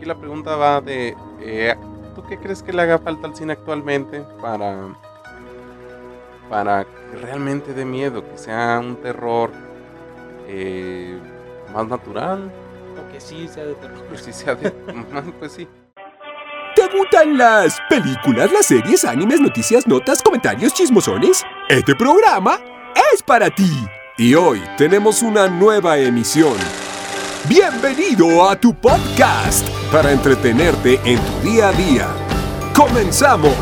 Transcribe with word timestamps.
aquí 0.00 0.06
la 0.06 0.14
pregunta 0.14 0.56
va 0.56 0.80
de, 0.80 1.14
eh, 1.42 1.76
¿tú 2.14 2.24
qué 2.26 2.38
crees 2.38 2.62
que 2.62 2.72
le 2.72 2.80
haga 2.80 2.98
falta 2.98 3.26
al 3.26 3.36
cine 3.36 3.52
actualmente 3.52 4.24
para, 4.40 4.96
para 6.48 6.84
que 6.84 7.16
realmente 7.20 7.74
dé 7.74 7.84
miedo, 7.84 8.24
que 8.24 8.38
sea 8.38 8.78
un 8.80 8.96
terror 8.96 9.50
eh, 10.48 11.18
más 11.74 11.86
natural? 11.86 12.50
O 12.98 13.12
que 13.12 13.20
sí 13.20 13.46
sea 13.46 13.66
de 13.66 13.74
terror. 13.74 14.02
Pues 14.08 14.22
sí, 14.22 14.32
sea 14.32 14.54
de, 14.54 14.70
pues 15.38 15.52
sí. 15.52 15.68
¿Te 16.74 16.96
gustan 16.96 17.36
las 17.36 17.78
películas, 17.90 18.50
las 18.52 18.64
series, 18.64 19.04
animes, 19.04 19.38
noticias, 19.38 19.86
notas, 19.86 20.22
comentarios, 20.22 20.72
chismosones? 20.72 21.44
Este 21.68 21.94
programa 21.94 22.58
es 23.12 23.22
para 23.22 23.50
ti. 23.50 23.70
Y 24.16 24.34
hoy 24.34 24.62
tenemos 24.78 25.20
una 25.20 25.46
nueva 25.46 25.98
emisión. 25.98 26.56
Bienvenido 27.46 28.48
a 28.48 28.56
tu 28.58 28.72
podcast 28.72 29.79
para 29.90 30.12
entretenerte 30.12 31.00
en 31.04 31.18
tu 31.18 31.48
día 31.50 31.68
a 31.68 31.72
día. 31.72 32.08
¡Comenzamos! 32.74 33.52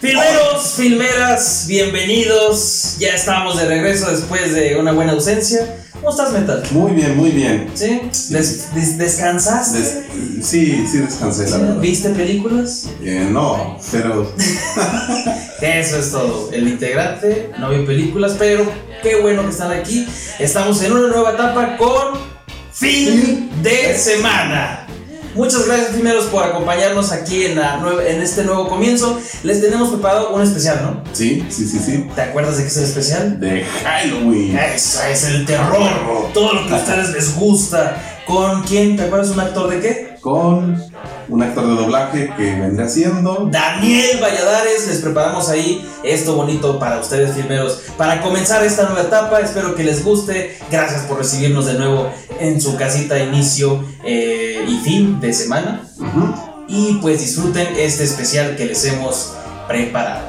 Filmeros, 0.00 0.72
filmeras, 0.76 1.64
bienvenidos. 1.68 2.96
Ya 2.98 3.08
estamos 3.10 3.58
de 3.58 3.66
regreso 3.66 4.10
después 4.10 4.54
de 4.54 4.76
una 4.76 4.92
buena 4.92 5.12
ausencia. 5.12 5.84
¿Cómo 5.94 6.08
estás, 6.10 6.32
Metal? 6.32 6.62
Muy 6.70 6.92
bien, 6.92 7.14
muy 7.18 7.30
bien. 7.30 7.70
¿Sí? 7.74 8.00
Des- 8.30 8.74
des- 8.74 8.96
¿Descansaste? 8.96 9.78
Des- 9.78 9.98
sí, 10.42 10.86
sí 10.90 10.98
descansé, 10.98 11.50
la 11.50 11.58
verdad. 11.58 11.76
¿Viste 11.80 12.08
películas? 12.10 12.86
Eh, 13.02 13.28
no, 13.30 13.78
pero 13.92 14.32
Eso 15.60 15.98
es 15.98 16.10
todo. 16.10 16.48
El 16.52 16.68
integrante 16.68 17.50
no 17.58 17.68
vio 17.68 17.84
películas, 17.84 18.36
pero 18.38 18.64
qué 19.02 19.16
bueno 19.20 19.42
que 19.42 19.50
están 19.50 19.72
aquí. 19.72 20.08
Estamos 20.38 20.80
en 20.82 20.92
una 20.92 21.08
nueva 21.08 21.32
etapa 21.32 21.76
con 21.76 22.18
fin 22.80 23.50
de 23.62 23.94
semana. 23.98 24.86
Muchas 25.34 25.66
gracias, 25.66 25.90
primeros, 25.90 26.24
por 26.24 26.42
acompañarnos 26.42 27.12
aquí 27.12 27.44
en, 27.44 27.56
la 27.56 27.78
en 28.06 28.22
este 28.22 28.42
nuevo 28.42 28.68
comienzo. 28.68 29.20
Les 29.42 29.60
tenemos 29.60 29.90
preparado 29.90 30.30
un 30.34 30.40
especial, 30.40 30.80
¿no? 30.82 31.04
sí, 31.12 31.44
sí, 31.50 31.68
sí, 31.68 31.78
sí. 31.78 32.08
¿Te 32.14 32.22
acuerdas 32.22 32.56
de 32.56 32.62
qué 32.62 32.68
es 32.68 32.76
el 32.78 32.84
especial? 32.84 33.38
De 33.38 33.64
Halloween. 33.84 34.58
Eso 34.58 35.02
es 35.04 35.24
el 35.24 35.44
terror. 35.44 36.32
Todo 36.32 36.54
lo 36.54 36.66
que 36.66 36.72
a 36.72 36.78
ustedes 36.78 37.10
les 37.10 37.36
gusta. 37.36 38.02
¿Con 38.26 38.62
quién? 38.62 38.96
¿Te 38.96 39.02
acuerdas 39.02 39.28
un 39.30 39.40
actor 39.40 39.68
de 39.68 39.80
qué? 39.80 40.09
Con 40.20 40.82
un 41.28 41.42
actor 41.42 41.66
de 41.66 41.74
doblaje 41.74 42.32
que 42.36 42.54
vendría 42.54 42.88
siendo. 42.88 43.48
Daniel 43.50 44.18
Valladares, 44.20 44.86
les 44.86 44.98
preparamos 44.98 45.48
ahí 45.48 45.86
esto 46.04 46.34
bonito 46.34 46.78
para 46.78 47.00
ustedes, 47.00 47.34
filmeros, 47.34 47.80
para 47.96 48.20
comenzar 48.20 48.64
esta 48.64 48.84
nueva 48.84 49.02
etapa. 49.02 49.40
Espero 49.40 49.74
que 49.74 49.84
les 49.84 50.04
guste. 50.04 50.58
Gracias 50.70 51.02
por 51.02 51.18
recibirnos 51.18 51.66
de 51.66 51.74
nuevo 51.74 52.10
en 52.38 52.60
su 52.60 52.76
casita, 52.76 53.18
inicio 53.18 53.82
eh, 54.04 54.64
y 54.68 54.76
fin 54.80 55.20
de 55.20 55.32
semana. 55.32 55.88
Y 56.68 56.98
pues 57.00 57.20
disfruten 57.20 57.68
este 57.76 58.04
especial 58.04 58.56
que 58.56 58.66
les 58.66 58.84
hemos 58.84 59.34
preparado. 59.68 60.28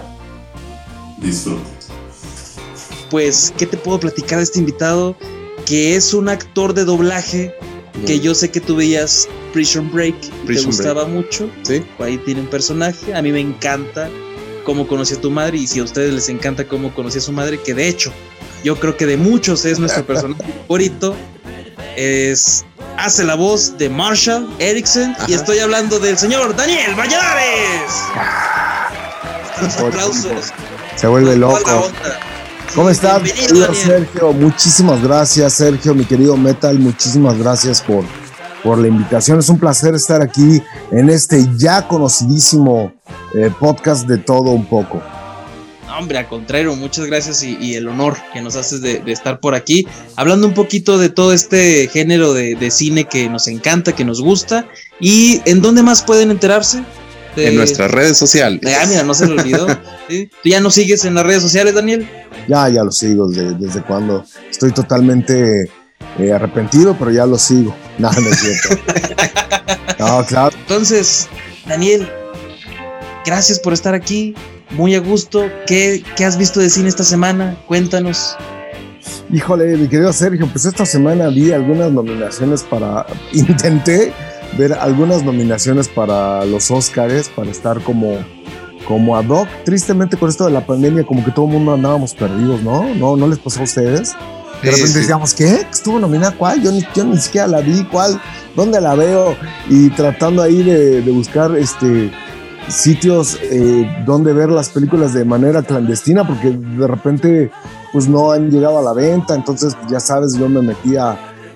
Disfrute. 1.17 1.61
pues, 3.09 3.53
¿qué 3.57 3.65
te 3.65 3.77
puedo 3.77 3.99
platicar 3.99 4.37
de 4.37 4.45
este 4.45 4.59
invitado? 4.59 5.17
Que 5.65 5.95
es 5.95 6.13
un 6.13 6.29
actor 6.29 6.73
de 6.73 6.85
doblaje 6.85 7.53
que 8.05 8.19
yo 8.19 8.33
sé 8.33 8.49
que 8.49 8.59
tú 8.59 8.75
veías 8.75 9.27
Prison 9.53 9.91
Break, 9.91 10.15
te 10.47 10.61
gustaba 10.61 11.05
mucho. 11.05 11.49
Sí. 11.63 11.83
Ahí 11.99 12.17
tiene 12.19 12.41
un 12.41 12.47
personaje. 12.47 13.13
A 13.13 13.21
mí 13.21 13.31
me 13.31 13.39
encanta 13.39 14.09
cómo 14.63 14.87
conocí 14.87 15.13
a 15.13 15.21
tu 15.21 15.31
madre 15.31 15.57
y 15.57 15.67
si 15.67 15.79
a 15.79 15.83
ustedes 15.83 16.13
les 16.13 16.29
encanta 16.29 16.67
cómo 16.67 16.93
conocí 16.93 17.17
a 17.17 17.21
su 17.21 17.31
madre, 17.31 17.59
que 17.59 17.73
de 17.73 17.87
hecho, 17.87 18.11
yo 18.63 18.79
creo 18.79 18.95
que 18.95 19.05
de 19.05 19.17
muchos 19.17 19.65
es 19.65 19.79
nuestro 19.79 20.05
personaje 20.05 20.43
favorito. 20.61 21.15
Es. 21.95 22.65
Hace 22.97 23.23
la 23.23 23.35
voz 23.35 23.77
de 23.77 23.89
Marshall 23.89 24.47
Erickson 24.59 25.15
y 25.27 25.33
estoy 25.33 25.59
hablando 25.59 25.97
del 25.99 26.17
señor 26.17 26.55
Daniel 26.55 26.93
Valladares. 26.93 27.91
Los 29.61 29.77
aplausos. 29.77 30.53
Se 30.95 31.07
vuelve 31.07 31.35
loco. 31.35 31.91
¿Cómo 32.75 32.89
estás. 32.89 33.21
Sergio? 33.73 34.31
Muchísimas 34.31 35.03
gracias, 35.03 35.53
Sergio, 35.53 35.93
mi 35.93 36.05
querido 36.05 36.37
Metal. 36.37 36.79
Muchísimas 36.79 37.37
gracias 37.37 37.81
por, 37.81 38.05
por 38.63 38.77
la 38.77 38.87
invitación. 38.87 39.39
Es 39.39 39.49
un 39.49 39.59
placer 39.59 39.93
estar 39.93 40.21
aquí 40.21 40.61
en 40.91 41.09
este 41.09 41.45
ya 41.57 41.87
conocidísimo 41.87 42.93
eh, 43.33 43.51
podcast 43.59 44.07
de 44.07 44.17
todo 44.17 44.51
un 44.51 44.65
poco. 44.65 45.01
Hombre, 45.99 46.19
al 46.19 46.27
contrario, 46.29 46.73
muchas 46.77 47.05
gracias 47.05 47.43
y, 47.43 47.57
y 47.59 47.75
el 47.75 47.89
honor 47.89 48.15
que 48.31 48.41
nos 48.41 48.55
haces 48.55 48.81
de, 48.81 48.99
de 48.99 49.11
estar 49.11 49.41
por 49.41 49.53
aquí, 49.53 49.85
hablando 50.15 50.47
un 50.47 50.53
poquito 50.53 50.97
de 50.97 51.09
todo 51.09 51.33
este 51.33 51.89
género 51.89 52.33
de, 52.33 52.55
de 52.55 52.71
cine 52.71 53.03
que 53.03 53.29
nos 53.29 53.47
encanta, 53.47 53.91
que 53.91 54.05
nos 54.05 54.21
gusta, 54.21 54.65
y 55.01 55.41
en 55.43 55.61
dónde 55.61 55.83
más 55.83 56.01
pueden 56.01 56.31
enterarse. 56.31 56.81
En 57.35 57.55
nuestras 57.55 57.89
redes 57.91 58.17
sociales. 58.17 58.61
Ah, 58.65 58.85
mira, 58.87 59.03
no 59.03 59.13
se 59.13 59.27
le 59.27 59.33
olvidó. 59.33 59.67
¿sí? 60.09 60.29
¿Tú 60.43 60.49
ya 60.49 60.59
nos 60.59 60.73
sigues 60.75 61.05
en 61.05 61.15
las 61.15 61.25
redes 61.25 61.41
sociales, 61.41 61.73
Daniel? 61.73 62.07
Ya, 62.47 62.67
ya 62.69 62.83
lo 62.83 62.91
sigo 62.91 63.27
desde, 63.27 63.53
desde 63.53 63.81
cuando. 63.81 64.25
Estoy 64.49 64.71
totalmente 64.71 65.69
eh, 66.19 66.31
arrepentido, 66.31 66.95
pero 66.97 67.11
ya 67.11 67.25
lo 67.25 67.37
sigo. 67.37 67.75
No, 67.97 68.11
no 68.11 68.29
es 68.29 68.39
cierto. 68.39 68.81
No, 69.99 70.25
claro. 70.25 70.55
Entonces, 70.57 71.27
Daniel, 71.67 72.09
gracias 73.25 73.59
por 73.59 73.73
estar 73.73 73.93
aquí, 73.93 74.33
muy 74.71 74.95
a 74.95 74.99
gusto. 74.99 75.47
¿Qué, 75.67 76.03
qué 76.15 76.25
has 76.25 76.35
visto 76.35 76.59
de 76.59 76.71
cine 76.71 76.89
esta 76.89 77.03
semana? 77.03 77.55
Cuéntanos. 77.67 78.35
Híjole, 79.31 79.77
mi 79.77 79.87
querido 79.87 80.11
Sergio, 80.11 80.47
pues 80.51 80.65
esta 80.65 80.85
semana 80.85 81.27
vi 81.27 81.51
algunas 81.51 81.91
nominaciones 81.91 82.63
para. 82.63 83.05
Intenté 83.33 84.13
ver 84.57 84.73
algunas 84.73 85.23
nominaciones 85.23 85.87
para 85.87 86.45
los 86.45 86.71
Oscars, 86.71 87.29
para 87.29 87.49
estar 87.51 87.81
como, 87.81 88.17
como 88.87 89.17
ad 89.17 89.27
hoc. 89.27 89.47
Tristemente, 89.63 90.17
con 90.17 90.29
esto 90.29 90.45
de 90.45 90.51
la 90.51 90.65
pandemia, 90.65 91.03
como 91.03 91.23
que 91.23 91.31
todo 91.31 91.45
el 91.45 91.51
mundo 91.51 91.73
andábamos 91.73 92.13
perdidos, 92.13 92.61
¿no? 92.61 92.93
¿No, 92.95 93.15
no 93.15 93.27
les 93.27 93.39
pasó 93.39 93.61
a 93.61 93.63
ustedes? 93.63 94.13
De 94.61 94.69
repente 94.69 94.93
sí. 94.93 94.99
decíamos, 94.99 95.33
¿qué? 95.33 95.65
¿Estuvo 95.71 95.99
nominada 95.99 96.35
cuál? 96.37 96.61
Yo 96.61 96.71
ni, 96.71 96.85
yo 96.93 97.03
ni 97.03 97.17
siquiera 97.17 97.47
la 97.47 97.61
vi, 97.61 97.83
¿cuál? 97.85 98.21
¿Dónde 98.55 98.79
la 98.79 98.93
veo? 98.95 99.35
Y 99.69 99.89
tratando 99.91 100.41
ahí 100.41 100.61
de, 100.61 101.01
de 101.01 101.11
buscar 101.11 101.55
este 101.57 102.11
sitios 102.67 103.37
eh, 103.41 104.03
donde 104.05 104.33
ver 104.33 104.49
las 104.49 104.69
películas 104.69 105.13
de 105.13 105.25
manera 105.25 105.61
clandestina, 105.61 106.25
porque 106.25 106.51
de 106.51 106.87
repente 106.87 107.51
pues 107.91 108.07
no 108.07 108.31
han 108.31 108.49
llegado 108.49 108.79
a 108.79 108.81
la 108.81 108.93
venta, 108.93 109.35
entonces 109.35 109.75
pues, 109.75 109.91
ya 109.91 109.99
sabes, 109.99 110.37
yo 110.37 110.47
me 110.47 110.61
metí 110.61 110.95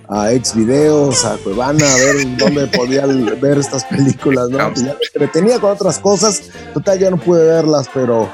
a, 0.07 0.21
a 0.23 0.33
ex 0.33 0.55
videos, 0.55 1.23
a 1.25 1.37
Cuevana, 1.37 1.85
a 1.91 1.97
ver 1.97 2.37
dónde 2.37 2.67
podía 2.67 3.05
ver 3.05 3.57
estas 3.57 3.83
películas, 3.85 4.49
¿no? 4.49 4.57
Pues 4.71 4.85
ya 4.85 4.93
me 4.93 4.99
entretenía 5.13 5.59
con 5.59 5.71
otras 5.71 5.99
cosas, 5.99 6.43
total 6.73 6.99
ya 6.99 7.09
no 7.09 7.17
pude 7.17 7.43
verlas, 7.45 7.87
pero 7.93 8.29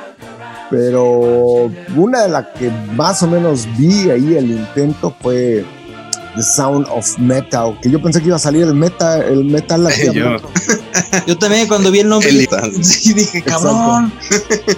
pero 0.69 1.69
una 1.97 2.21
de 2.23 2.29
las 2.29 2.45
que 2.57 2.69
más 2.95 3.21
o 3.23 3.27
menos 3.27 3.67
vi 3.77 4.09
ahí 4.09 4.35
el 4.37 4.51
intento 4.51 5.13
fue 5.21 5.65
The 6.37 6.43
Sound 6.43 6.87
of 6.89 7.17
Metal, 7.19 7.77
que 7.81 7.89
yo 7.91 8.01
pensé 8.01 8.21
que 8.21 8.27
iba 8.27 8.37
a 8.37 8.39
salir 8.39 8.63
el 8.63 8.73
metal, 8.73 9.21
el 9.23 9.43
metal 9.43 9.85
Yo. 10.13 10.37
Yo 11.27 11.37
también 11.37 11.67
cuando 11.67 11.91
vi 11.91 11.99
el 11.99 12.07
nombre, 12.07 12.29
El- 12.29 12.83
sí, 12.85 13.11
dije, 13.11 13.41
cabrón, 13.43 14.13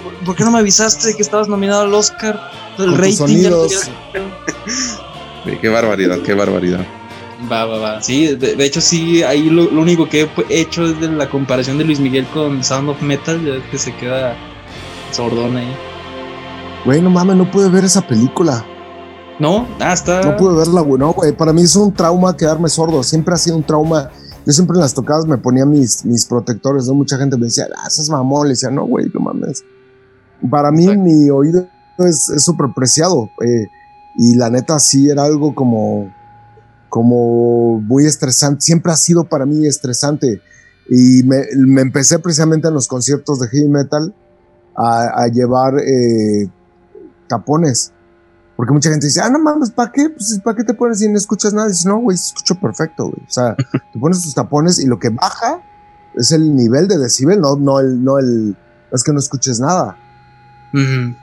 ¿por, 0.02 0.14
por 0.26 0.34
qué 0.34 0.42
no 0.42 0.50
me 0.50 0.58
avisaste 0.58 1.14
que 1.14 1.22
estabas 1.22 1.46
nominado 1.46 1.82
al 1.82 1.94
Oscar? 1.94 2.40
El 2.76 2.86
Con 2.86 2.86
tus 2.86 2.98
rating 2.98 3.36
ya 3.40 3.50
lo 3.50 3.68
sonidos. 3.68 3.82
Sí, 3.84 3.90
Qué 5.60 5.68
barbaridad, 5.68 6.18
qué 6.24 6.34
barbaridad. 6.34 6.84
Va, 7.50 7.64
va, 7.66 7.78
va. 7.78 8.02
Sí, 8.02 8.34
de, 8.34 8.54
de 8.56 8.64
hecho 8.64 8.80
sí, 8.80 9.22
ahí 9.22 9.50
lo, 9.50 9.64
lo 9.70 9.82
único 9.82 10.08
que 10.08 10.28
he 10.48 10.60
hecho 10.60 10.84
es 10.86 10.98
de 11.00 11.08
la 11.08 11.28
comparación 11.28 11.76
de 11.78 11.84
Luis 11.84 12.00
Miguel 12.00 12.26
con 12.32 12.62
Sound 12.64 12.88
of 12.88 13.02
Metal, 13.02 13.40
ya 13.44 13.70
que 13.70 13.76
se 13.78 13.94
queda 13.96 14.34
sordón 15.10 15.56
ahí. 15.56 15.76
Güey, 16.84 17.02
no 17.02 17.10
mames, 17.10 17.36
no 17.36 17.50
pude 17.50 17.68
ver 17.68 17.84
esa 17.84 18.06
película. 18.06 18.64
¿No? 19.38 19.66
Ah, 19.80 19.92
está... 19.92 20.22
No 20.22 20.36
pude 20.36 20.56
verla, 20.56 20.80
güey. 20.82 20.98
No, 20.98 21.12
güey. 21.12 21.32
Para 21.32 21.52
mí 21.52 21.62
es 21.62 21.74
un 21.76 21.92
trauma 21.92 22.36
quedarme 22.36 22.68
sordo. 22.68 23.02
Siempre 23.02 23.34
ha 23.34 23.36
sido 23.38 23.56
un 23.56 23.64
trauma. 23.64 24.10
Yo 24.46 24.52
siempre 24.52 24.76
en 24.76 24.82
las 24.82 24.94
tocadas 24.94 25.26
me 25.26 25.36
ponía 25.38 25.66
mis, 25.66 26.04
mis 26.04 26.24
protectores, 26.24 26.86
¿no? 26.86 26.94
Mucha 26.94 27.16
gente 27.18 27.36
me 27.36 27.46
decía, 27.46 27.66
ah, 27.76 27.88
esas 27.88 28.08
mamón. 28.08 28.46
Le 28.46 28.50
decía, 28.50 28.70
no, 28.70 28.84
güey, 28.86 29.06
no 29.12 29.20
mames. 29.20 29.64
Para 30.50 30.70
mí, 30.70 30.84
Exacto. 30.84 31.02
mi 31.02 31.30
oído 31.30 31.66
es 31.98 32.28
es 32.28 32.44
súper 32.44 32.66
preciado. 32.76 33.28
eh, 33.44 33.66
y 34.14 34.34
la 34.36 34.50
neta, 34.50 34.78
sí 34.78 35.10
era 35.10 35.24
algo 35.24 35.54
como, 35.54 36.12
como 36.88 37.80
muy 37.80 38.06
estresante. 38.06 38.60
Siempre 38.60 38.92
ha 38.92 38.96
sido 38.96 39.24
para 39.24 39.46
mí 39.46 39.66
estresante. 39.66 40.40
Y 40.88 41.22
me, 41.24 41.42
me 41.56 41.82
empecé 41.82 42.18
precisamente 42.18 42.68
en 42.68 42.74
los 42.74 42.88
conciertos 42.88 43.40
de 43.40 43.48
heavy 43.48 43.68
metal 43.68 44.14
a, 44.76 45.22
a 45.22 45.28
llevar 45.28 45.78
eh, 45.78 46.48
tapones. 47.28 47.92
Porque 48.56 48.72
mucha 48.72 48.90
gente 48.90 49.06
dice, 49.06 49.20
ah, 49.20 49.30
no 49.30 49.40
mames, 49.40 49.70
¿para 49.70 49.90
qué? 49.90 50.10
Pues, 50.10 50.40
¿para 50.44 50.56
qué 50.56 50.62
te 50.62 50.74
pones 50.74 51.02
y 51.02 51.08
no 51.08 51.18
escuchas 51.18 51.52
nada? 51.52 51.66
Y 51.66 51.70
dices, 51.70 51.86
no, 51.86 51.98
güey, 51.98 52.14
escucho 52.14 52.54
perfecto, 52.54 53.06
güey. 53.06 53.26
O 53.26 53.30
sea, 53.30 53.56
te 53.92 53.98
pones 53.98 54.22
tus 54.22 54.34
tapones 54.34 54.78
y 54.78 54.86
lo 54.86 54.98
que 54.98 55.08
baja 55.08 55.60
es 56.14 56.30
el 56.30 56.54
nivel 56.54 56.86
de 56.86 56.98
decibel, 56.98 57.40
no, 57.40 57.56
no 57.56 57.80
el, 57.80 58.04
no 58.04 58.18
el, 58.18 58.56
es 58.92 59.02
que 59.02 59.12
no 59.12 59.18
escuches 59.18 59.58
nada. 59.58 59.96
Ujú. 60.72 61.16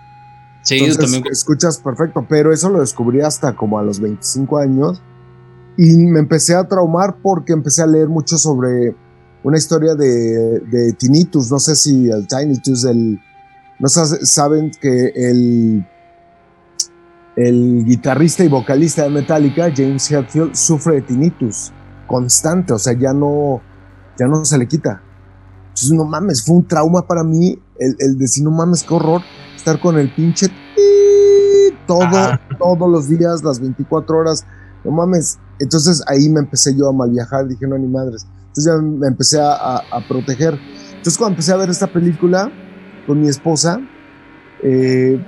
Sí, 0.63 0.79
yo 0.79 0.85
Entonces, 0.85 1.11
también. 1.11 1.31
escuchas 1.31 1.79
perfecto, 1.79 2.25
pero 2.29 2.53
eso 2.53 2.69
lo 2.69 2.79
descubrí 2.79 3.21
hasta 3.21 3.55
como 3.55 3.79
a 3.79 3.83
los 3.83 3.99
25 3.99 4.57
años. 4.57 5.01
y 5.77 5.95
me 5.95 6.19
empecé 6.19 6.53
a 6.53 6.67
traumar 6.67 7.17
porque 7.23 7.53
empecé 7.53 7.81
a 7.81 7.87
leer 7.87 8.09
mucho 8.09 8.37
sobre 8.37 8.93
una 9.43 9.57
historia 9.57 9.95
de, 9.95 10.59
de 10.59 10.93
tinnitus, 10.93 11.49
no 11.49 11.59
sé 11.59 11.75
si 11.75 12.09
el 12.09 12.27
tinnitus, 12.27 12.83
el, 12.85 13.19
no 13.79 13.87
saben 13.87 14.69
que 14.79 15.13
el, 15.15 15.87
el 17.35 17.85
guitarrista 17.85 18.43
y 18.43 18.49
vocalista 18.49 19.03
de 19.03 19.09
Metallica, 19.09 19.71
James 19.75 20.11
Hetfield, 20.11 20.53
sufre 20.53 20.95
de 20.95 21.01
tinnitus 21.01 21.71
constante, 22.05 22.73
o 22.73 22.79
sea, 22.79 22.93
ya 22.93 23.13
no, 23.13 23.61
ya 24.19 24.27
no 24.27 24.43
se 24.43 24.57
le 24.57 24.67
quita. 24.67 25.01
Entonces, 25.69 25.93
no 25.93 26.03
mames, 26.03 26.43
fue 26.45 26.57
un 26.57 26.67
trauma 26.67 27.07
para 27.07 27.23
mí 27.23 27.57
el, 27.79 27.95
el 27.99 28.17
decir, 28.17 28.43
no 28.43 28.51
mames, 28.51 28.83
qué 28.83 28.93
horror 28.93 29.21
estar 29.61 29.79
con 29.79 29.99
el 29.99 30.13
pinche 30.13 30.47
todo, 31.85 32.39
todos 32.57 32.89
los 32.89 33.07
días, 33.07 33.43
las 33.43 33.59
24 33.59 34.17
horas, 34.17 34.45
no 34.83 34.91
mames. 34.91 35.37
Entonces 35.59 36.03
ahí 36.07 36.29
me 36.29 36.39
empecé 36.39 36.75
yo 36.75 36.89
a 36.89 36.93
mal 36.93 37.11
viajar, 37.11 37.47
dije, 37.47 37.67
no, 37.67 37.77
ni 37.77 37.87
madres. 37.87 38.25
Entonces 38.47 38.65
ya 38.65 38.81
me 38.81 39.07
empecé 39.07 39.39
a, 39.39 39.77
a, 39.77 40.07
proteger. 40.07 40.57
Entonces 40.89 41.17
cuando 41.17 41.33
empecé 41.33 41.53
a 41.53 41.57
ver 41.57 41.69
esta 41.69 41.87
película 41.87 42.51
con 43.05 43.21
mi 43.21 43.27
esposa, 43.27 43.79
eh, 44.63 45.23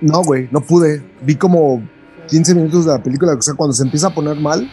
no, 0.00 0.22
güey, 0.24 0.48
no 0.50 0.60
pude. 0.60 1.04
Vi 1.22 1.36
como 1.36 1.82
15 2.28 2.54
minutos 2.54 2.86
de 2.86 2.92
la 2.92 3.02
película, 3.02 3.34
o 3.34 3.42
sea, 3.42 3.54
cuando 3.54 3.72
se 3.72 3.84
empieza 3.84 4.08
a 4.08 4.14
poner 4.14 4.40
mal, 4.40 4.68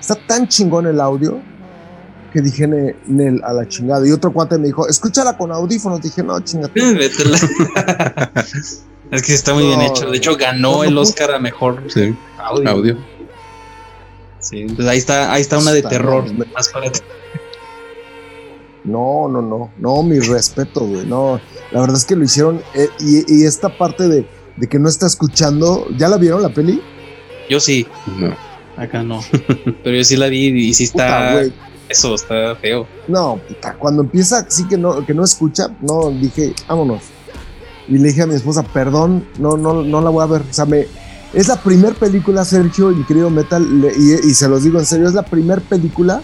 está 0.00 0.16
tan 0.26 0.48
chingón 0.48 0.86
el 0.86 1.00
audio 1.00 1.40
que 2.38 2.42
dije, 2.42 2.68
Nel, 3.06 3.42
a 3.42 3.52
la 3.52 3.66
chingada. 3.66 4.06
Y 4.06 4.12
otro 4.12 4.32
cuate 4.32 4.58
me 4.58 4.68
dijo, 4.68 4.86
escúchala 4.86 5.36
con 5.36 5.50
audífonos. 5.50 6.00
Dije, 6.00 6.22
no, 6.22 6.38
chingada. 6.38 6.72
es 9.10 9.22
que 9.22 9.34
está 9.34 9.54
muy 9.54 9.66
bien 9.66 9.80
hecho. 9.80 10.08
De 10.08 10.16
hecho, 10.16 10.36
ganó 10.36 10.84
el 10.84 10.96
Oscar 10.96 11.32
a 11.32 11.40
mejor 11.40 11.82
audio. 12.38 12.70
audio. 12.70 12.96
Sí, 14.38 14.66
pues 14.74 14.86
ahí 14.86 14.98
está, 14.98 15.32
ahí 15.32 15.40
está 15.40 15.58
una 15.58 15.72
de 15.72 15.82
terror. 15.82 16.32
Más 16.54 16.68
para 16.68 16.92
No, 18.84 19.28
no, 19.28 19.42
no, 19.42 19.72
no, 19.76 20.02
mi 20.04 20.20
respeto, 20.20 20.82
güey. 20.82 21.04
No, 21.04 21.40
la 21.72 21.80
verdad 21.80 21.96
es 21.96 22.04
que 22.04 22.14
lo 22.14 22.22
hicieron. 22.22 22.62
Eh, 22.74 22.88
y, 23.00 23.44
esta 23.44 23.76
parte 23.76 24.06
de, 24.06 24.28
que 24.70 24.78
no 24.78 24.88
está 24.88 25.08
escuchando, 25.08 25.88
¿ya 25.96 26.06
la 26.06 26.18
vieron 26.18 26.40
la 26.40 26.50
peli? 26.50 26.80
Yo 27.50 27.58
sí. 27.58 27.84
No. 28.16 28.32
Acá 28.76 29.02
no. 29.02 29.24
Pero 29.82 29.96
yo 29.96 30.04
sí 30.04 30.16
la 30.16 30.28
vi 30.28 30.68
y 30.68 30.72
sí 30.72 30.84
está. 30.84 31.42
Eso 31.88 32.14
está 32.14 32.54
feo. 32.56 32.86
No, 33.06 33.40
puta, 33.48 33.74
cuando 33.74 34.02
empieza 34.02 34.44
sí 34.48 34.66
que 34.68 34.76
no, 34.76 35.04
que 35.04 35.14
no 35.14 35.24
escucha, 35.24 35.68
no, 35.80 36.10
dije, 36.10 36.54
vámonos. 36.68 37.02
Y 37.88 37.98
le 37.98 38.08
dije 38.08 38.22
a 38.22 38.26
mi 38.26 38.34
esposa, 38.34 38.62
perdón, 38.62 39.26
no, 39.38 39.56
no, 39.56 39.82
no 39.82 40.00
la 40.00 40.10
voy 40.10 40.22
a 40.22 40.26
ver. 40.26 40.42
O 40.42 40.52
sea, 40.52 40.66
me, 40.66 40.86
es 41.32 41.48
la 41.48 41.56
primera 41.56 41.94
película, 41.94 42.44
Sergio 42.44 42.90
y 42.92 43.04
querido 43.04 43.30
Metal, 43.30 43.66
y, 43.96 44.34
se 44.34 44.48
los 44.48 44.64
digo 44.64 44.78
en 44.78 44.86
serio, 44.86 45.08
es 45.08 45.14
la 45.14 45.24
primera 45.24 45.60
película 45.60 46.22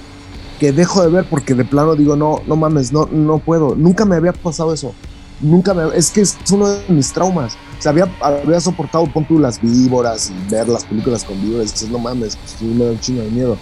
que 0.58 0.72
dejo 0.72 1.02
de 1.02 1.08
ver 1.08 1.26
porque 1.28 1.54
de 1.54 1.64
plano 1.64 1.94
digo, 1.94 2.16
no, 2.16 2.40
no 2.46 2.56
mames, 2.56 2.92
no, 2.92 3.06
no 3.10 3.38
puedo. 3.38 3.74
Nunca 3.74 4.04
me 4.04 4.16
había 4.16 4.32
pasado 4.32 4.72
eso. 4.72 4.94
Nunca 5.40 5.74
me. 5.74 5.96
Es 5.96 6.10
que 6.10 6.20
es 6.20 6.36
uno 6.50 6.68
de 6.68 6.84
mis 6.88 7.12
traumas. 7.12 7.54
O 7.78 7.82
sea, 7.82 7.90
había, 7.90 8.08
había 8.20 8.60
soportado, 8.60 9.04
pon 9.12 9.26
tú 9.26 9.38
las 9.38 9.60
víboras 9.60 10.30
y 10.30 10.50
ver 10.50 10.68
las 10.68 10.84
películas 10.84 11.24
con 11.24 11.40
víboras. 11.42 11.70
Y 11.70 11.72
dices, 11.72 11.90
no 11.90 11.98
mames, 11.98 12.36
pues 12.36 12.62
me 12.62 12.84
da 12.84 12.92
un 12.92 13.00
chingo 13.00 13.22
de 13.22 13.30
miedo. 13.30 13.58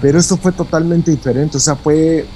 Pero 0.00 0.18
esto 0.18 0.36
fue 0.36 0.52
totalmente 0.52 1.10
diferente. 1.10 1.56
O 1.56 1.60
sea, 1.60 1.76
fue 1.76 2.26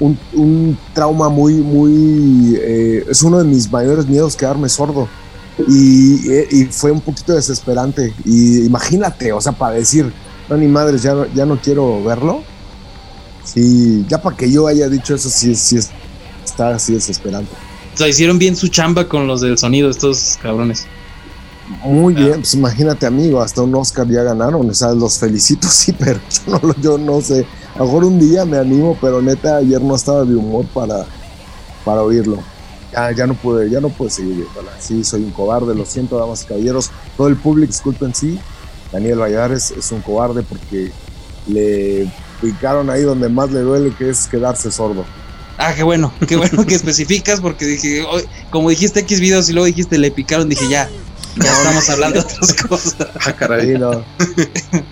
un, 0.00 0.18
un 0.32 0.78
trauma 0.94 1.28
muy, 1.28 1.54
muy. 1.54 2.56
Eh, 2.60 3.04
es 3.08 3.22
uno 3.22 3.38
de 3.38 3.44
mis 3.44 3.70
mayores 3.70 4.06
miedos 4.06 4.36
quedarme 4.36 4.68
sordo. 4.68 5.08
Y, 5.68 6.66
fue 6.70 6.90
un 6.90 7.00
poquito 7.00 7.32
desesperante. 7.32 8.12
Y 8.24 8.64
imagínate, 8.64 9.32
o 9.32 9.40
sea, 9.40 9.52
para 9.52 9.76
decir, 9.76 10.12
no, 10.48 10.56
ni 10.56 10.66
madres, 10.66 11.02
ya, 11.02 11.14
ya 11.34 11.46
no 11.46 11.58
quiero 11.60 12.02
verlo. 12.04 12.42
Sí, 13.44 14.04
ya 14.08 14.20
para 14.20 14.36
que 14.36 14.50
yo 14.50 14.66
haya 14.66 14.88
dicho 14.88 15.14
eso, 15.14 15.30
sí, 15.30 15.54
sí 15.54 15.78
está 16.44 16.74
así 16.74 16.94
desesperante. 16.94 17.50
O 17.94 17.96
sea, 17.96 18.08
hicieron 18.08 18.38
bien 18.38 18.56
su 18.56 18.68
chamba 18.68 19.08
con 19.08 19.26
los 19.26 19.40
del 19.40 19.56
sonido, 19.56 19.88
estos 19.88 20.38
cabrones. 20.42 20.86
Muy 21.84 22.14
bien, 22.14 22.34
pues 22.34 22.54
imagínate, 22.54 23.06
amigo, 23.06 23.40
hasta 23.40 23.62
un 23.62 23.74
Oscar 23.74 24.08
ya 24.08 24.22
ganaron, 24.22 24.68
o 24.68 24.74
sea, 24.74 24.92
los 24.92 25.18
felicito, 25.18 25.66
sí, 25.70 25.92
pero 25.92 26.20
yo 26.30 26.60
no, 26.60 26.74
yo 26.80 26.98
no 26.98 27.20
sé. 27.20 27.46
A 27.74 27.80
lo 27.80 27.86
mejor 27.86 28.04
un 28.04 28.18
día 28.18 28.44
me 28.44 28.58
animo, 28.58 28.96
pero 29.00 29.20
neta, 29.20 29.56
ayer 29.56 29.80
no 29.82 29.96
estaba 29.96 30.24
de 30.24 30.34
humor 30.34 30.64
para, 30.72 31.04
para 31.84 32.02
oírlo 32.02 32.38
ya, 33.14 33.26
no 33.26 33.34
pude, 33.34 33.68
ya 33.70 33.80
no 33.80 33.88
pude 33.88 34.10
seguir 34.10 34.46
Sí, 34.80 35.04
soy 35.04 35.22
un 35.22 35.30
cobarde, 35.30 35.74
lo 35.74 35.84
siento, 35.84 36.18
damas 36.18 36.42
y 36.42 36.46
caballeros. 36.46 36.90
Todo 37.16 37.28
el 37.28 37.36
público, 37.36 37.70
disculpen, 37.70 38.14
sí. 38.14 38.38
Daniel 38.92 39.18
Valladares 39.18 39.72
es 39.72 39.92
un 39.92 40.00
cobarde 40.00 40.42
porque 40.42 40.92
le 41.48 42.10
picaron 42.40 42.88
ahí 42.88 43.02
donde 43.02 43.28
más 43.28 43.50
le 43.50 43.60
duele, 43.60 43.92
que 43.96 44.10
es 44.10 44.26
quedarse 44.26 44.70
sordo. 44.70 45.04
Ah, 45.58 45.72
qué 45.74 45.82
bueno, 45.82 46.12
qué 46.26 46.36
bueno 46.36 46.64
que 46.66 46.74
especificas 46.74 47.40
porque 47.40 47.64
dije, 47.64 48.04
como 48.50 48.70
dijiste 48.70 49.00
X 49.00 49.20
videos 49.20 49.48
y 49.48 49.52
luego 49.52 49.66
dijiste 49.66 49.98
le 49.98 50.10
picaron, 50.10 50.48
dije 50.48 50.68
ya, 50.70 50.88
ya 51.36 51.52
estamos 51.52 51.90
hablando 51.90 52.20
de 52.20 52.26
otras 52.26 52.54
cosas. 52.68 52.96
Ah, 53.24 53.32
caray. 53.34 53.78
no. 53.78 54.04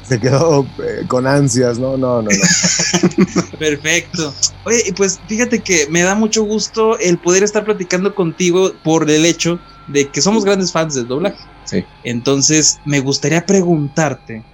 Se 0.02 0.20
quedó 0.20 0.67
eh, 0.79 1.05
con 1.08 1.26
ansias, 1.26 1.79
¿no? 1.79 1.96
No, 1.96 2.23
no, 2.23 2.31
no. 2.31 3.58
Perfecto. 3.58 4.35
Oye, 4.64 4.93
pues 4.96 5.20
fíjate 5.26 5.61
que 5.61 5.87
me 5.88 6.02
da 6.02 6.14
mucho 6.14 6.44
gusto 6.44 6.99
el 6.99 7.19
poder 7.19 7.43
estar 7.43 7.64
platicando 7.64 8.14
contigo 8.14 8.73
por 8.82 9.11
el 9.11 9.25
hecho 9.25 9.58
de 9.88 10.08
que 10.08 10.20
somos 10.20 10.44
grandes 10.44 10.73
fans 10.73 10.94
del 10.94 11.08
doblaje. 11.08 11.38
Sí. 11.64 11.85
Entonces, 12.02 12.79
me 12.85 13.00
gustaría 13.00 13.47
preguntarte, 13.47 14.44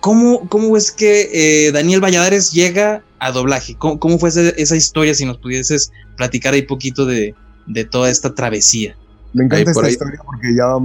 ¿cómo, 0.00 0.48
cómo 0.48 0.76
es 0.76 0.92
que 0.92 1.66
eh, 1.66 1.72
Daniel 1.72 2.00
Valladares 2.00 2.52
llega 2.52 3.02
a 3.18 3.32
doblaje? 3.32 3.76
¿Cómo, 3.76 4.18
fue 4.18 4.28
esa, 4.28 4.76
historia? 4.76 5.14
Si 5.14 5.24
nos 5.24 5.38
pudieses 5.38 5.90
platicar 6.16 6.54
ahí 6.54 6.62
poquito 6.62 7.04
de, 7.06 7.34
de 7.66 7.84
toda 7.84 8.10
esta 8.10 8.34
travesía. 8.34 8.96
Me 9.34 9.44
encanta 9.44 9.70
esta 9.70 9.88
historia 9.88 10.20
porque 10.24 10.54
ya 10.54 10.66
van 10.66 10.84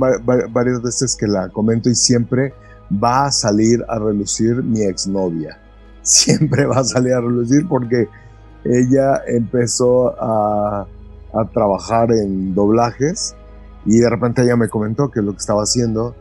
varias 0.52 0.82
veces 0.82 1.16
que 1.16 1.28
la 1.28 1.50
comento 1.50 1.90
y 1.90 1.96
siempre 1.96 2.54
va 2.92 3.26
a 3.26 3.32
salir 3.32 3.84
a 3.88 4.00
relucir 4.00 4.64
mi 4.64 4.82
exnovia. 4.82 5.60
Siempre 6.02 6.66
va 6.66 6.80
a 6.80 6.84
salir 6.86 7.12
a 7.14 7.20
relucir 7.20 7.68
porque 7.68 8.08
ella 8.64 9.22
empezó 9.28 10.16
a, 10.18 10.88
a 11.34 11.46
trabajar 11.52 12.14
en 12.14 12.56
doblajes 12.56 13.36
y 13.86 14.00
de 14.00 14.10
repente 14.10 14.42
ella 14.42 14.56
me 14.56 14.70
comentó 14.70 15.12
que 15.12 15.22
lo 15.22 15.34
que 15.34 15.40
estaba 15.40 15.64
haciendo 15.64 16.16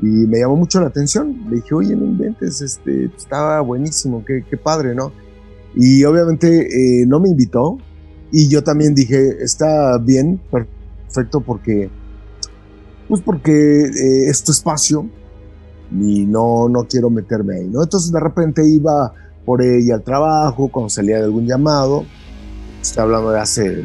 y 0.00 0.06
me 0.06 0.38
llamó 0.38 0.56
mucho 0.56 0.80
la 0.80 0.86
atención. 0.86 1.36
Le 1.50 1.56
dije, 1.56 1.74
oye, 1.74 1.94
no 1.94 2.06
inventes, 2.06 2.62
este, 2.62 3.10
estaba 3.14 3.60
buenísimo, 3.60 4.24
qué, 4.24 4.42
qué 4.48 4.56
padre, 4.56 4.94
¿no? 4.94 5.12
Y 5.74 6.02
obviamente 6.04 7.02
eh, 7.02 7.04
no 7.06 7.20
me 7.20 7.28
invitó 7.28 7.76
y 8.32 8.48
yo 8.48 8.64
también 8.64 8.94
dije, 8.94 9.42
está 9.42 9.98
bien, 9.98 10.40
perfecto 10.50 10.75
porque, 11.40 11.90
pues 13.08 13.22
porque 13.22 13.52
eh, 13.52 14.28
es 14.28 14.42
tu 14.42 14.52
espacio 14.52 15.08
y 15.90 16.26
no, 16.26 16.68
no 16.68 16.84
quiero 16.84 17.10
meterme 17.10 17.56
ahí, 17.56 17.68
¿no? 17.68 17.82
Entonces 17.82 18.12
de 18.12 18.20
repente 18.20 18.66
iba 18.66 19.12
por 19.44 19.62
ella 19.62 19.94
al 19.94 20.02
trabajo, 20.02 20.68
cuando 20.68 20.88
salía 20.88 21.18
de 21.18 21.24
algún 21.24 21.46
llamado, 21.46 22.04
estoy 22.82 23.04
hablando 23.04 23.30
de 23.30 23.40
hace 23.40 23.84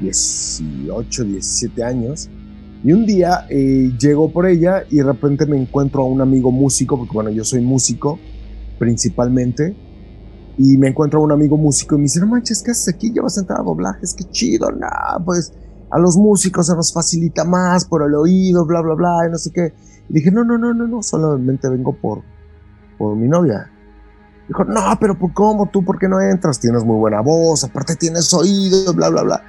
18, 0.00 1.24
17 1.24 1.82
años, 1.82 2.28
y 2.84 2.92
un 2.92 3.04
día 3.04 3.46
eh, 3.50 3.92
llego 3.98 4.30
por 4.30 4.46
ella 4.46 4.84
y 4.88 4.98
de 4.98 5.02
repente 5.02 5.44
me 5.46 5.60
encuentro 5.60 6.02
a 6.02 6.06
un 6.06 6.20
amigo 6.20 6.52
músico, 6.52 6.96
porque 6.96 7.12
bueno, 7.12 7.30
yo 7.30 7.44
soy 7.44 7.60
músico 7.60 8.18
principalmente, 8.78 9.74
y 10.58 10.78
me 10.78 10.88
encuentro 10.88 11.20
a 11.20 11.22
un 11.22 11.32
amigo 11.32 11.56
músico 11.56 11.96
y 11.96 11.98
me 11.98 12.04
dice, 12.04 12.20
no 12.20 12.28
manches, 12.28 12.62
¿qué 12.62 12.70
haces 12.70 12.94
aquí? 12.94 13.12
Llevas 13.12 13.36
entrar 13.36 13.60
a 13.60 13.62
doblajes, 13.64 14.14
qué 14.14 14.24
chido, 14.24 14.70
nada, 14.70 15.20
pues 15.24 15.52
a 15.96 15.98
los 15.98 16.18
músicos 16.18 16.66
se 16.66 16.74
nos 16.74 16.92
facilita 16.92 17.44
más 17.44 17.86
por 17.86 18.02
el 18.02 18.14
oído, 18.14 18.66
bla, 18.66 18.82
bla, 18.82 18.94
bla, 18.94 19.26
y 19.26 19.30
no 19.30 19.38
sé 19.38 19.50
qué. 19.50 19.72
Y 20.10 20.12
dije, 20.12 20.30
no, 20.30 20.44
no, 20.44 20.58
no, 20.58 20.74
no, 20.74 20.86
no, 20.86 21.02
solamente 21.02 21.70
vengo 21.70 21.94
por, 21.94 22.20
por 22.98 23.16
mi 23.16 23.26
novia. 23.26 23.70
Dijo, 24.46 24.64
no, 24.64 24.82
pero 25.00 25.18
¿por 25.18 25.32
cómo 25.32 25.70
tú? 25.70 25.82
¿Por 25.82 25.98
qué 25.98 26.06
no 26.06 26.20
entras? 26.20 26.60
Tienes 26.60 26.84
muy 26.84 26.98
buena 26.98 27.22
voz, 27.22 27.64
aparte 27.64 27.96
tienes 27.96 28.32
oído, 28.34 28.92
bla, 28.92 29.08
bla, 29.08 29.22
bla. 29.22 29.42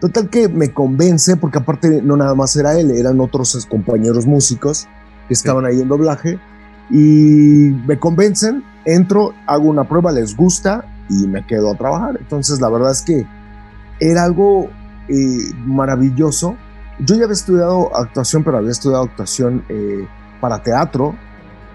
Total 0.00 0.30
que 0.30 0.48
me 0.48 0.72
convence, 0.72 1.36
porque 1.36 1.58
aparte 1.58 2.00
no 2.00 2.16
nada 2.16 2.34
más 2.34 2.56
era 2.56 2.78
él, 2.78 2.92
eran 2.92 3.20
otros 3.20 3.66
compañeros 3.66 4.26
músicos 4.26 4.88
que 5.28 5.34
estaban 5.34 5.66
ahí 5.66 5.82
en 5.82 5.88
doblaje. 5.88 6.40
Y 6.88 7.76
me 7.86 7.98
convencen, 7.98 8.64
entro, 8.86 9.34
hago 9.46 9.68
una 9.68 9.86
prueba, 9.86 10.12
les 10.12 10.34
gusta 10.34 10.82
y 11.10 11.26
me 11.26 11.46
quedo 11.46 11.70
a 11.70 11.74
trabajar. 11.74 12.16
Entonces 12.18 12.58
la 12.58 12.70
verdad 12.70 12.92
es 12.92 13.02
que 13.02 13.26
era 14.00 14.24
algo 14.24 14.70
maravilloso. 15.64 16.56
Yo 16.98 17.14
ya 17.14 17.24
había 17.24 17.34
estudiado 17.34 17.96
actuación, 17.96 18.44
pero 18.44 18.58
había 18.58 18.70
estudiado 18.70 19.04
actuación 19.04 19.64
eh, 19.68 20.06
para 20.40 20.62
teatro 20.62 21.14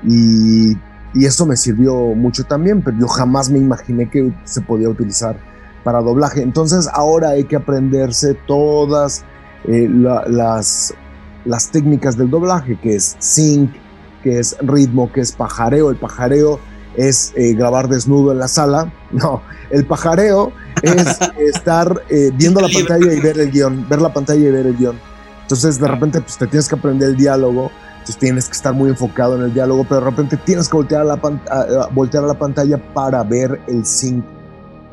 y, 0.04 0.78
eso 1.16 1.46
me 1.46 1.56
sirvió 1.56 1.96
mucho 2.14 2.44
también, 2.44 2.82
pero 2.82 2.98
yo 3.00 3.08
jamás 3.08 3.50
me 3.50 3.58
imaginé 3.58 4.10
que 4.10 4.34
se 4.44 4.60
podía 4.60 4.90
utilizar 4.90 5.38
para 5.86 6.02
doblaje. 6.02 6.42
Entonces 6.42 6.90
ahora 6.92 7.30
hay 7.30 7.46
que 7.46 7.56
aprenderse 7.56 8.34
todas 8.46 9.24
eh, 9.64 9.88
las, 9.90 10.94
las 11.46 11.72
técnicas 11.72 12.18
del 12.18 12.30
doblaje, 12.30 12.78
que 12.82 12.96
es 12.96 13.16
sync, 13.20 13.72
que 14.24 14.40
es 14.40 14.58
ritmo, 14.60 15.10
que 15.14 15.22
es 15.22 15.32
pajareo. 15.32 15.90
El 15.90 15.96
pajareo 15.96 16.60
es 16.98 17.32
eh, 17.36 17.54
grabar 17.54 17.88
desnudo 17.88 18.34
en 18.34 18.40
la 18.40 18.50
sala. 18.50 18.92
No, 19.12 19.42
el 19.70 19.86
pajareo 19.86 20.52
es 20.82 21.06
estar 21.56 22.04
eh, 22.10 22.32
viendo 22.36 22.62
la 22.62 22.68
pantalla 22.70 23.14
y 23.14 23.20
ver 23.20 23.40
el 23.40 23.52
guion, 23.52 23.88
ver 23.90 24.02
la 24.02 24.14
pantalla 24.14 24.40
y 24.48 24.52
ver 24.52 24.66
el 24.68 24.78
guion. 24.78 25.00
Entonces 25.44 25.80
de 25.80 25.88
repente 25.88 26.22
pues 26.22 26.38
te 26.38 26.48
tienes 26.48 26.68
que 26.68 26.76
aprender 26.76 27.10
el 27.10 27.18
diálogo, 27.18 27.72
entonces 27.94 28.18
tienes 28.18 28.46
que 28.46 28.54
estar 28.54 28.74
muy 28.74 28.90
enfocado 28.90 29.36
en 29.36 29.44
el 29.44 29.54
diálogo, 29.54 29.84
pero 29.88 30.02
de 30.02 30.10
repente 30.10 30.38
tienes 30.38 30.68
que 30.70 30.78
voltear 30.78 31.02
a 31.02 31.06
la, 31.06 31.18
pan- 31.22 31.42
a- 31.50 31.62
a- 31.84 31.88
voltear 31.88 32.24
a 32.24 32.28
la 32.28 32.38
pantalla 32.38 32.78
para 32.94 33.24
ver 33.24 33.60
el 33.68 33.86
sync 33.86 34.24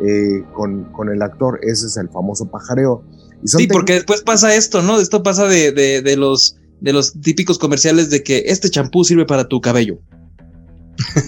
eh, 0.06 0.42
con, 0.54 0.84
con 0.92 1.08
el 1.10 1.22
actor. 1.22 1.58
Ese 1.62 1.86
es 1.86 1.96
el 1.96 2.08
famoso 2.10 2.46
pajareo. 2.50 3.02
Y 3.42 3.48
Sí, 3.48 3.66
porque 3.66 3.94
después 3.94 4.22
pasa 4.22 4.54
esto, 4.54 4.82
¿no? 4.82 5.00
Esto 5.00 5.22
pasa 5.22 5.46
de, 5.46 5.72
de, 5.72 6.02
de 6.02 6.16
los 6.16 6.56
de 6.80 6.92
los 6.92 7.12
típicos 7.20 7.58
comerciales 7.60 8.10
de 8.10 8.24
que 8.24 8.42
este 8.46 8.68
champú 8.68 9.04
sirve 9.04 9.24
para 9.24 9.46
tu 9.46 9.60
cabello. 9.60 10.00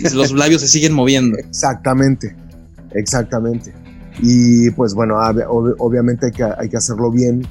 Y 0.00 0.08
los 0.14 0.32
labios 0.32 0.60
se 0.62 0.68
siguen 0.68 0.92
moviendo. 0.92 1.38
Exactamente, 1.48 2.34
exactamente. 2.92 3.72
Y 4.22 4.70
pues 4.70 4.94
bueno, 4.94 5.16
ob- 5.16 5.46
ob- 5.46 5.74
obviamente 5.78 6.26
hay 6.26 6.32
que, 6.32 6.44
hay 6.44 6.68
que 6.68 6.76
hacerlo 6.76 7.10
bien. 7.10 7.46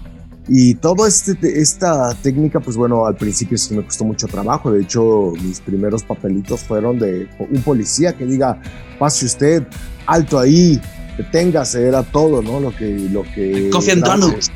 Y 0.48 0.76
toda 0.76 1.08
este, 1.08 1.38
esta 1.62 2.14
técnica, 2.22 2.60
pues 2.60 2.76
bueno, 2.76 3.06
al 3.06 3.16
principio 3.16 3.58
sí 3.58 3.74
me 3.76 3.84
costó 3.84 4.04
mucho 4.04 4.28
trabajo. 4.28 4.72
De 4.72 4.82
hecho, 4.82 5.32
mis 5.42 5.60
primeros 5.62 6.04
papelitos 6.04 6.62
fueron 6.64 7.00
de 7.00 7.28
un 7.40 7.62
policía 7.62 8.14
que 8.14 8.26
diga, 8.26 8.62
pase 9.00 9.26
usted, 9.26 9.64
alto 10.06 10.38
ahí, 10.40 10.82
deténgase, 11.18 11.88
era 11.88 12.04
todo, 12.04 12.42
¿no? 12.42 12.60
Lo 12.60 12.76
que... 12.76 12.90
Lo 13.10 13.24
que 13.24 13.70
era- 14.00 14.10
Donuts. 14.28 14.52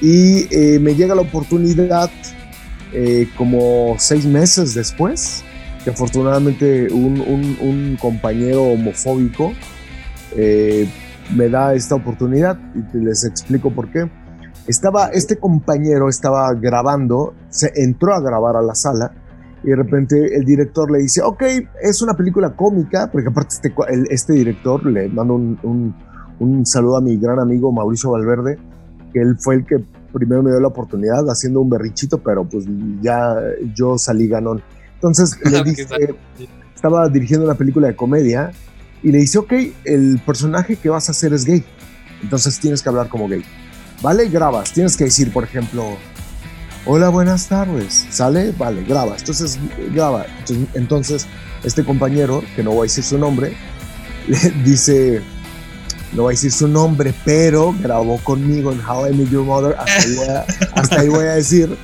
Y 0.00 0.46
eh, 0.54 0.78
me 0.80 0.94
llega 0.94 1.14
la 1.14 1.20
oportunidad 1.22 2.10
eh, 2.92 3.28
como 3.36 3.96
seis 3.98 4.24
meses 4.24 4.74
después, 4.74 5.42
que 5.84 5.90
afortunadamente 5.90 6.88
un, 6.92 7.20
un- 7.20 7.56
un 7.60 7.98
compañero 8.00 8.62
homofóbico 8.64 9.52
eh, 10.36 10.88
me 11.36 11.48
da 11.48 11.74
esta 11.74 11.94
oportunidad 11.94 12.58
y 12.74 12.82
te- 12.82 12.98
les 12.98 13.24
explico 13.24 13.70
por 13.70 13.90
qué. 13.90 14.10
Estaba, 14.66 15.08
este 15.08 15.36
compañero 15.38 16.08
estaba 16.08 16.52
grabando, 16.54 17.34
se 17.48 17.72
entró 17.82 18.14
a 18.14 18.20
grabar 18.20 18.56
a 18.56 18.62
la 18.62 18.74
sala 18.74 19.12
y 19.62 19.68
de 19.68 19.76
repente 19.76 20.36
el 20.36 20.44
director 20.44 20.90
le 20.90 20.98
dice, 20.98 21.22
ok, 21.22 21.42
es 21.82 22.02
una 22.02 22.14
película 22.14 22.50
cómica, 22.56 23.10
porque 23.10 23.28
aparte 23.28 23.54
este, 23.54 23.74
el- 23.88 24.06
este 24.10 24.32
director, 24.34 24.84
le 24.86 25.08
mando 25.08 25.34
un, 25.34 25.58
un- 25.62 25.94
un 26.38 26.66
saludo 26.66 26.96
a 26.96 27.00
mi 27.00 27.16
gran 27.18 27.38
amigo 27.38 27.70
Mauricio 27.72 28.10
Valverde, 28.12 28.58
que 29.12 29.20
él 29.20 29.36
fue 29.38 29.56
el 29.56 29.66
que 29.66 29.76
primero 30.12 30.42
me 30.42 30.50
dio 30.50 30.60
la 30.60 30.68
oportunidad 30.68 31.28
haciendo 31.28 31.60
un 31.60 31.68
berrichito, 31.70 32.18
pero 32.18 32.44
pues 32.44 32.64
ya 33.02 33.36
yo 33.74 33.98
salí 33.98 34.26
ganón. 34.28 34.62
Entonces 34.94 35.36
le 35.50 35.62
dice, 35.64 36.14
estaba 36.74 37.08
dirigiendo 37.08 37.44
una 37.46 37.54
película 37.56 37.88
de 37.88 37.96
comedia 37.96 38.50
y 39.02 39.10
le 39.12 39.18
dice, 39.18 39.38
ok, 39.38 39.52
el 39.84 40.20
personaje 40.24 40.76
que 40.76 40.88
vas 40.88 41.08
a 41.08 41.12
hacer 41.12 41.32
es 41.32 41.44
gay, 41.44 41.64
entonces 42.22 42.58
tienes 42.58 42.82
que 42.82 42.88
hablar 42.88 43.08
como 43.08 43.28
gay. 43.28 43.42
¿Vale? 44.02 44.28
Grabas, 44.28 44.72
tienes 44.72 44.96
que 44.96 45.04
decir, 45.04 45.30
por 45.32 45.44
ejemplo, 45.44 45.96
hola, 46.86 47.08
buenas 47.10 47.48
tardes, 47.48 48.06
¿sale? 48.10 48.52
Vale, 48.56 48.82
grabas, 48.84 49.20
entonces 49.20 49.58
graba. 49.92 50.24
Entonces, 50.38 50.68
entonces 50.74 51.26
este 51.64 51.84
compañero, 51.84 52.42
que 52.56 52.62
no 52.62 52.70
voy 52.70 52.80
a 52.80 52.82
decir 52.84 53.04
su 53.04 53.18
nombre, 53.18 53.54
le 54.28 54.50
dice, 54.64 55.20
no 56.14 56.22
voy 56.22 56.32
a 56.32 56.34
decir 56.34 56.50
su 56.52 56.66
nombre, 56.68 57.12
pero 57.26 57.74
grabó 57.82 58.16
conmigo 58.18 58.72
en 58.72 58.80
How 58.80 59.08
I 59.08 59.14
Met 59.14 59.28
Your 59.30 59.44
Mother, 59.44 59.76
hasta 59.78 59.92
ahí 60.02 60.14
voy 60.16 60.28
a, 60.28 60.46
hasta 60.74 61.00
ahí 61.00 61.08
voy 61.08 61.24
a 61.26 61.32
decir, 61.34 61.76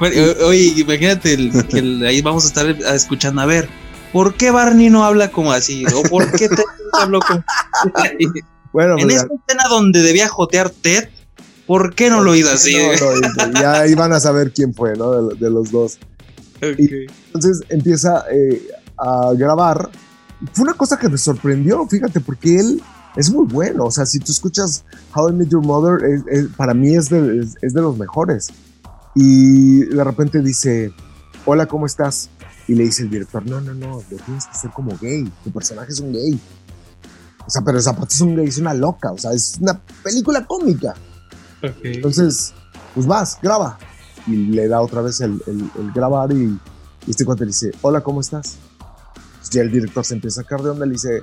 Oye, 0.46 0.72
imagínate 0.78 1.34
el- 1.34 1.66
que 1.66 1.78
el- 1.80 2.06
ahí 2.06 2.22
vamos 2.22 2.44
a 2.44 2.48
estar 2.48 2.66
escuchando. 2.94 3.42
A 3.42 3.44
ver, 3.44 3.68
¿por 4.12 4.34
qué 4.34 4.50
Barney 4.50 4.90
no 4.90 5.04
habla 5.04 5.30
como 5.30 5.52
así? 5.52 5.84
¿O 5.94 6.02
por 6.02 6.30
qué 6.32 6.48
Ted 6.48 6.64
no 6.92 6.98
habló 6.98 7.20
como 7.20 7.42
bueno, 8.72 8.94
En 8.98 9.04
pues, 9.08 9.16
esa 9.16 9.26
escena 9.26 9.64
donde 9.68 10.02
debía 10.02 10.28
jotear 10.28 10.70
Ted, 10.70 11.08
¿por 11.66 11.94
qué 11.94 12.08
no 12.10 12.22
lo 12.22 12.34
hizo 12.34 12.50
así? 12.52 12.76
no, 12.76 13.46
no, 13.48 13.60
ya 13.60 13.86
iban 13.86 14.12
a 14.12 14.20
saber 14.20 14.52
quién 14.52 14.74
fue, 14.74 14.96
¿no? 14.96 15.28
De, 15.28 15.34
de 15.36 15.50
los 15.50 15.70
dos. 15.70 15.98
Entonces 16.60 17.62
empieza 17.68 18.24
eh, 18.32 18.62
a 18.98 19.32
grabar. 19.36 19.90
Fue 20.52 20.64
una 20.64 20.74
cosa 20.74 20.98
que 20.98 21.08
me 21.08 21.18
sorprendió, 21.18 21.86
fíjate, 21.88 22.20
porque 22.20 22.60
él 22.60 22.82
es 23.16 23.30
muy 23.30 23.46
bueno. 23.46 23.86
O 23.86 23.90
sea, 23.90 24.06
si 24.06 24.18
tú 24.20 24.30
escuchas 24.30 24.84
How 25.14 25.30
I 25.30 25.32
Met 25.32 25.48
Your 25.48 25.64
Mother, 25.64 26.04
es- 26.08 26.22
es- 26.30 26.46
para 26.56 26.74
mí 26.74 26.94
es 26.94 27.08
de, 27.08 27.46
es 27.60 27.74
de 27.74 27.80
los 27.80 27.96
mejores. 27.98 28.50
Y 29.14 29.80
de 29.86 30.04
repente 30.04 30.40
dice, 30.40 30.92
hola, 31.44 31.66
¿cómo 31.66 31.86
estás? 31.86 32.30
Y 32.70 32.74
le 32.76 32.84
dice 32.84 33.02
el 33.02 33.10
director, 33.10 33.44
no, 33.46 33.60
no, 33.60 33.74
no, 33.74 33.96
lo 34.10 34.16
tienes 34.24 34.44
que 34.44 34.52
hacer 34.52 34.70
como 34.70 34.96
gay. 35.00 35.24
Tu 35.42 35.50
personaje 35.50 35.90
es 35.90 35.98
un 35.98 36.12
gay. 36.12 36.38
O 37.44 37.50
sea, 37.50 37.62
pero 37.62 37.78
esa 37.78 37.96
parte 37.96 38.14
es 38.14 38.20
un 38.20 38.36
gay, 38.36 38.46
es 38.46 38.58
una 38.58 38.74
loca. 38.74 39.10
O 39.10 39.18
sea, 39.18 39.32
es 39.32 39.56
una 39.60 39.80
película 40.04 40.46
cómica. 40.46 40.94
Entonces, 41.82 42.52
pues 42.94 43.06
vas, 43.08 43.38
graba. 43.42 43.76
Y 44.26 44.36
le 44.36 44.68
da 44.68 44.80
otra 44.82 45.00
vez 45.02 45.20
el, 45.20 45.42
el- 45.48 45.70
el 45.80 45.90
grabar 45.92 46.30
y, 46.32 46.44
y 47.06 47.10
este 47.10 47.24
cuate 47.24 47.40
le 47.40 47.48
dice, 47.48 47.72
hola, 47.82 48.02
¿cómo 48.02 48.20
estás? 48.20 48.56
Pues 49.38 49.50
ya 49.50 49.62
el 49.62 49.72
director 49.72 50.04
se 50.04 50.14
empieza 50.14 50.42
a 50.42 50.44
sacar 50.44 50.62
de 50.62 50.70
onda 50.70 50.84
y 50.86 50.90
le 50.90 50.92
dice, 50.92 51.22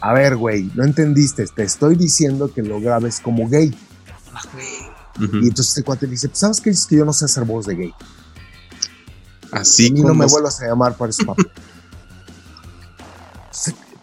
a 0.00 0.12
ver, 0.12 0.36
güey, 0.36 0.70
no 0.76 0.84
entendiste, 0.84 1.44
te 1.46 1.64
estoy 1.64 1.96
diciendo 1.96 2.52
que 2.52 2.62
lo 2.62 2.78
grabes 2.80 3.18
como 3.20 3.48
gay. 3.48 3.76
Ujú. 5.16 5.36
Y 5.38 5.48
entonces 5.48 5.68
este 5.70 5.82
cuate 5.82 6.06
le 6.06 6.12
dice, 6.12 6.28
pues, 6.28 6.38
¿sabes 6.38 6.60
qué? 6.60 6.70
Es 6.70 6.86
que 6.86 6.96
yo 6.96 7.04
no 7.04 7.12
sé 7.12 7.24
hacer 7.24 7.44
voz 7.44 7.66
de 7.66 7.74
gay. 7.74 7.94
Así 9.60 9.90
mí 9.90 10.00
no 10.00 10.14
me 10.14 10.26
vuelvas 10.26 10.60
a 10.62 10.66
llamar 10.66 10.96
para 10.96 11.10
ese 11.10 11.24
papel. 11.24 11.46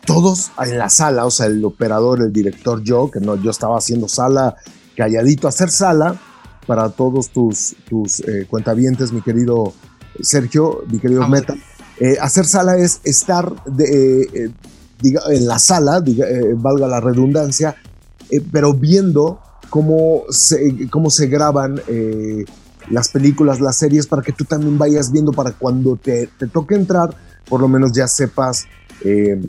Todos 0.05 0.51
en 0.63 0.77
la 0.79 0.89
sala, 0.89 1.25
o 1.25 1.31
sea, 1.31 1.45
el 1.45 1.63
operador, 1.63 2.21
el 2.21 2.33
director, 2.33 2.81
yo, 2.83 3.11
que 3.11 3.19
no, 3.19 3.35
yo 3.35 3.51
estaba 3.51 3.77
haciendo 3.77 4.07
sala, 4.07 4.55
calladito, 4.97 5.47
hacer 5.47 5.69
sala 5.69 6.19
para 6.65 6.89
todos 6.89 7.29
tus, 7.29 7.75
tus 7.87 8.19
eh, 8.21 8.47
cuentavientes, 8.49 9.11
mi 9.11 9.21
querido 9.21 9.73
Sergio, 10.21 10.83
mi 10.89 10.99
querido 10.99 11.21
Vamos. 11.21 11.39
Meta. 11.41 11.55
Eh, 11.99 12.17
hacer 12.19 12.45
sala 12.45 12.77
es 12.77 12.99
estar 13.03 13.63
de, 13.65 13.83
eh, 14.23 14.27
eh, 14.33 14.49
diga- 15.01 15.21
en 15.29 15.45
la 15.47 15.59
sala, 15.59 16.01
diga- 16.01 16.27
eh, 16.27 16.53
valga 16.55 16.87
la 16.87 16.99
redundancia, 16.99 17.75
eh, 18.31 18.41
pero 18.51 18.73
viendo 18.73 19.39
cómo 19.69 20.23
se, 20.29 20.89
cómo 20.89 21.11
se 21.11 21.27
graban 21.27 21.79
eh, 21.87 22.43
las 22.89 23.09
películas, 23.09 23.59
las 23.59 23.77
series, 23.77 24.07
para 24.07 24.21
que 24.21 24.31
tú 24.31 24.45
también 24.45 24.77
vayas 24.77 25.11
viendo 25.11 25.31
para 25.31 25.51
cuando 25.51 25.95
te, 25.95 26.27
te 26.37 26.47
toque 26.47 26.75
entrar, 26.75 27.15
por 27.47 27.61
lo 27.61 27.67
menos 27.67 27.91
ya 27.93 28.07
sepas 28.07 28.65
eh, 29.03 29.41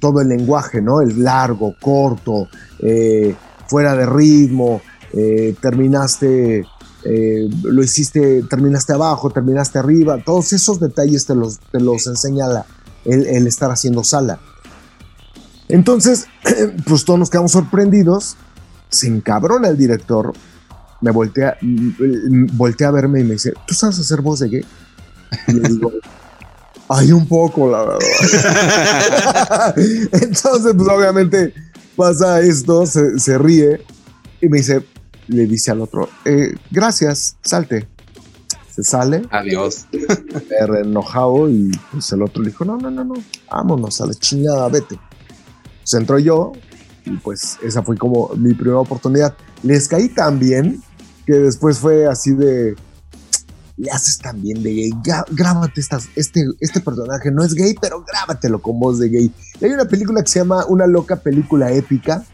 todo 0.00 0.20
el 0.20 0.28
lenguaje, 0.28 0.80
¿no? 0.80 1.00
El 1.00 1.22
largo, 1.22 1.74
corto, 1.80 2.48
eh, 2.80 3.34
fuera 3.66 3.94
de 3.94 4.06
ritmo, 4.06 4.80
eh, 5.12 5.54
terminaste, 5.60 6.64
lo 7.62 7.82
hiciste, 7.82 8.42
terminaste 8.50 8.92
abajo, 8.92 9.30
terminaste 9.30 9.78
arriba, 9.78 10.22
todos 10.24 10.52
esos 10.52 10.78
detalles 10.78 11.24
te 11.24 11.34
los, 11.34 11.58
te 11.58 11.80
los 11.80 12.06
enseña 12.06 12.46
el, 13.04 13.26
el 13.26 13.46
estar 13.46 13.70
haciendo 13.70 14.04
sala. 14.04 14.38
Entonces, 15.68 16.26
pues 16.86 17.04
todos 17.04 17.18
nos 17.18 17.30
quedamos 17.30 17.52
sorprendidos, 17.52 18.36
se 18.90 19.06
encabrona 19.06 19.68
el 19.68 19.76
director, 19.76 20.32
me 21.00 21.10
voltea, 21.10 21.56
mm, 21.60 21.88
mm, 21.98 22.46
voltea 22.56 22.88
a 22.88 22.92
verme 22.92 23.20
y 23.20 23.24
me 23.24 23.32
dice, 23.34 23.52
¿tú 23.66 23.74
sabes 23.74 23.98
hacer 23.98 24.20
voz 24.20 24.40
de 24.40 24.48
gay? 24.48 24.64
Y 25.48 25.52
le 25.52 25.68
digo, 25.68 25.92
hay 26.88 27.12
un 27.12 27.26
poco, 27.26 27.70
la 27.70 27.84
verdad. 27.84 27.98
Entonces, 29.76 30.74
pues 30.76 30.88
obviamente 30.88 31.54
pasa 31.96 32.40
esto, 32.40 32.86
se, 32.86 33.18
se 33.18 33.38
ríe 33.38 33.80
y 34.40 34.48
me 34.48 34.58
dice, 34.58 34.84
le 35.28 35.46
dice 35.46 35.70
al 35.70 35.80
otro, 35.80 36.08
"Eh, 36.24 36.54
gracias, 36.70 37.36
salte. 37.42 37.86
Se 38.74 38.84
sale, 38.84 39.22
Adiós. 39.30 39.86
enojado 40.80 41.48
y 41.50 41.70
pues 41.90 42.12
el 42.12 42.22
otro 42.22 42.42
le 42.42 42.50
dijo, 42.50 42.64
no, 42.64 42.76
no, 42.76 42.90
no, 42.92 43.04
no, 43.04 43.14
vámonos 43.50 44.00
a 44.00 44.06
la 44.06 44.14
chingada, 44.14 44.68
vete. 44.68 44.96
Pues 45.80 45.94
entró 45.94 46.20
yo 46.20 46.52
y 47.04 47.10
pues 47.16 47.58
esa 47.64 47.82
fue 47.82 47.96
como 47.96 48.28
mi 48.36 48.54
primera 48.54 48.78
oportunidad. 48.78 49.34
Les 49.64 49.88
caí 49.88 50.08
tan 50.08 50.38
bien 50.38 50.80
que 51.28 51.34
después 51.34 51.78
fue 51.78 52.06
así 52.06 52.32
de, 52.32 52.74
le 53.76 53.90
haces 53.90 54.16
tan 54.16 54.40
bien 54.40 54.62
de 54.62 54.72
gay, 54.72 54.90
grábate 55.30 55.78
estas, 55.78 56.08
este, 56.16 56.42
este 56.58 56.80
personaje, 56.80 57.30
no 57.30 57.44
es 57.44 57.52
gay, 57.52 57.74
pero 57.78 58.02
grábatelo 58.02 58.62
con 58.62 58.80
voz 58.80 58.98
de 58.98 59.10
gay. 59.10 59.30
Y 59.60 59.64
hay 59.66 59.72
una 59.72 59.84
película 59.84 60.22
que 60.22 60.28
se 60.30 60.38
llama 60.38 60.64
Una 60.68 60.86
loca 60.86 61.16
película 61.16 61.70
épica, 61.70 62.24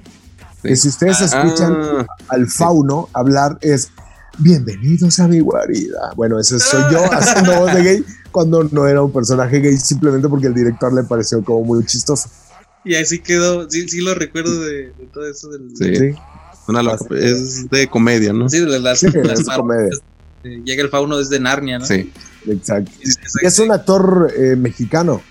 que 0.63 0.77
si 0.77 0.87
ustedes 0.87 1.21
escuchan 1.23 1.75
Ah, 1.75 2.07
al 2.29 2.47
fauno 2.47 3.09
hablar 3.13 3.59
es 3.63 3.91
bienvenidos 4.39 5.19
a 5.19 5.27
mi 5.27 5.41
guarida. 5.41 6.13
Bueno, 6.15 6.39
ese 6.39 6.61
soy 6.61 6.85
yo 6.93 7.03
haciendo 7.13 7.53
voz 7.59 7.75
de 7.75 7.83
gay 7.83 8.05
cuando 8.31 8.63
no 8.63 8.87
era 8.87 9.03
un 9.03 9.11
personaje 9.11 9.59
gay, 9.59 9.77
simplemente 9.77 10.29
porque 10.29 10.47
el 10.47 10.55
director 10.55 10.95
le 10.95 11.03
pareció 11.03 11.43
como 11.43 11.65
muy 11.65 11.85
chistoso. 11.85 12.29
Y 12.85 12.95
así 12.95 13.19
quedó, 13.19 13.69
sí, 13.69 13.89
sí 13.89 14.03
lo 14.03 14.15
recuerdo 14.15 14.61
de, 14.61 14.93
de 14.93 15.07
todo 15.13 15.29
eso 15.29 15.49
del, 15.49 15.77
sí, 15.77 15.97
Sí, 15.97 16.15
una 16.69 16.83
loca- 16.83 17.07
es 17.19 17.69
de 17.71 17.89
comedia, 17.89 18.33
¿no? 18.33 18.49
sí, 18.49 18.61
de 18.61 18.79
las, 18.81 18.99
Sí, 19.01 19.09
las 19.13 19.41
es 19.41 19.49
comedia. 19.49 19.91
eh, 20.45 20.61
Llega 20.65 20.83
el 20.83 20.89
fauno 20.91 21.19
desde 21.19 21.39
Narnia, 21.41 21.79
¿no? 21.79 21.87
Sí. 21.87 22.13
exacto. 22.47 22.91
Es 23.43 23.59
un 23.59 23.71
actor 23.73 24.33
eh, 24.37 24.57
mexicano. 24.57 25.23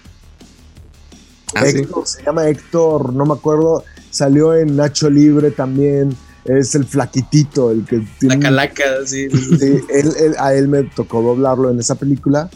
Ah, 1.56 1.66
sí. 1.66 1.78
Héctor, 1.80 2.08
se 2.08 2.24
llama 2.24 2.48
Héctor, 2.48 3.14
no 3.14 3.26
me 3.26 3.34
acuerdo, 3.34 3.84
salió 4.10 4.56
en 4.56 4.76
Nacho 4.76 5.10
Libre 5.10 5.52
también, 5.52 6.16
es 6.46 6.74
el 6.74 6.86
flaquitito, 6.86 7.70
el 7.72 7.86
que 7.86 7.98
La 7.98 8.06
tiene... 8.20 8.40
calaca, 8.40 8.84
sí. 9.06 9.28
Sí, 9.60 9.80
él- 9.90 10.14
él- 10.20 10.36
a 10.40 10.54
él 10.56 10.68
me 10.68 10.84
tocó 10.84 11.22
doblarlo 11.22 11.70
en 11.70 11.80
esa 11.80 11.96
película. 11.96 12.50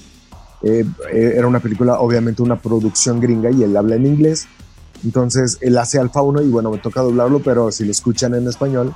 Eh, 0.64 0.84
eh, 1.14 1.34
era 1.36 1.46
una 1.46 1.60
película, 1.60 2.00
obviamente, 2.00 2.42
una 2.42 2.60
producción 2.60 3.20
gringa 3.22 3.52
y 3.52 3.62
él 3.62 3.78
habla 3.78 3.96
en 3.96 4.08
inglés. 4.08 4.48
Entonces, 5.04 5.58
él 5.62 5.78
hace 5.78 6.00
al 6.00 6.10
fauno 6.10 6.42
y 6.42 6.48
bueno, 6.50 6.72
me 6.72 6.78
toca 6.78 7.02
doblarlo, 7.02 7.40
pero 7.40 7.72
si 7.72 7.86
lo 7.86 7.92
escuchan 7.92 8.34
en 8.36 8.48
español, 8.48 8.96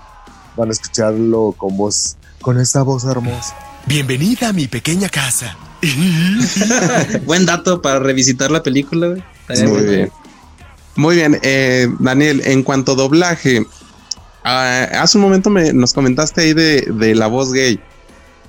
van 0.57 0.69
a 0.69 0.71
escucharlo 0.71 1.53
con 1.57 1.77
voz, 1.77 2.17
con 2.41 2.59
esta 2.59 2.83
voz 2.83 3.03
hermosa. 3.05 3.55
Bienvenida 3.85 4.49
a 4.49 4.53
mi 4.53 4.67
pequeña 4.67 5.09
casa. 5.09 5.57
Buen 7.25 7.45
dato 7.45 7.81
para 7.81 7.99
revisitar 7.99 8.51
la 8.51 8.61
película, 8.61 9.07
Muy 9.49 9.61
bueno. 9.67 9.89
bien. 9.91 10.11
Muy 10.95 11.15
bien, 11.15 11.39
eh, 11.41 11.87
Daniel, 11.99 12.41
en 12.45 12.63
cuanto 12.63 12.91
a 12.91 12.95
doblaje, 12.95 13.65
ah, 14.43 14.87
hace 15.01 15.17
un 15.17 15.23
momento 15.23 15.49
me, 15.49 15.71
nos 15.73 15.93
comentaste 15.93 16.41
ahí 16.41 16.53
de, 16.53 16.81
de 16.81 17.15
la 17.15 17.27
voz 17.27 17.53
gay. 17.53 17.79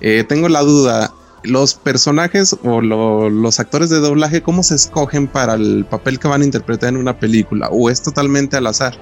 Eh, 0.00 0.24
tengo 0.28 0.48
la 0.48 0.60
duda, 0.62 1.12
¿los 1.44 1.74
personajes 1.74 2.56
o 2.64 2.80
lo- 2.80 3.30
los 3.30 3.58
actores 3.60 3.90
de 3.90 3.98
doblaje, 3.98 4.42
cómo 4.42 4.62
se 4.62 4.74
escogen 4.74 5.26
para 5.28 5.54
el 5.54 5.84
papel 5.88 6.18
que 6.18 6.28
van 6.28 6.42
a 6.42 6.44
interpretar 6.44 6.90
en 6.90 6.96
una 6.96 7.18
película? 7.18 7.68
¿O 7.70 7.90
es 7.90 8.02
totalmente 8.02 8.56
al 8.56 8.66
azar? 8.66 8.94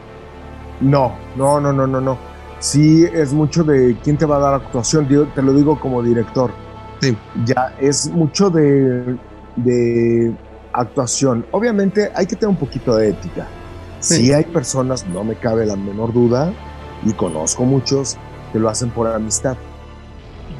No, 0.81 1.15
no, 1.37 1.61
no, 1.61 1.73
no, 1.73 1.87
no, 1.87 2.01
no. 2.01 2.19
Sí, 2.59 3.05
es 3.13 3.33
mucho 3.33 3.65
de 3.65 3.97
quién 4.03 4.17
te 4.17 4.27
va 4.27 4.37
a 4.37 4.41
dar 4.41 4.55
actuación. 4.55 5.09
Yo 5.09 5.27
te 5.29 5.43
lo 5.43 5.53
digo 5.55 5.79
como 5.81 6.03
director. 6.03 6.51
Sí. 7.01 7.17
Ya 7.47 7.75
es 7.81 8.09
mucho 8.11 8.51
de, 8.51 9.19
de 9.57 10.35
actuación. 10.73 11.47
Obviamente 11.53 12.11
hay 12.15 12.27
que 12.27 12.37
tener 12.37 12.49
un 12.51 12.57
poquito 12.57 12.95
de 12.97 13.11
ética. 13.11 13.47
Sí. 14.01 14.17
Sí 14.17 14.33
hay 14.33 14.45
personas, 14.45 15.07
no 15.07 15.25
me 15.25 15.35
cabe 15.35 15.67
la 15.67 15.77
menor 15.77 16.13
duda, 16.13 16.53
y 17.05 17.13
conozco 17.13 17.65
muchos 17.65 18.17
que 18.53 18.59
lo 18.59 18.69
hacen 18.69 18.91
por 18.91 19.07
amistad. 19.07 19.57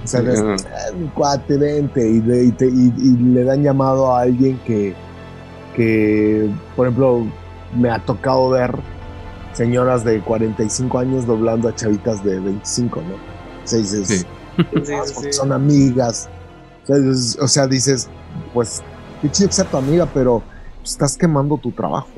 O 0.05 0.07
sea. 0.07 0.21
"Ah, 0.67 0.93
mi 0.99 1.07
cuate, 1.09 1.57
vente, 1.57 2.09
y, 2.09 2.21
de- 2.21 2.45
y 2.47 2.53
te- 2.53 2.69
y- 2.69 2.93
y 2.97 3.17
le 3.35 3.45
dan 3.45 3.63
llamado 3.63 4.15
a 4.15 4.23
alguien 4.23 4.59
que, 4.67 4.95
que, 5.77 6.49
por 6.77 6.87
ejemplo, 6.87 7.27
me 7.77 7.91
ha 7.91 7.99
tocado 8.05 8.51
ver 8.51 8.75
señoras 9.53 10.05
de 10.05 10.21
45 10.21 10.99
años 10.99 11.27
doblando 11.27 11.69
a 11.69 11.75
chavitas 11.75 12.25
de 12.25 12.39
25, 12.41 13.01
¿no? 13.03 13.15
O 13.15 13.67
sea, 13.67 13.79
dices, 13.79 14.09
Sí. 14.09 14.17
Sí, 14.85 14.93
"Ah, 14.93 15.03
sí, 15.07 15.13
porque 15.15 15.33
sí. 15.33 15.39
son 15.39 15.53
amigas. 15.53 16.29
O 16.83 16.87
sea, 16.87 16.97
dices- 16.97 17.39
o 17.41 17.49
sea, 17.49 17.67
dices, 17.67 18.09
pues, 18.53 18.83
qué 19.23 19.31
chido 19.31 19.49
que 19.49 19.55
sea 19.55 19.65
tu 19.65 19.77
amiga, 19.77 20.07
pero 20.13 20.43
estás 20.85 21.17
quemando 21.17 21.57
tu 21.57 21.71
trabajo. 21.73 22.11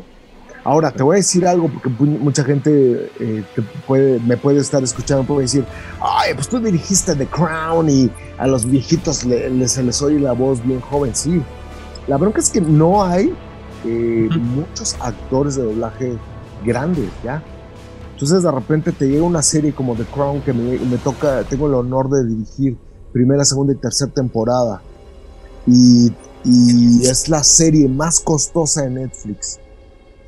Ahora, 0.64 0.92
te 0.92 1.02
voy 1.02 1.14
a 1.14 1.18
decir 1.18 1.44
algo, 1.46 1.68
porque 1.68 1.88
mu- 1.88 2.18
mucha 2.18 2.44
gente 2.44 3.10
eh, 3.18 3.44
te 3.54 3.62
puede, 3.86 4.20
me 4.20 4.36
puede 4.36 4.60
estar 4.60 4.82
escuchando, 4.82 5.24
puede 5.24 5.42
decir, 5.42 5.64
ay, 6.00 6.34
pues 6.34 6.48
tú 6.48 6.60
dirigiste 6.60 7.16
The 7.16 7.26
Crown 7.26 7.88
y 7.90 8.10
a 8.38 8.46
los 8.46 8.64
viejitos 8.64 9.24
le- 9.24 9.50
le- 9.50 9.66
se 9.68 9.82
les 9.82 10.00
oye 10.02 10.20
la 10.20 10.32
voz 10.32 10.64
bien 10.64 10.80
joven. 10.80 11.14
Sí, 11.16 11.42
la 12.06 12.16
bronca 12.16 12.38
es 12.40 12.50
que 12.50 12.60
no 12.60 13.02
hay 13.02 13.34
eh, 13.84 14.28
muchos 14.54 14.96
actores 15.00 15.56
de 15.56 15.64
doblaje 15.64 16.16
grandes, 16.64 17.10
¿ya? 17.24 17.42
Entonces 18.12 18.44
de 18.44 18.50
repente 18.52 18.92
te 18.92 19.08
llega 19.08 19.24
una 19.24 19.42
serie 19.42 19.72
como 19.72 19.96
The 19.96 20.04
Crown 20.04 20.42
que 20.42 20.52
me, 20.52 20.78
me 20.78 20.98
toca, 20.98 21.42
tengo 21.42 21.66
el 21.66 21.74
honor 21.74 22.08
de 22.08 22.24
dirigir 22.24 22.78
primera, 23.12 23.44
segunda 23.44 23.72
y 23.72 23.76
tercera 23.78 24.12
temporada. 24.12 24.80
Y, 25.66 26.12
y 26.44 27.04
es 27.06 27.28
la 27.28 27.42
serie 27.42 27.88
más 27.88 28.20
costosa 28.20 28.82
de 28.82 28.90
Netflix. 28.90 29.58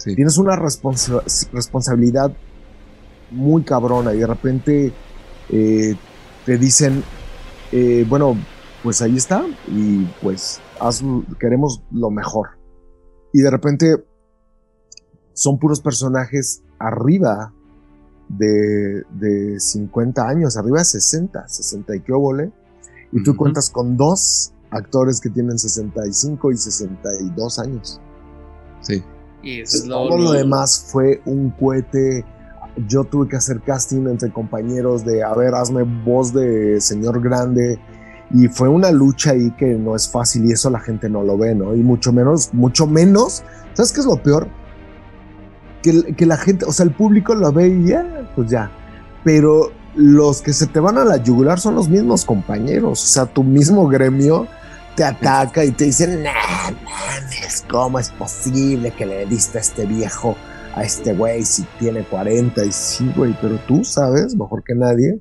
Sí. 0.04 0.14
Tienes 0.14 0.36
una 0.36 0.54
responsa- 0.54 1.22
responsabilidad 1.52 2.30
muy 3.30 3.62
cabrona 3.64 4.12
y 4.12 4.18
de 4.18 4.26
repente 4.26 4.92
eh, 5.50 5.94
te 6.44 6.58
dicen, 6.58 7.02
eh, 7.72 8.04
bueno, 8.06 8.36
pues 8.82 9.00
ahí 9.00 9.16
está 9.16 9.42
y 9.68 10.04
pues 10.22 10.60
haz, 10.78 11.02
queremos 11.40 11.82
lo 11.90 12.10
mejor. 12.10 12.50
Y 13.32 13.40
de 13.40 13.50
repente 13.50 13.96
son 15.32 15.58
puros 15.58 15.80
personajes 15.80 16.62
arriba 16.78 17.52
de, 18.28 19.02
de 19.18 19.58
50 19.58 20.28
años, 20.28 20.56
arriba 20.58 20.78
de 20.80 20.84
60, 20.84 21.48
60 21.48 21.96
y 21.96 22.00
qué 22.00 22.12
óvole. 22.12 22.52
Y 23.10 23.22
tú 23.22 23.36
cuentas 23.36 23.70
con 23.70 23.96
dos 23.96 24.52
actores 24.70 25.20
que 25.20 25.30
tienen 25.30 25.58
65 25.58 26.52
y 26.52 26.56
62 26.58 27.58
años. 27.58 28.00
Sí. 28.82 29.02
Y 29.44 29.60
eso 29.60 29.76
es 29.78 29.86
lo, 29.86 30.08
Todo 30.08 30.18
lo 30.18 30.24
lo- 30.24 30.32
demás 30.32 30.88
fue 30.90 31.20
un 31.24 31.50
cohete. 31.50 32.24
Yo 32.88 33.04
tuve 33.04 33.28
que 33.28 33.36
hacer 33.36 33.60
casting 33.60 34.08
entre 34.08 34.32
compañeros 34.32 35.04
de, 35.04 35.22
a 35.22 35.32
ver, 35.34 35.54
hazme 35.54 35.82
voz 36.04 36.32
de 36.32 36.80
señor 36.80 37.20
grande. 37.22 37.78
Y 38.32 38.48
fue 38.48 38.68
una 38.68 38.90
lucha 38.90 39.30
ahí 39.32 39.52
que 39.52 39.66
no 39.74 39.94
es 39.94 40.08
fácil 40.08 40.46
y 40.46 40.52
eso 40.52 40.68
la 40.70 40.80
gente 40.80 41.08
no 41.08 41.22
lo 41.22 41.38
ve, 41.38 41.54
¿no? 41.54 41.74
Y 41.76 41.80
mucho 41.82 42.12
menos, 42.12 42.52
mucho 42.52 42.86
menos. 42.86 43.44
¿Sabes 43.74 43.92
qué 43.92 44.00
es 44.00 44.06
lo 44.06 44.16
peor? 44.16 44.48
Que, 45.82 46.14
que 46.16 46.26
la 46.26 46.36
gente, 46.36 46.64
o 46.64 46.72
sea, 46.72 46.84
el 46.84 46.92
público 46.92 47.34
lo 47.34 47.52
ve 47.52 47.68
y 47.68 47.88
ya, 47.88 48.30
pues 48.34 48.50
ya. 48.50 48.70
Pero 49.22 49.70
los 49.94 50.40
que 50.42 50.52
se 50.52 50.66
te 50.66 50.80
van 50.80 50.98
a 50.98 51.04
la 51.04 51.18
yugular 51.18 51.60
son 51.60 51.74
los 51.74 51.88
mismos 51.88 52.24
compañeros. 52.24 53.02
O 53.04 53.06
sea, 53.06 53.26
tu 53.26 53.44
mismo 53.44 53.86
gremio 53.86 54.46
te 54.96 55.04
ataca 55.04 55.64
y 55.64 55.72
te 55.72 55.84
dicen, 55.84 56.22
nah, 56.22 56.70
mames, 56.84 57.64
¿cómo 57.68 57.98
es 57.98 58.10
posible 58.10 58.92
que 58.92 59.06
le 59.06 59.26
diste 59.26 59.58
a 59.58 59.60
este 59.60 59.86
viejo, 59.86 60.36
a 60.74 60.82
este 60.84 61.14
güey, 61.14 61.42
si 61.44 61.64
tiene 61.78 62.04
40? 62.04 62.64
Y 62.64 62.72
sí, 62.72 63.10
güey, 63.16 63.36
pero 63.40 63.58
tú 63.66 63.84
sabes, 63.84 64.36
mejor 64.36 64.62
que 64.64 64.74
nadie, 64.74 65.20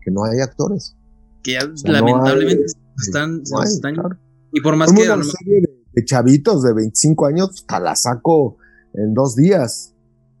que 0.00 0.10
no 0.10 0.24
hay 0.24 0.40
actores. 0.40 0.94
que 1.42 1.52
ya 1.52 1.60
sea, 1.60 1.70
no 1.84 1.92
lamentablemente 1.92 2.62
hay- 2.64 3.04
están, 3.06 3.46
se 3.46 3.54
no 3.54 3.60
hay, 3.60 3.68
están- 3.68 3.94
claro. 3.94 4.16
y 4.52 4.60
por 4.60 4.76
más 4.76 4.88
Como 4.88 5.00
que 5.02 5.10
una 5.10 5.22
serie 5.24 5.60
de, 5.62 5.68
de 5.92 6.04
chavitos 6.04 6.62
de 6.62 6.74
25 6.74 7.26
años, 7.26 7.64
te 7.66 7.80
la 7.80 7.94
saco 7.96 8.56
en 8.94 9.14
dos 9.14 9.36
días. 9.36 9.94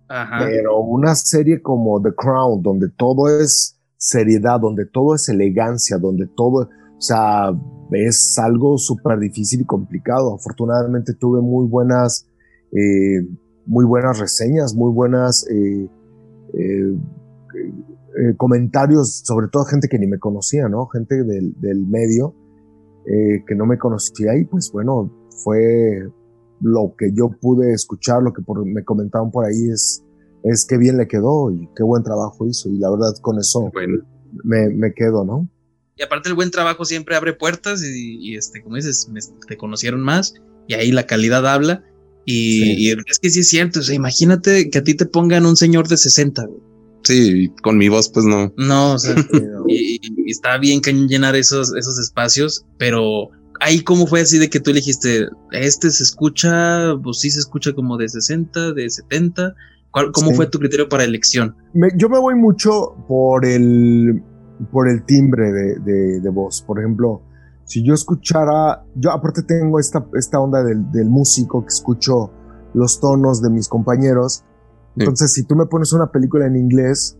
Ajá. 0.08 0.38
Pero 0.40 0.78
una 0.80 1.14
serie 1.14 1.60
como 1.62 2.00
The 2.02 2.14
Crown, 2.16 2.62
donde 2.62 2.88
todo 2.88 3.28
es 3.40 3.78
seriedad, 3.96 4.58
donde 4.60 4.86
todo 4.86 5.14
es 5.14 5.28
elegancia, 5.28 5.98
donde 5.98 6.26
todo, 6.36 6.62
o 6.96 7.00
sea, 7.00 7.50
es 7.92 8.38
algo 8.38 8.76
súper 8.78 9.18
difícil 9.18 9.60
y 9.62 9.64
complicado. 9.64 10.34
Afortunadamente 10.34 11.14
tuve 11.14 11.40
muy 11.40 11.66
buenas, 11.66 12.26
eh, 12.72 13.26
muy 13.66 13.84
buenas 13.84 14.18
reseñas, 14.18 14.74
muy 14.74 14.92
buenas 14.92 15.46
eh, 15.50 15.88
eh, 16.54 16.98
eh, 17.54 18.34
comentarios, 18.36 19.22
sobre 19.24 19.48
todo 19.48 19.64
gente 19.64 19.88
que 19.88 19.98
ni 19.98 20.06
me 20.06 20.18
conocía, 20.18 20.68
¿no? 20.68 20.86
Gente 20.86 21.22
del, 21.24 21.54
del 21.60 21.86
medio 21.86 22.34
que 23.46 23.54
no 23.54 23.64
me 23.64 23.78
conocía 23.78 24.36
y 24.36 24.44
pues 24.44 24.70
bueno, 24.70 25.10
fue 25.42 26.10
lo 26.60 26.94
que 26.98 27.10
yo 27.14 27.30
pude 27.40 27.72
escuchar, 27.72 28.22
lo 28.22 28.34
que 28.34 28.42
por- 28.42 28.66
me 28.66 28.84
comentaban 28.84 29.30
por 29.30 29.46
ahí 29.46 29.70
es, 29.70 30.04
es 30.42 30.66
qué 30.68 30.76
bien 30.76 30.98
le 30.98 31.06
quedó 31.08 31.50
y 31.50 31.70
qué 31.74 31.82
buen 31.84 32.02
trabajo 32.02 32.46
hizo. 32.46 32.68
Y 32.68 32.76
la 32.78 32.90
verdad 32.90 33.12
con 33.22 33.38
eso 33.38 33.70
Bueno, 33.72 34.02
me, 34.44 34.68
me 34.68 34.92
quedo, 34.92 35.24
¿no? 35.24 35.48
Y 35.98 36.02
aparte 36.02 36.28
el 36.28 36.34
buen 36.34 36.50
trabajo 36.50 36.84
siempre 36.84 37.16
abre 37.16 37.32
puertas 37.32 37.82
y, 37.82 38.18
y, 38.20 38.36
este, 38.36 38.62
como 38.62 38.76
dices, 38.76 39.08
me- 39.10 39.20
te 39.48 39.56
conocieron 39.56 40.00
más 40.00 40.34
y 40.68 40.74
ahí 40.74 40.92
la 40.92 41.06
calidad 41.06 41.46
habla. 41.46 41.82
Y, 42.24 42.60
Sí. 42.62 42.74
y 42.78 42.90
es 42.90 43.18
que 43.18 43.30
sí 43.30 43.40
es 43.40 43.48
cierto, 43.48 43.80
o 43.80 43.82
sea, 43.82 43.94
imagínate 43.94 44.68
que 44.70 44.78
a 44.78 44.84
ti 44.84 44.94
te 44.94 45.06
pongan 45.06 45.46
un 45.46 45.56
señor 45.56 45.88
de 45.88 45.96
60, 45.96 46.44
güey. 46.46 46.60
sí, 47.04 47.50
con 47.62 47.78
mi 47.78 47.88
voz, 47.88 48.10
pues 48.10 48.26
no. 48.26 48.52
No, 48.58 48.92
o 48.94 48.98
sea, 48.98 49.14
y, 49.68 49.98
y 50.02 50.30
está 50.30 50.58
bien 50.58 50.80
cañón 50.80 51.08
llenar 51.08 51.34
esos, 51.36 51.74
esos 51.74 51.98
espacios, 51.98 52.66
pero 52.76 53.30
ahí 53.60 53.80
cómo 53.80 54.06
fue 54.06 54.20
así 54.20 54.36
de 54.36 54.50
que 54.50 54.60
tú 54.60 54.70
elegiste, 54.72 55.26
este 55.52 55.90
se 55.90 56.02
escucha, 56.02 56.94
pues 57.02 57.20
sí 57.20 57.30
se 57.30 57.38
escucha 57.40 57.72
como 57.72 57.96
de 57.96 58.08
60, 58.10 58.72
de 58.72 58.90
70, 58.90 59.54
¿Cuál- 59.90 60.12
¿cómo 60.12 60.30
Sí. 60.32 60.36
fue 60.36 60.46
tu 60.46 60.58
criterio 60.58 60.86
para 60.90 61.02
elección? 61.04 61.56
Me- 61.72 61.88
yo 61.96 62.10
me 62.10 62.18
voy 62.18 62.34
mucho 62.34 62.94
por 63.08 63.46
el, 63.46 64.22
por 64.72 64.88
el 64.88 65.04
timbre 65.04 65.52
de, 65.52 65.78
de- 65.80 66.20
de 66.20 66.28
voz. 66.30 66.62
Por 66.62 66.78
ejemplo, 66.78 67.22
si 67.64 67.84
yo 67.84 67.94
escuchara, 67.94 68.84
yo 68.94 69.10
aparte 69.12 69.42
tengo 69.42 69.78
esta, 69.78 70.04
esta 70.14 70.40
onda 70.40 70.62
del, 70.64 70.90
del 70.90 71.08
músico 71.08 71.62
que 71.62 71.68
escucho 71.68 72.30
los 72.74 73.00
tonos 73.00 73.40
de 73.42 73.50
mis 73.50 73.68
compañeros. 73.68 74.44
Sí. 74.96 75.02
Entonces, 75.02 75.32
si 75.32 75.44
tú 75.44 75.54
me 75.56 75.66
pones 75.66 75.92
una 75.92 76.10
película 76.10 76.46
en 76.46 76.56
inglés, 76.56 77.16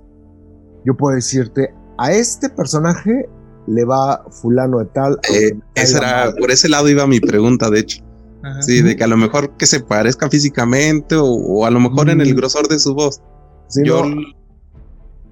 yo 0.85 0.97
puedo 0.97 1.15
decirte, 1.15 1.75
a 1.99 2.13
este 2.13 2.49
personaje 2.49 3.29
le 3.67 3.85
va 3.85 4.25
fulano 4.31 4.79
de 4.79 4.87
tal. 4.87 5.19
Eh, 5.33 5.59
caiga 5.75 5.99
era, 5.99 6.25
mal". 6.27 6.35
por 6.39 6.51
ese 6.51 6.69
lado 6.69 6.89
iba 6.89 7.07
mi 7.07 7.21
pregunta, 7.21 7.69
de 7.71 7.81
hecho. 7.81 8.03
Ajá. 8.43 8.63
Sí, 8.63 8.83
de 8.83 8.97
que 8.97 9.05
a 9.05 9.09
lo 9.09 9.17
mejor 9.17 9.57
que 9.57 9.67
se 9.67 9.81
parezca 9.81 10.31
físicamente 10.31 11.17
o, 11.17 11.25
o 11.27 11.67
a 11.67 11.71
lo 11.71 11.81
mejor 11.81 12.09
en 12.09 12.21
el 12.21 12.33
Mm. 12.33 12.37
grosor 12.37 12.69
de 12.69 12.79
su 12.79 12.95
voz. 12.95 13.21
Sí, 13.69 13.83
yo, 13.85 14.05
no, 14.07 14.23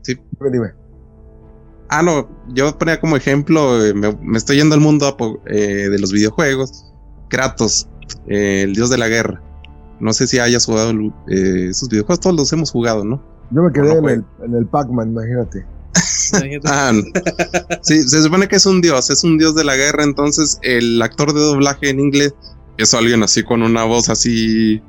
dime, 0.04 0.50
dime. 0.52 0.68
Ah, 1.88 2.02
no, 2.02 2.28
yo 2.48 2.76
ponía 2.78 3.00
como 3.00 3.16
ejemplo, 3.16 3.84
eh, 3.84 3.94
me, 3.94 4.16
me 4.20 4.38
estoy 4.38 4.56
yendo 4.56 4.74
al 4.74 4.80
mundo 4.80 5.16
eh, 5.46 5.88
de 5.90 5.98
los 5.98 6.12
videojuegos. 6.12 6.92
Kratos, 7.28 7.88
eh, 8.28 8.62
el 8.62 8.74
dios 8.74 8.90
de 8.90 8.98
la 8.98 9.08
guerra. 9.08 9.42
No 9.98 10.12
sé 10.12 10.26
si 10.26 10.38
hayas 10.38 10.66
jugado 10.66 10.92
eh, 11.28 11.68
esos 11.70 11.88
videojuegos, 11.88 12.20
todos 12.20 12.36
los 12.36 12.52
hemos 12.52 12.70
jugado, 12.70 13.04
¿no? 13.04 13.22
Yo 13.50 13.62
me 13.62 13.72
quedé 13.72 13.92
en, 13.92 14.08
el, 14.08 14.24
en 14.44 14.54
el 14.54 14.66
Pac-Man, 14.66 15.10
imagínate. 15.10 15.66
Ah, 16.64 16.92
sí, 17.82 18.02
se 18.02 18.20
supone 18.20 18.48
que 18.48 18.56
es 18.56 18.66
un 18.66 18.80
dios, 18.80 19.10
es 19.10 19.22
un 19.22 19.38
dios 19.38 19.54
de 19.54 19.62
la 19.62 19.76
guerra, 19.76 20.02
entonces 20.02 20.58
el 20.62 21.00
actor 21.00 21.32
de 21.32 21.40
doblaje 21.40 21.88
en 21.88 22.00
inglés 22.00 22.34
es 22.78 22.94
alguien 22.94 23.22
así 23.22 23.44
con 23.44 23.62
una 23.62 23.84
voz 23.84 24.08
así 24.08 24.82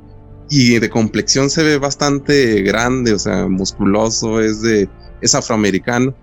y 0.49 0.79
de 0.79 0.89
complexión 0.89 1.51
se 1.51 1.63
ve 1.63 1.77
bastante 1.77 2.61
grande, 2.63 3.13
o 3.13 3.19
sea, 3.19 3.47
musculoso, 3.47 4.41
es 4.41 4.61
de 4.61 4.89
es 5.21 5.35
afroamericano. 5.35 6.15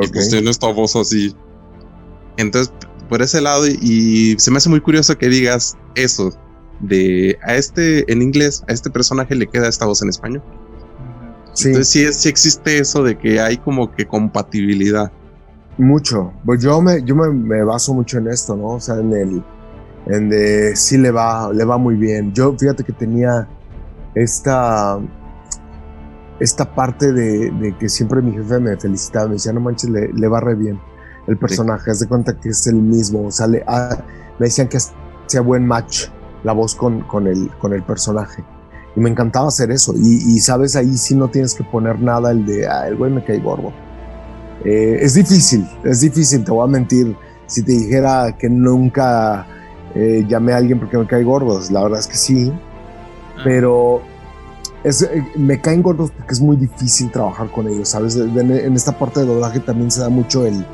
Y 0.00 0.08
pues 0.08 0.28
tiene 0.28 0.50
esta 0.50 0.70
voz 0.72 0.94
así. 0.96 1.34
Entonces, 2.36 2.72
por 3.08 3.22
ese 3.22 3.40
lado 3.40 3.66
y, 3.66 4.36
se 4.38 4.50
me 4.50 4.58
hace 4.58 4.68
muy 4.68 4.80
curioso 4.80 5.16
que 5.16 5.28
digas 5.28 5.76
eso 5.94 6.32
de 6.80 7.38
a 7.42 7.54
este 7.54 8.10
en 8.12 8.20
inglés, 8.20 8.62
a 8.68 8.72
este 8.72 8.90
personaje 8.90 9.34
le 9.34 9.46
queda 9.46 9.68
esta 9.68 9.86
voz 9.86 10.02
en 10.02 10.10
español. 10.10 10.42
Sí. 11.54 11.68
Entonces 11.68 12.16
sí, 12.16 12.28
existe 12.28 12.78
eso 12.78 13.02
de 13.02 13.16
que 13.16 13.40
hay 13.40 13.56
como 13.56 13.90
que 13.90 14.06
compatibilidad. 14.06 15.10
Mucho. 15.78 16.32
Pues 16.44 16.62
yo 16.62 16.80
me, 16.82 17.02
yo 17.02 17.14
me, 17.14 17.64
baso 17.64 17.94
mucho 17.94 18.18
en 18.18 18.28
esto, 18.28 18.56
¿no? 18.56 18.68
O 18.68 18.80
sea, 18.80 18.96
en 18.96 19.12
el, 19.12 19.42
en 20.06 20.28
de 20.28 20.76
sí 20.76 20.98
le 20.98 21.10
va, 21.10 21.50
le 21.52 21.64
va 21.64 21.78
muy 21.78 21.94
bien. 21.94 22.32
Yo 22.34 22.54
fíjate 22.58 22.84
que 22.84 22.92
tenía 22.92 23.48
esta, 24.14 24.98
esta 26.40 26.74
parte 26.74 27.12
de, 27.12 27.74
que 27.78 27.88
siempre 27.88 28.22
mi 28.22 28.32
jefe 28.32 28.58
me 28.60 28.76
felicitaba, 28.76 29.26
me 29.26 29.34
decía, 29.34 29.52
no 29.52 29.60
manches, 29.60 29.90
le, 29.90 30.12
le 30.12 30.28
va 30.28 30.40
re 30.40 30.54
bien 30.54 30.78
el 31.26 31.36
personaje, 31.36 31.90
haz 31.90 32.00
de 32.00 32.06
cuenta 32.06 32.38
que 32.38 32.50
es 32.50 32.66
el 32.66 32.76
mismo, 32.76 33.26
o 33.26 33.30
sea, 33.30 33.46
me 33.48 33.62
decían 34.38 34.68
que 34.68 34.78
hacía 34.78 35.40
buen 35.40 35.66
match 35.66 36.06
la 36.44 36.52
voz 36.52 36.74
con, 36.74 37.00
con, 37.02 37.26
el, 37.26 37.50
con 37.58 37.72
el 37.72 37.82
personaje. 37.82 38.44
Y 38.94 39.00
me 39.00 39.10
encantaba 39.10 39.48
hacer 39.48 39.70
eso. 39.70 39.92
Y, 39.94 40.38
sabes, 40.38 40.76
ahí 40.76 40.96
sí 40.96 41.14
no 41.14 41.28
tienes 41.28 41.54
que 41.54 41.64
poner 41.64 42.00
nada 42.00 42.30
el 42.30 42.46
de, 42.46 42.66
ah, 42.66 42.86
el 42.88 42.96
güey 42.96 43.10
me 43.10 43.22
cae 43.22 43.38
gordo. 43.40 43.72
Eh, 44.64 44.98
es 45.00 45.14
difícil, 45.14 45.68
es 45.84 46.00
difícil, 46.00 46.44
te 46.44 46.50
voy 46.50 46.64
a 46.64 46.70
mentir. 46.70 47.14
Si 47.46 47.62
te 47.62 47.72
dijera 47.72 48.36
que 48.38 48.48
nunca 48.48 49.46
eh, 49.94 50.24
llamé 50.26 50.52
a 50.52 50.58
alguien 50.58 50.78
porque 50.78 50.96
me 50.96 51.06
cae 51.06 51.24
gordo, 51.24 51.60
la 51.70 51.82
verdad 51.82 51.98
es 51.98 52.06
que 52.06 52.16
sí. 52.16 52.52
Ah. 53.36 53.40
Pero 53.44 54.00
es, 54.86 55.02
eh, 55.02 55.26
me 55.36 55.60
caen 55.60 55.82
gordos 55.82 56.10
porque 56.10 56.32
es 56.32 56.40
muy 56.40 56.56
difícil 56.56 57.10
trabajar 57.10 57.50
con 57.50 57.68
ellos, 57.68 57.88
¿sabes? 57.88 58.16
En, 58.16 58.50
esta 58.74 58.98
parte 58.98 59.20
de 59.20 59.26
doblaje 59.26 59.60
también 59.60 59.90
se 59.90 60.00
da 60.00 60.08
mucho 60.08 60.46
el, 60.46 60.64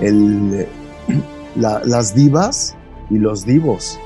el 0.00 0.66
las 1.56 2.14
divas 2.14 2.76
y 3.10 3.18
los 3.18 3.44
divos. 3.44 3.98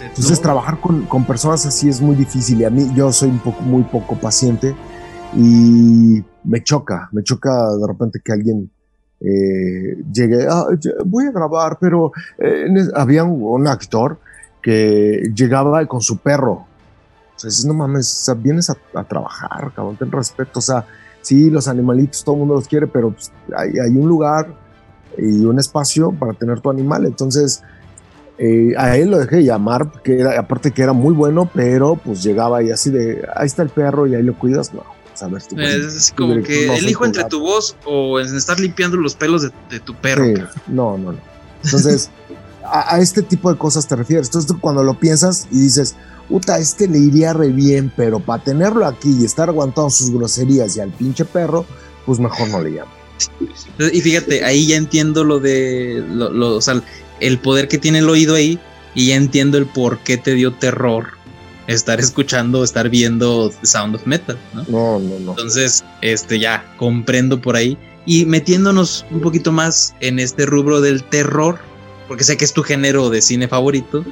Entonces 0.00 0.40
trabajar 0.40 0.80
con, 0.80 1.02
con, 1.06 1.24
personas 1.24 1.66
así 1.66 1.88
es 1.88 2.00
muy 2.00 2.16
difícil 2.16 2.60
y 2.60 2.64
a 2.64 2.70
mí 2.70 2.88
yo 2.94 3.12
soy 3.12 3.30
un 3.30 3.40
poco 3.40 3.62
muy 3.62 3.82
poco 3.82 4.14
paciente 4.14 4.74
y 5.36 6.22
me 6.44 6.62
choca, 6.62 7.08
me 7.12 7.22
choca 7.22 7.50
de 7.76 7.86
repente 7.86 8.20
que 8.24 8.32
alguien 8.32 8.70
eh, 9.20 9.96
llegue, 10.12 10.46
ah, 10.48 10.66
voy 11.04 11.26
a 11.26 11.32
grabar, 11.32 11.78
pero 11.80 12.12
eh, 12.38 12.66
había 12.94 13.24
un, 13.24 13.66
actor 13.66 14.20
que 14.62 15.32
llegaba 15.34 15.84
con 15.86 16.00
su 16.00 16.18
perro. 16.18 16.66
O 17.38 17.40
sea, 17.40 17.48
dices, 17.48 17.64
no 17.64 17.72
mames, 17.74 18.28
vienes 18.38 18.68
a, 18.68 19.04
trabajar, 19.04 19.72
cabrón, 19.72 19.96
ten 19.96 20.10
respeto. 20.10 20.58
O 20.58 20.62
sea, 20.62 20.84
sí, 21.22 21.50
los 21.50 21.68
animalitos 21.68 22.24
todo 22.24 22.34
el 22.34 22.40
mundo 22.40 22.54
los 22.54 22.66
quiere, 22.66 22.88
pero 22.88 23.12
pues, 23.12 23.30
hay, 23.56 23.78
hay 23.78 23.96
un 23.96 24.08
lugar 24.08 24.52
y 25.16 25.44
un 25.44 25.56
espacio 25.60 26.10
para 26.10 26.32
tener 26.32 26.60
tu 26.60 26.68
animal. 26.68 27.06
Entonces, 27.06 27.62
eh, 28.38 28.74
a 28.76 28.96
él 28.96 29.12
lo 29.12 29.18
dejé 29.20 29.44
llamar, 29.44 29.88
porque 29.92 30.18
era, 30.18 30.36
aparte 30.36 30.72
que 30.72 30.82
era 30.82 30.92
muy 30.92 31.14
bueno, 31.14 31.48
pero 31.54 31.94
pues 31.94 32.24
llegaba 32.24 32.60
y 32.60 32.72
así 32.72 32.90
de, 32.90 33.24
ahí 33.36 33.46
está 33.46 33.62
el 33.62 33.68
perro 33.68 34.08
y 34.08 34.16
ahí 34.16 34.22
lo 34.24 34.36
cuidas, 34.36 34.74
no. 34.74 34.82
Pues, 35.28 35.48
es 35.56 36.14
como 36.16 36.40
que 36.42 36.76
elijo 36.76 37.04
entre 37.04 37.24
tu 37.24 37.40
voz 37.40 37.76
o 37.84 38.20
en 38.20 38.36
estar 38.36 38.60
limpiando 38.60 38.96
los 38.96 39.14
pelos 39.14 39.42
de, 39.42 39.80
tu 39.80 39.94
perro. 39.94 40.24
no, 40.66 40.98
no, 40.98 41.12
no. 41.12 41.18
Entonces, 41.64 42.10
a, 42.64 42.98
este 42.98 43.22
tipo 43.22 43.52
de 43.52 43.58
cosas 43.58 43.86
te 43.86 43.96
refieres. 43.96 44.28
Entonces, 44.28 44.56
cuando 44.60 44.84
lo 44.84 44.98
piensas 44.98 45.48
y 45.50 45.60
dices, 45.60 45.96
puta, 46.28 46.58
este 46.58 46.86
le 46.86 46.98
iría 46.98 47.32
re 47.32 47.48
bien, 47.48 47.92
pero 47.96 48.20
para 48.20 48.42
tenerlo 48.42 48.86
aquí 48.86 49.16
y 49.20 49.24
estar 49.24 49.48
aguantando 49.48 49.90
sus 49.90 50.10
groserías 50.10 50.76
y 50.76 50.80
al 50.80 50.90
pinche 50.90 51.24
perro, 51.24 51.64
pues 52.06 52.18
mejor 52.18 52.48
no 52.48 52.60
le 52.60 52.70
llamo. 52.70 52.90
Y 53.92 54.00
fíjate, 54.00 54.44
ahí 54.44 54.66
ya 54.66 54.76
entiendo 54.76 55.24
lo 55.24 55.40
de, 55.40 56.04
lo, 56.08 56.56
o 56.56 56.60
sea, 56.60 56.82
el 57.20 57.38
poder 57.38 57.68
que 57.68 57.78
tiene 57.78 57.98
el 57.98 58.08
oído 58.08 58.34
ahí 58.34 58.58
y 58.94 59.08
ya 59.08 59.16
entiendo 59.16 59.58
el 59.58 59.66
por 59.66 59.98
qué 59.98 60.16
te 60.16 60.34
dio 60.34 60.52
terror 60.52 61.18
estar 61.66 62.00
escuchando, 62.00 62.64
estar 62.64 62.88
viendo 62.88 63.52
Sound 63.62 63.96
of 63.96 64.06
Metal, 64.06 64.38
¿no? 64.54 64.64
No, 64.68 64.98
no, 64.98 65.18
no. 65.20 65.30
Entonces, 65.32 65.84
este 66.00 66.38
ya 66.38 66.64
comprendo 66.78 67.40
por 67.40 67.56
ahí 67.56 67.76
y 68.06 68.24
metiéndonos 68.24 69.04
un 69.10 69.20
poquito 69.20 69.52
más 69.52 69.94
en 70.00 70.18
este 70.18 70.46
rubro 70.46 70.80
del 70.80 71.04
terror, 71.04 71.58
porque 72.08 72.24
sé 72.24 72.38
que 72.38 72.44
es 72.46 72.54
tu 72.54 72.62
género 72.62 73.10
de 73.10 73.20
cine 73.20 73.48
favorito. 73.48 74.04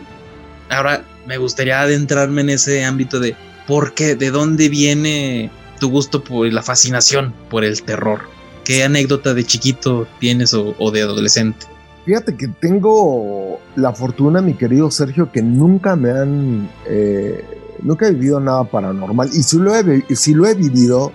Ahora 0.68 1.02
me 1.27 1.39
gustaría 1.39 1.81
adentrarme 1.81 2.43
en 2.43 2.51
ese 2.51 2.85
ámbito 2.85 3.21
de 3.21 3.37
por 3.67 3.95
qué, 3.95 4.15
de 4.15 4.31
dónde 4.31 4.69
viene 4.69 5.51
tu 5.81 5.91
gusto 5.91 6.23
por 6.23 6.51
la 6.53 6.62
fascinación 6.62 7.35
por 7.51 7.65
el 7.65 7.83
terror. 7.83 8.21
¿Qué 8.65 8.85
anécdota 8.85 9.35
de 9.35 9.45
chiquito 9.45 10.07
tienes 10.19 10.55
o 10.55 10.91
de 10.91 11.03
adolescente? 11.03 11.67
Fíjate 12.07 12.37
que 12.37 12.47
tengo 12.47 13.59
la 13.75 13.93
fortuna, 13.93 14.41
mi 14.41 14.55
querido 14.55 14.93
Sergio, 14.93 15.33
que 15.33 15.43
nunca 15.43 15.97
me 15.97 16.12
han. 16.12 16.71
Eh, 16.89 17.45
nunca 17.83 18.07
he 18.07 18.12
vivido 18.12 18.39
nada 18.39 18.62
paranormal. 18.62 19.29
Y 19.33 19.43
si 19.43 19.59
lo, 19.59 19.75
he, 19.75 20.05
si 20.15 20.33
lo 20.33 20.47
he 20.47 20.55
vivido, 20.55 21.11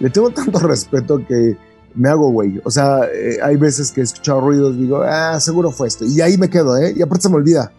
le 0.00 0.08
tengo 0.08 0.30
tanto 0.30 0.58
respeto 0.66 1.22
que 1.28 1.58
me 1.94 2.08
hago 2.08 2.30
güey. 2.30 2.62
O 2.64 2.70
sea, 2.70 3.00
eh, 3.14 3.40
hay 3.42 3.56
veces 3.56 3.92
que 3.92 4.00
he 4.00 4.04
escuchado 4.04 4.40
ruidos, 4.40 4.78
digo, 4.78 5.02
ah, 5.02 5.38
seguro 5.38 5.70
fue 5.70 5.86
esto. 5.86 6.06
Y 6.06 6.22
ahí 6.22 6.38
me 6.38 6.48
quedo, 6.48 6.78
¿eh? 6.78 6.94
Y 6.96 7.02
aparte 7.02 7.24
se 7.24 7.28
me 7.28 7.36
olvida. 7.36 7.70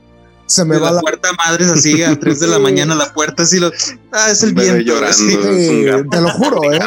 Se 0.47 0.65
me 0.65 0.77
va 0.77 0.91
la, 0.91 1.01
puerta 1.01 1.29
madre 1.33 1.65
así 1.65 2.01
a 2.03 2.17
3 2.17 2.39
de 2.39 2.47
la 2.47 2.59
mañana, 2.67 2.95
la 2.95 3.13
puerta 3.13 3.43
así, 3.43 3.59
lo, 3.59 3.71
ah, 4.11 4.31
es 4.31 4.41
el 4.43 4.53
viento. 4.53 4.79
Llorando, 4.79 6.09
te 6.09 6.21
lo 6.21 6.29
juro, 6.31 6.73
¿eh? 6.73 6.79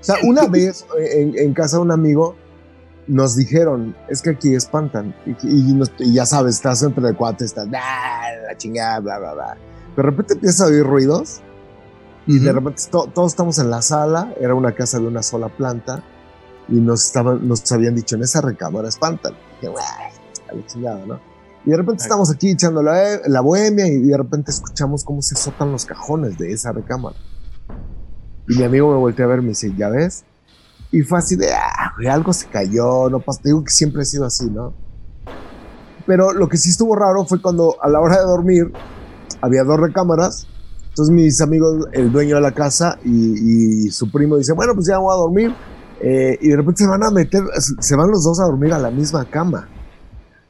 O 0.00 0.04
sea, 0.04 0.16
una 0.22 0.46
vez 0.50 0.86
en, 0.98 1.36
en 1.36 1.54
casa 1.54 1.76
de 1.76 1.82
un 1.82 1.92
amigo 1.92 2.36
nos 3.06 3.36
dijeron, 3.36 3.96
es 4.08 4.22
que 4.22 4.30
aquí 4.30 4.54
espantan. 4.54 5.14
Y, 5.42 6.12
ya 6.12 6.26
sabes, 6.26 6.56
estás 6.56 6.82
entre 6.82 7.14
cuates, 7.14 7.46
estás, 7.46 7.68
la 7.68 8.56
chingada, 8.56 9.00
bla, 9.00 9.18
bla, 9.18 9.34
bla. 9.34 9.56
De 9.96 10.02
repente 10.02 10.34
empieza 10.34 10.64
a 10.64 10.66
oír 10.68 10.84
ruidos 10.84 11.40
y 12.26 12.38
de 12.38 12.52
repente 12.52 12.82
todos 12.90 13.32
estamos 13.32 13.58
en 13.58 13.70
la 13.70 13.80
sala, 13.82 14.34
era 14.40 14.54
una 14.54 14.74
casa 14.74 14.98
de 14.98 15.06
una 15.06 15.22
sola 15.22 15.48
planta 15.48 16.02
y 16.68 16.74
nos, 16.74 17.06
estaban, 17.06 17.46
nos 17.46 17.70
habían 17.72 17.94
dicho, 17.94 18.16
en 18.16 18.22
esa 18.22 18.40
recámara 18.40 18.88
espantan. 18.88 19.34
Y 19.62 19.66
a 19.66 19.70
la 20.52 20.66
chingada, 20.66 21.06
¿no? 21.06 21.35
Y 21.66 21.70
de 21.70 21.76
repente 21.76 22.04
estamos 22.04 22.30
aquí 22.30 22.52
echando 22.52 22.80
la, 22.80 23.18
la 23.26 23.40
bohemia 23.40 23.88
y 23.88 23.98
de 23.98 24.16
repente 24.16 24.52
escuchamos 24.52 25.02
cómo 25.04 25.20
se 25.20 25.34
azotan 25.34 25.72
los 25.72 25.84
cajones 25.84 26.38
de 26.38 26.52
esa 26.52 26.70
recámara. 26.70 27.16
Y 28.48 28.56
mi 28.56 28.62
amigo 28.62 28.92
me 28.92 28.98
volteó 28.98 29.24
a 29.24 29.28
ver 29.28 29.40
y 29.40 29.42
me 29.42 29.48
dice, 29.48 29.74
¿ya 29.76 29.88
ves? 29.88 30.24
Y 30.92 31.02
fue 31.02 31.18
así 31.18 31.34
de, 31.34 31.52
ah, 31.52 31.92
algo 32.08 32.32
se 32.32 32.46
cayó, 32.46 33.10
no 33.10 33.18
pasa. 33.18 33.40
digo 33.42 33.64
que 33.64 33.72
siempre 33.72 34.02
he 34.02 34.04
sido 34.04 34.24
así, 34.24 34.48
¿no? 34.48 34.74
Pero 36.06 36.32
lo 36.32 36.48
que 36.48 36.56
sí 36.56 36.70
estuvo 36.70 36.94
raro 36.94 37.24
fue 37.24 37.42
cuando 37.42 37.74
a 37.82 37.88
la 37.88 37.98
hora 37.98 38.20
de 38.20 38.26
dormir 38.26 38.72
había 39.40 39.64
dos 39.64 39.80
recámaras. 39.80 40.46
Entonces 40.90 41.12
mis 41.12 41.40
amigos, 41.40 41.88
el 41.92 42.12
dueño 42.12 42.36
de 42.36 42.42
la 42.42 42.52
casa 42.52 42.96
y, 43.04 43.90
su 43.90 44.08
primo 44.12 44.36
dice, 44.36 44.52
bueno, 44.52 44.72
pues 44.74 44.86
ya 44.86 44.98
voy 44.98 45.12
a 45.12 45.16
dormir. 45.16 45.52
Eh, 46.00 46.38
y 46.40 46.48
de 46.48 46.56
repente 46.56 46.84
se 46.84 46.88
van 46.88 47.02
a 47.02 47.10
meter, 47.10 47.42
se 47.58 47.96
van 47.96 48.08
los 48.08 48.22
dos 48.22 48.38
a 48.38 48.44
dormir 48.44 48.72
a 48.72 48.78
la 48.78 48.92
misma 48.92 49.24
cama 49.24 49.68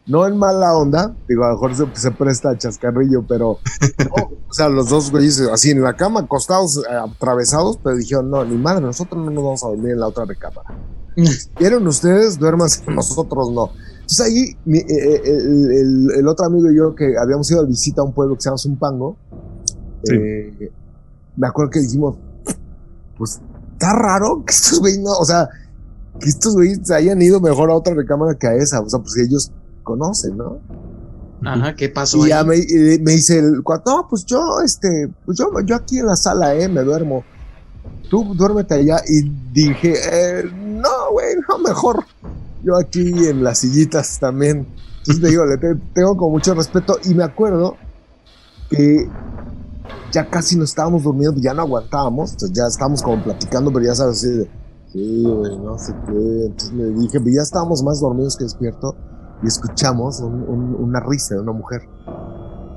no 0.07 0.27
en 0.27 0.37
mala 0.37 0.77
onda, 0.77 1.17
digo, 1.29 1.45
a 1.45 1.49
lo 1.49 1.55
mejor 1.55 1.91
se, 1.95 2.11
presta 2.13 2.51
a 2.51 2.59
chascarrillo, 2.59 3.27
pero, 3.27 3.59
o 4.49 4.53
sea, 4.53 4.69
los 4.69 4.89
dos 4.89 5.11
güeyes 5.11 5.41
así 5.53 5.71
en 5.71 5.83
la 5.83 5.97
cama, 5.97 6.21
acostados, 6.21 6.79
eh, 6.79 6.95
atravesados, 6.95 7.79
pero 7.83 7.97
dijeron, 7.97 8.31
no, 8.31 8.45
ni 8.45 8.57
madre, 8.57 8.83
nosotros 8.83 9.25
no 9.25 9.31
nos 9.31 9.43
vamos 9.43 9.65
a 9.65 9.69
dormir 9.69 9.93
en 9.93 10.01
la 10.01 10.07
otra 10.07 10.25
recámara. 10.25 10.79
¿Quieren 11.55 11.87
ustedes? 11.87 12.39
Duérmanse, 12.39 12.83
nosotros 12.91 13.51
no. 13.51 13.71
Entonces 14.03 14.21
ahí, 14.21 14.57
eh, 14.73 14.85
eh, 14.89 15.81
el, 16.17 16.29
otro 16.29 16.47
amigo 16.47 16.71
y 16.71 16.77
yo 16.77 16.95
que 16.95 17.15
habíamos 17.21 17.51
ido 17.51 17.61
a 17.61 17.65
visita 17.65 18.03
a 18.03 18.05
un 18.05 18.13
pueblo 18.13 18.37
que 18.37 18.43
se 18.43 18.49
llama 18.49 18.59
Zumpango, 18.59 19.17
me 21.37 21.47
acuerdo 21.49 21.71
que 21.73 21.81
dijimos, 21.81 22.17
pues, 23.19 23.41
está 23.73 23.93
raro 23.93 24.45
que 24.47 24.53
estos 24.53 24.79
güeyes 24.79 25.01
no, 25.01 25.11
o 25.11 25.25
sea, 25.25 25.49
que 26.21 26.29
estos 26.29 26.55
güeyes 26.55 26.89
hayan 26.93 27.21
ido 27.21 27.41
mejor 27.41 27.71
a 27.71 27.75
otra 27.75 27.95
recámara 27.95 28.39
que 28.39 28.47
a 28.47 28.55
esa, 28.55 28.81
o 28.81 28.89
sea, 28.89 29.01
pues 29.01 29.17
ellos 29.17 29.51
conocen, 29.87 30.37
¿no? 30.37 30.59
Ajá, 31.45 31.77
¿qué 31.77 31.89
pasó? 31.89 32.27
Y 32.27 32.31
ya 32.31 32.45
me, 32.45 32.57
dice 32.57 33.39
el 33.39 33.63
no, 33.87 34.07
pues 34.11 34.27
yo, 34.27 34.61
este, 34.65 35.09
pues 35.25 35.39
yo, 35.39 35.49
yo 35.65 35.77
aquí 35.77 35.99
en 35.99 36.07
la 36.07 36.17
sala, 36.17 36.55
eh, 36.55 36.69
me 36.69 36.83
duermo. 36.83 37.25
Tú 38.11 38.35
duérmete 38.35 38.75
allá. 38.75 39.01
Y 39.09 39.23
dije, 39.53 39.95
eh, 39.95 40.45
no, 40.53 41.13
güey, 41.13 41.37
no, 41.49 41.59
mejor. 41.59 42.05
Yo 42.65 42.77
aquí 42.77 43.01
en 43.29 43.45
las 43.45 43.59
sillitas 43.59 44.19
también. 44.19 44.67
Entonces 44.99 45.23
te 45.23 45.29
digo, 45.31 45.45
le 45.47 45.57
tengo 45.95 46.17
con 46.17 46.33
mucho 46.33 46.53
respeto. 46.55 46.99
Y 47.05 47.15
me 47.15 47.23
acuerdo 47.23 47.77
que 48.69 49.09
ya 50.11 50.29
casi 50.29 50.57
no 50.57 50.65
estábamos 50.65 51.05
durmiendo, 51.05 51.41
ya 51.41 51.55
no 51.55 51.63
aguantábamos, 51.63 52.33
entonces 52.33 52.57
ya 52.57 52.67
estábamos 52.67 53.03
como 53.03 53.23
platicando, 53.23 53.73
pero 53.73 53.85
ya 53.85 53.95
sabes, 53.95 54.19
así 54.19 54.31
de, 54.31 54.51
sí, 54.93 55.23
güey, 55.25 55.59
no 55.59 55.79
sé 55.79 55.95
qué. 56.07 56.47
Entonces 56.47 56.73
le 56.73 56.91
dije, 56.91 57.21
ya 57.33 57.43
estábamos 57.43 57.83
más 57.85 58.01
dormidos 58.01 58.37
que 58.37 58.45
despierto 58.45 58.97
y 59.43 59.47
escuchamos 59.47 60.21
una 60.21 61.01
risa 61.01 61.35
de 61.35 61.41
una 61.41 61.53
mujer. 61.53 61.83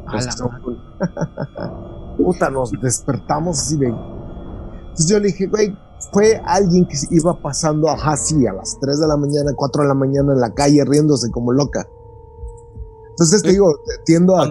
Puta, 2.18 2.50
nos 2.50 2.72
despertamos 2.72 3.60
así 3.60 3.78
de. 3.78 3.88
Entonces 3.88 5.08
yo 5.08 5.20
le 5.20 5.28
dije, 5.28 5.48
güey, 5.48 5.78
fue 6.12 6.42
alguien 6.46 6.88
que 6.88 6.98
iba 7.12 7.40
pasando, 7.42 7.90
ajá, 7.90 8.18
sí, 8.18 8.46
a 8.48 8.54
las 8.54 8.78
3 8.80 9.00
de 9.00 9.08
la 9.08 9.18
mañana, 9.18 9.54
4 9.56 9.84
de 9.84 9.88
la 9.88 9.94
mañana 9.94 10.34
en 10.34 10.40
la 10.40 10.54
calle 10.54 10.84
riéndose 10.86 11.30
como 11.32 11.54
loca. 11.54 11.88
Entonces 13.12 13.44
te 13.44 13.52
digo, 13.52 13.80
tiendo 14.06 14.36
a. 14.36 14.50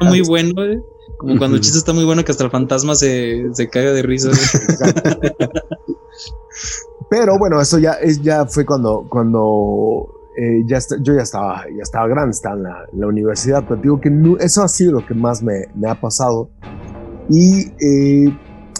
muy 0.00 0.22
bueno, 0.22 0.62
¿eh? 0.62 0.82
Como 1.18 1.38
cuando 1.38 1.56
el 1.56 1.62
chiste 1.62 1.78
está 1.78 1.92
muy 1.92 2.04
bueno 2.04 2.24
que 2.24 2.30
hasta 2.30 2.44
el 2.44 2.50
fantasma 2.50 2.94
se, 2.94 3.48
se 3.52 3.68
caiga 3.68 3.92
de 3.92 4.02
risa. 4.02 4.30
Pero 7.10 7.38
bueno, 7.38 7.60
eso 7.60 7.78
ya, 7.78 7.94
es, 7.94 8.22
ya 8.22 8.46
fue 8.46 8.66
cuando, 8.66 9.06
cuando 9.08 10.17
eh, 10.40 10.62
ya 10.66 10.78
yo 11.00 11.16
ya 11.16 11.22
estaba, 11.22 11.64
ya 11.64 11.82
estaba 11.82 12.06
grande, 12.06 12.30
estaba 12.30 12.54
en 12.54 13.00
la, 13.00 13.06
universidad, 13.08 13.64
pero 13.66 13.80
digo 13.80 14.00
que 14.00 14.08
eso 14.38 14.62
ha 14.62 14.68
sido 14.68 14.92
lo 14.92 15.04
que 15.04 15.12
más 15.12 15.42
me, 15.42 15.64
me 15.74 15.90
ha 15.90 16.00
pasado. 16.00 16.48
Y 17.28 17.72
eh, 17.84 18.38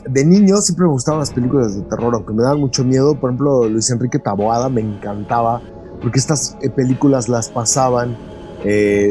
de 0.09 0.25
niño 0.25 0.59
siempre 0.59 0.87
me 0.87 0.93
gustaban 0.93 1.19
las 1.19 1.33
películas 1.33 1.75
de 1.75 1.83
terror, 1.83 2.15
aunque 2.15 2.33
me 2.33 2.45
daban 2.45 2.61
mucho 2.61 2.85
miedo. 2.85 3.19
Por 3.19 3.31
ejemplo, 3.31 3.69
Luis 3.69 3.91
Enrique 3.91 4.21
Taboada 4.21 4.69
me 4.69 4.83
encantaba, 4.83 5.61
porque 6.01 6.21
estas 6.21 6.57
eh, 6.63 6.71
películas 6.71 7.29
las 7.29 7.49
pasaban 7.49 8.17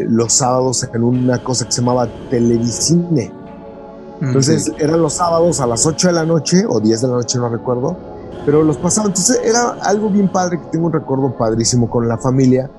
los 0.10 0.34
sábados 0.34 0.86
en 0.94 1.04
una 1.04 1.42
cosa 1.42 1.66
que 1.66 1.72
se 1.72 1.82
llamaba 1.82 2.08
Televisine. 2.30 3.32
Entonces 4.22 4.72
eran 4.78 5.02
los 5.02 5.14
sábados 5.14 5.62
a 5.62 5.68
las 5.68 5.86
8 5.86 6.08
de 6.08 6.14
la 6.14 6.26
noche 6.26 6.66
o 6.68 6.82
10 6.82 7.02
de 7.02 7.08
la 7.08 7.14
noche, 7.14 7.38
no 7.40 7.48
recuerdo 7.48 8.17
pero 8.48 8.64
los 8.64 8.78
pasaba. 8.78 9.08
Entonces 9.08 9.42
era 9.44 9.72
algo 9.84 10.10
bien 10.10 10.32
padre 10.32 10.58
que 10.58 10.68
tengo 10.72 10.86
un 10.86 10.94
recuerdo 10.94 11.36
padrísimo 11.38 11.90
con 11.90 12.08
la 12.08 12.18
familia, 12.18 12.72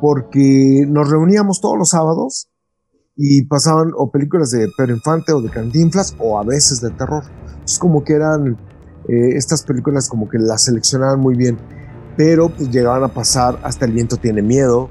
porque 0.00 0.86
nos 0.88 1.10
reuníamos 1.10 1.60
todos 1.60 1.76
los 1.76 1.90
sábados 1.90 2.48
y 3.16 3.44
pasaban 3.44 3.90
o 3.98 4.10
películas 4.10 4.50
de 4.50 4.66
Pedro 4.78 4.94
Infante 4.94 5.34
o 5.34 5.42
de 5.42 5.50
Cantinflas 5.50 6.16
o 6.18 6.38
a 6.38 6.42
veces 6.42 6.80
de 6.80 6.88
terror. 6.92 7.22
Es 7.62 7.78
como 7.78 8.02
que 8.02 8.14
eran 8.14 8.56
eh, 9.08 9.36
estas 9.36 9.62
películas 9.62 10.08
como 10.08 10.26
que 10.26 10.38
las 10.38 10.62
seleccionaban 10.62 11.20
muy 11.20 11.36
bien, 11.36 11.58
pero 12.16 12.48
pues 12.48 12.70
llegaban 12.70 13.04
a 13.04 13.08
pasar 13.08 13.58
hasta 13.62 13.84
El 13.84 13.92
viento 13.92 14.16
tiene 14.16 14.40
miedo, 14.40 14.88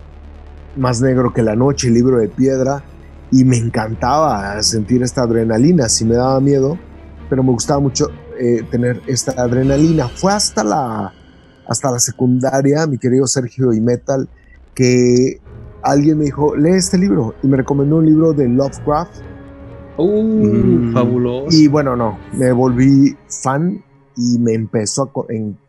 Más 0.77 1.01
negro 1.01 1.33
que 1.33 1.41
la 1.41 1.55
noche, 1.55 1.89
Libro 1.89 2.19
de 2.19 2.29
piedra, 2.29 2.83
y 3.31 3.45
me 3.45 3.57
encantaba 3.57 4.61
sentir 4.61 5.01
esta 5.01 5.23
adrenalina, 5.23 5.89
si 5.89 6.05
me 6.05 6.13
daba 6.13 6.39
miedo, 6.39 6.77
pero 7.31 7.41
me 7.41 7.51
gustaba 7.51 7.79
mucho 7.79 8.09
eh, 8.39 8.63
tener 8.71 9.02
esta 9.06 9.32
adrenalina. 9.34 10.08
Fue 10.08 10.32
hasta 10.32 10.63
la, 10.63 11.13
hasta 11.67 11.91
la 11.91 11.99
secundaria, 11.99 12.88
mi 12.88 12.97
querido 12.97 13.28
Sergio 13.28 13.73
y 13.73 13.82
Metal, 13.82 14.30
que 14.73 15.41
alguien 15.84 16.19
me 16.19 16.25
dijo, 16.25 16.56
lee 16.56 16.71
este 16.71 16.97
libro, 16.97 17.36
y 17.43 17.47
me 17.47 17.58
recomendó 17.58 17.97
un 17.97 18.06
libro 18.06 18.32
de 18.32 18.47
Lovecraft. 18.47 19.21
Uh, 19.97 20.23
mm. 20.23 20.93
fabuloso. 20.93 21.47
Y 21.52 21.67
bueno, 21.67 21.97
no, 21.97 22.17
me 22.34 22.54
volví 22.54 23.13
fan 23.28 23.84
y 24.15 24.39
me 24.39 24.54
empezó 24.54 25.04
a, 25.04 25.12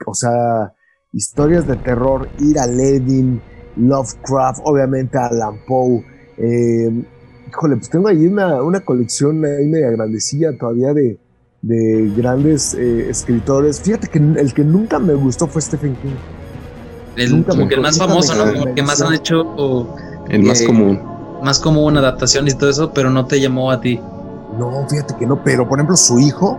o 0.06 0.14
sea, 0.14 0.72
historias 1.12 1.66
de 1.66 1.74
terror, 1.74 2.28
ir 2.38 2.58
a 2.60 2.68
Levin, 2.68 3.40
Lovecraft, 3.76 4.60
obviamente 4.64 5.18
a 5.18 5.26
Alan 5.26 5.56
Poe. 5.66 6.04
Eh, 6.36 7.04
híjole, 7.48 7.76
pues 7.76 7.90
tengo 7.90 8.06
ahí 8.06 8.26
una, 8.26 8.62
una 8.62 8.80
colección 8.80 9.44
ahí 9.44 9.66
media 9.66 9.90
grandecilla 9.90 10.56
todavía 10.56 10.94
de, 10.94 11.18
de 11.62 12.12
grandes 12.16 12.74
eh, 12.74 13.10
escritores. 13.10 13.80
Fíjate 13.80 14.08
que 14.08 14.18
el 14.18 14.54
que 14.54 14.64
nunca 14.64 14.98
me 14.98 15.14
gustó 15.14 15.46
fue 15.46 15.62
Stephen 15.62 15.96
King. 15.96 16.16
El, 17.16 17.44
como 17.44 17.68
que 17.68 17.74
el 17.74 17.80
más 17.80 17.98
famoso, 17.98 18.34
¿no? 18.34 18.74
que 18.74 18.82
más 18.82 19.02
han 19.02 19.14
hecho. 19.14 19.94
el 20.28 20.42
más 20.42 20.62
común. 20.62 21.00
Más 21.42 21.58
común, 21.58 21.96
adaptaciones 21.96 22.54
y 22.54 22.56
todo 22.56 22.70
eso, 22.70 22.92
pero 22.92 23.10
no 23.10 23.26
te 23.26 23.40
llamó 23.40 23.70
a 23.70 23.80
ti. 23.80 24.00
No, 24.58 24.86
fíjate 24.88 25.14
que 25.16 25.26
no, 25.26 25.42
pero 25.42 25.68
por 25.68 25.78
ejemplo 25.78 25.96
su 25.96 26.18
hijo, 26.18 26.58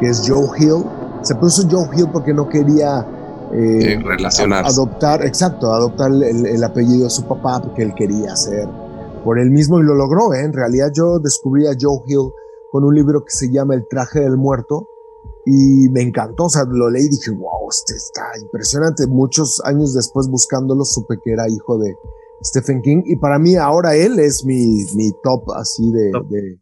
que 0.00 0.08
es 0.08 0.22
Joe 0.26 0.48
Hill, 0.58 0.84
se 1.22 1.34
puso 1.34 1.68
Joe 1.68 1.88
Hill 1.96 2.08
porque 2.12 2.32
no 2.32 2.48
quería 2.48 3.06
eh, 3.52 4.00
relacionar. 4.04 4.64
Adoptar, 4.66 5.24
exacto, 5.24 5.72
adoptar 5.72 6.10
el, 6.10 6.64
apellido 6.64 7.04
de 7.04 7.10
su 7.10 7.24
papá 7.24 7.60
porque 7.62 7.82
él 7.82 7.94
quería 7.94 8.34
ser 8.36 8.68
por 9.24 9.38
él 9.38 9.50
mismo 9.50 9.78
y 9.78 9.82
lo 9.82 9.94
logró. 9.94 10.32
¿eh? 10.34 10.44
En 10.44 10.52
realidad 10.52 10.90
yo 10.94 11.18
descubrí 11.18 11.66
a 11.66 11.72
Joe 11.78 12.00
Hill 12.06 12.30
con 12.72 12.84
un 12.84 12.94
libro 12.94 13.22
que 13.22 13.30
se 13.30 13.52
llama 13.52 13.74
El 13.74 13.86
traje 13.86 14.20
del 14.20 14.38
muerto 14.38 14.88
y 15.44 15.90
me 15.90 16.00
encantó, 16.00 16.44
o 16.44 16.48
sea, 16.48 16.64
lo 16.64 16.88
leí 16.88 17.04
y 17.04 17.10
dije, 17.10 17.30
wow, 17.30 17.68
este 17.68 17.94
está 17.94 18.22
impresionante. 18.40 19.06
Muchos 19.06 19.60
años 19.66 19.92
después 19.92 20.26
buscándolo 20.26 20.86
supe 20.86 21.16
que 21.22 21.32
era 21.32 21.50
hijo 21.50 21.76
de 21.76 21.94
Stephen 22.42 22.80
King 22.80 23.02
y 23.04 23.16
para 23.16 23.38
mí 23.38 23.56
ahora 23.56 23.94
él 23.94 24.18
es 24.18 24.46
mi, 24.46 24.86
mi 24.96 25.12
top 25.22 25.52
así 25.52 25.92
de, 25.92 26.58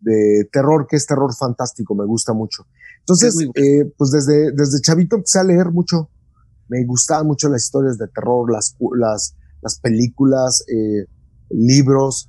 de, 0.00 0.44
terror, 0.50 0.88
que 0.88 0.96
es 0.96 1.06
terror 1.06 1.32
fantástico, 1.32 1.94
me 1.94 2.04
gusta 2.04 2.32
mucho. 2.32 2.66
Entonces, 2.98 3.36
eh, 3.54 3.84
pues 3.96 4.10
desde, 4.10 4.50
desde 4.50 4.80
chavito 4.80 5.14
empecé 5.14 5.38
a 5.38 5.44
leer 5.44 5.70
mucho, 5.70 6.10
me 6.68 6.84
gustaban 6.84 7.28
mucho 7.28 7.48
las 7.48 7.62
historias 7.62 7.96
de 7.96 8.08
terror, 8.08 8.50
las, 8.50 8.76
las, 8.98 9.36
las 9.62 9.78
películas, 9.78 10.64
eh, 10.66 11.06
libros, 11.50 12.28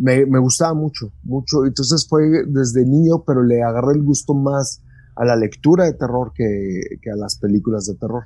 me, 0.00 0.24
me, 0.26 0.38
gustaba 0.38 0.74
mucho, 0.74 1.12
mucho. 1.22 1.64
Entonces 1.66 2.06
fue 2.08 2.44
desde 2.46 2.84
niño, 2.84 3.22
pero 3.26 3.42
le 3.42 3.62
agarré 3.62 3.94
el 3.94 4.02
gusto 4.02 4.34
más 4.34 4.80
a 5.14 5.24
la 5.24 5.36
lectura 5.36 5.84
de 5.84 5.92
terror 5.92 6.32
que, 6.34 6.80
que 7.02 7.10
a 7.10 7.16
las 7.16 7.36
películas 7.36 7.86
de 7.86 7.94
terror. 7.94 8.24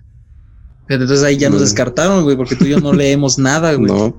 Entonces 0.88 1.22
ahí 1.22 1.36
ya 1.36 1.50
nos 1.50 1.60
mm. 1.60 1.64
descartaron, 1.64 2.24
güey, 2.24 2.36
porque 2.36 2.56
tú 2.56 2.64
y 2.64 2.70
yo 2.70 2.80
no 2.80 2.92
leemos 2.92 3.38
nada, 3.38 3.74
güey. 3.74 3.90
No. 3.90 4.14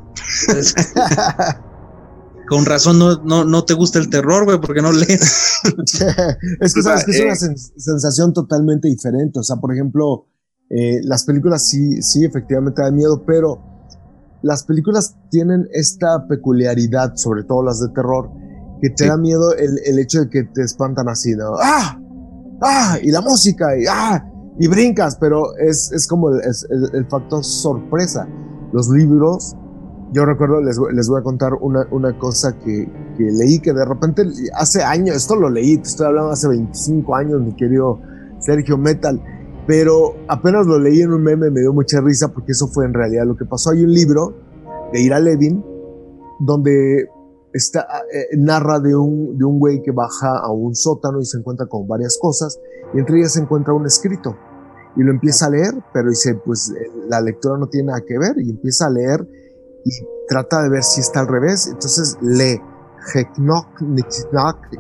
con 2.48 2.66
razón 2.66 3.00
no, 3.00 3.24
no, 3.24 3.46
no 3.46 3.64
te 3.66 3.74
gusta 3.74 4.00
el 4.00 4.10
terror, 4.10 4.46
güey, 4.46 4.60
porque 4.60 4.82
no 4.82 4.92
lees. 4.92 5.62
es 6.60 6.74
que 6.74 6.82
sabes 6.82 7.06
que 7.06 7.12
es 7.12 7.22
una 7.22 7.36
sensación 7.36 8.34
totalmente 8.34 8.88
diferente. 8.88 9.40
O 9.40 9.44
sea, 9.44 9.56
por 9.58 9.74
ejemplo, 9.74 10.28
eh, 10.70 11.00
las 11.04 11.24
películas 11.24 11.70
sí, 11.70 12.02
sí, 12.02 12.26
efectivamente 12.26 12.82
dan 12.82 12.96
miedo, 12.96 13.24
pero 13.26 13.75
las 14.46 14.64
películas 14.64 15.16
tienen 15.32 15.68
esta 15.74 16.28
peculiaridad, 16.28 17.14
sobre 17.16 17.44
todo 17.44 17.64
las 17.64 17.80
de 17.80 17.90
terror, 17.90 18.30
que 18.80 18.92
te 18.92 19.08
da 19.08 19.18
miedo 19.18 19.56
el, 19.56 19.98
hecho 19.98 20.22
de 20.22 20.30
que 20.30 20.44
te 20.44 20.62
espantan 20.62 21.10
así, 21.10 21.34
¿no? 21.36 21.56
¡Ah! 21.60 22.00
¡Ah! 22.62 22.98
Y 23.02 23.10
la 23.10 23.22
música, 23.22 23.76
y 23.76 23.86
¡ah! 23.90 24.24
Y 24.60 24.68
brincas, 24.68 25.18
pero 25.20 25.58
es, 25.58 25.92
es 25.92 26.06
como 26.06 26.30
el, 26.30 26.42
el, 26.94 27.06
factor 27.08 27.44
sorpresa. 27.44 28.28
Los 28.72 28.88
libros, 28.90 29.56
yo 30.14 30.26
recuerdo, 30.26 30.62
les, 30.62 30.80
les 30.94 31.10
voy 31.10 31.22
a 31.22 31.24
contar 31.24 31.54
una, 31.56 31.88
una 31.90 32.16
cosa 32.20 32.56
que, 32.60 32.88
que, 33.18 33.24
leí, 33.24 33.58
que 33.58 33.74
de 33.74 33.84
repente 33.84 34.28
hace 34.54 34.84
años, 34.84 35.16
esto 35.16 35.36
lo 35.36 35.50
leí, 35.50 35.78
te 35.78 35.90
estoy 35.90 36.06
hablando 36.06 36.32
hace 36.32 36.48
25 36.50 37.16
años, 37.16 37.42
mi 37.42 37.56
querido 37.56 38.00
Sergio 38.38 38.78
Metal, 38.78 39.20
pero 39.68 40.16
apenas 40.28 40.68
lo 40.68 40.80
leí 40.80 41.02
en 41.02 41.12
un 41.12 41.24
meme, 41.24 41.50
me 41.50 41.62
dio 41.62 41.74
mucha 41.74 42.02
risa 42.02 42.32
porque 42.32 42.52
eso 42.52 42.68
fue 42.68 42.86
en 42.86 42.94
realidad 42.94 43.26
lo 43.26 43.36
que 43.36 43.46
pasó. 43.46 43.72
Hay 43.72 43.84
un 43.84 43.92
libro 43.92 44.34
de 44.94 45.02
Ira 45.02 45.20
Levin 45.20 45.64
donde 46.40 47.08
está, 47.54 47.88
eh, 48.14 48.38
narra 48.38 48.80
de 48.80 48.96
un, 48.96 49.38
de 49.38 49.46
un 49.46 49.60
güey 49.60 49.82
que 49.82 49.92
baja 49.92 50.38
a 50.38 50.52
un 50.52 50.76
sótano 50.76 51.20
y 51.20 51.26
se 51.26 51.38
encuentra 51.38 51.66
con 51.68 51.88
varias 51.88 52.18
cosas 52.22 52.60
y 52.94 53.00
entre 53.00 53.18
ellas 53.20 53.34
se 53.34 53.40
encuentra 53.40 53.74
un 53.74 53.86
escrito 53.86 54.36
y 54.98 55.04
lo 55.04 55.12
empieza 55.12 55.48
a 55.48 55.50
leer, 55.50 55.74
pero 55.94 56.10
dice, 56.10 56.36
pues 56.36 56.70
eh, 56.70 56.92
la 57.10 57.20
lectura 57.22 57.58
no 57.58 57.68
tiene 57.68 57.88
nada 57.88 58.02
que 58.08 58.18
ver 58.18 58.36
y 58.38 58.50
empieza 58.50 58.88
a 58.88 58.90
leer 58.90 59.28
y 59.84 59.92
trata 60.28 60.64
de 60.64 60.70
ver 60.70 60.84
si 60.84 61.02
está 61.02 61.22
al 61.22 61.28
revés, 61.28 61.68
entonces 61.68 62.18
lee 62.22 62.62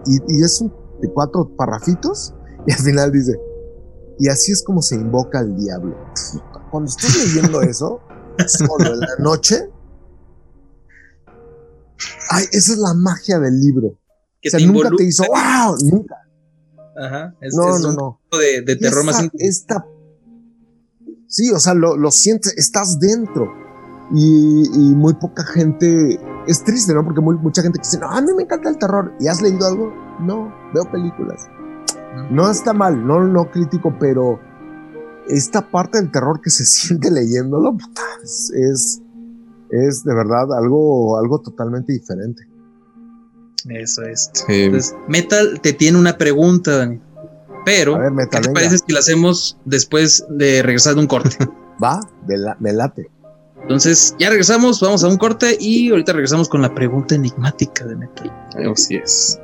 y, 0.06 0.18
y 0.28 0.44
es 0.44 0.62
un, 0.62 0.74
de 1.02 1.10
cuatro 1.14 1.52
parrafitos 1.56 2.34
y 2.66 2.72
al 2.72 2.80
final 2.80 3.12
dice, 3.12 3.34
y 4.20 4.30
así 4.30 4.52
es 4.52 4.64
como 4.64 4.82
se 4.82 4.96
invoca 4.96 5.40
al 5.40 5.56
diablo. 5.56 5.96
Cuando 6.72 6.90
estás 6.90 7.16
leyendo 7.18 7.62
eso, 7.62 8.02
solo 8.48 8.94
en 8.94 9.00
la 9.00 9.16
noche, 9.20 9.70
ay, 12.30 12.46
esa 12.52 12.74
es 12.74 12.78
la 12.78 12.94
magia 12.94 13.40
del 13.40 13.60
libro. 13.60 13.98
Que 14.42 14.50
o 14.50 14.52
sea, 14.52 14.68
nunca 14.68 14.90
te 14.96 15.04
hizo, 15.04 15.24
wow, 15.24 15.78
nunca. 15.84 16.16
Ajá, 16.98 17.36
es, 17.42 17.54
no, 17.56 17.80
no, 17.80 17.94
no. 17.94 18.22
De, 18.32 18.62
de 18.62 18.76
terror 18.78 19.04
más 19.04 19.22
esta, 19.34 19.86
Sí, 21.28 21.52
o 21.52 21.60
sea, 21.60 21.74
lo, 21.74 21.98
lo 21.98 22.12
sientes, 22.12 22.54
estás 22.58 22.98
dentro. 22.98 23.54
Y, 24.14 24.70
y, 24.74 24.96
muy 24.96 25.16
poca 25.16 25.44
gente, 25.44 26.18
es 26.48 26.64
triste, 26.64 26.94
¿no? 26.94 27.04
Porque 27.04 27.20
muy, 27.20 27.36
mucha 27.38 27.62
gente 27.62 27.80
dice, 27.80 27.98
no, 27.98 28.10
a 28.10 28.22
mí 28.22 28.32
me 28.34 28.44
encanta 28.44 28.70
el 28.70 28.78
terror. 28.78 29.14
¿Y 29.20 29.28
has 29.28 29.42
leído 29.42 29.68
algo? 29.68 29.94
No, 30.22 30.54
veo 30.74 30.90
películas. 30.90 31.48
No 32.32 32.50
está 32.50 32.74
mal, 32.74 33.06
no, 33.06 33.24
no 33.26 33.50
crítico, 33.52 33.96
pero 34.00 34.40
esta 35.28 35.70
parte 35.70 35.98
del 36.00 36.12
terror 36.12 36.40
que 36.42 36.50
se 36.50 36.66
siente 36.66 37.12
leyéndolo 37.12 37.78
es, 38.24 39.02
es, 39.72 40.04
de 40.04 40.14
verdad 40.14 40.54
algo, 40.58 41.18
algo 41.18 41.40
totalmente 41.40 41.94
diferente. 41.94 42.48
Eso 43.70 44.04
es. 44.04 44.30
Sí. 44.34 44.64
Entonces, 44.64 44.96
Metal 45.08 45.60
te 45.62 45.74
tiene 45.74 45.98
una 45.98 46.18
pregunta, 46.18 46.78
Dani. 46.78 47.02
Pero, 47.66 47.96
A 47.96 48.00
ver, 48.00 48.12
Metal, 48.12 48.42
¿qué 48.42 48.48
te 48.50 48.54
parece 48.54 48.78
si 48.78 48.94
la 48.94 49.00
hacemos 49.00 49.58
después 49.66 50.24
de 50.30 50.62
regresar 50.62 50.94
de 50.94 51.00
un 51.02 51.08
corte? 51.08 51.36
Va, 51.84 52.00
me, 52.28 52.38
la- 52.38 52.56
me 52.60 52.72
late. 52.74 53.10
Entonces, 53.64 54.16
ya 54.20 54.30
regresamos, 54.30 54.80
vamos 54.80 55.04
a 55.04 55.08
un 55.08 55.18
corte 55.18 55.58
y 55.60 55.90
ahorita 55.90 56.14
regresamos 56.14 56.48
con 56.48 56.62
la 56.62 56.76
pregunta 56.76 57.16
enigmática 57.16 57.84
de 57.86 57.96
Metal. 57.96 58.32
Así 58.72 58.98
es. 58.98 59.40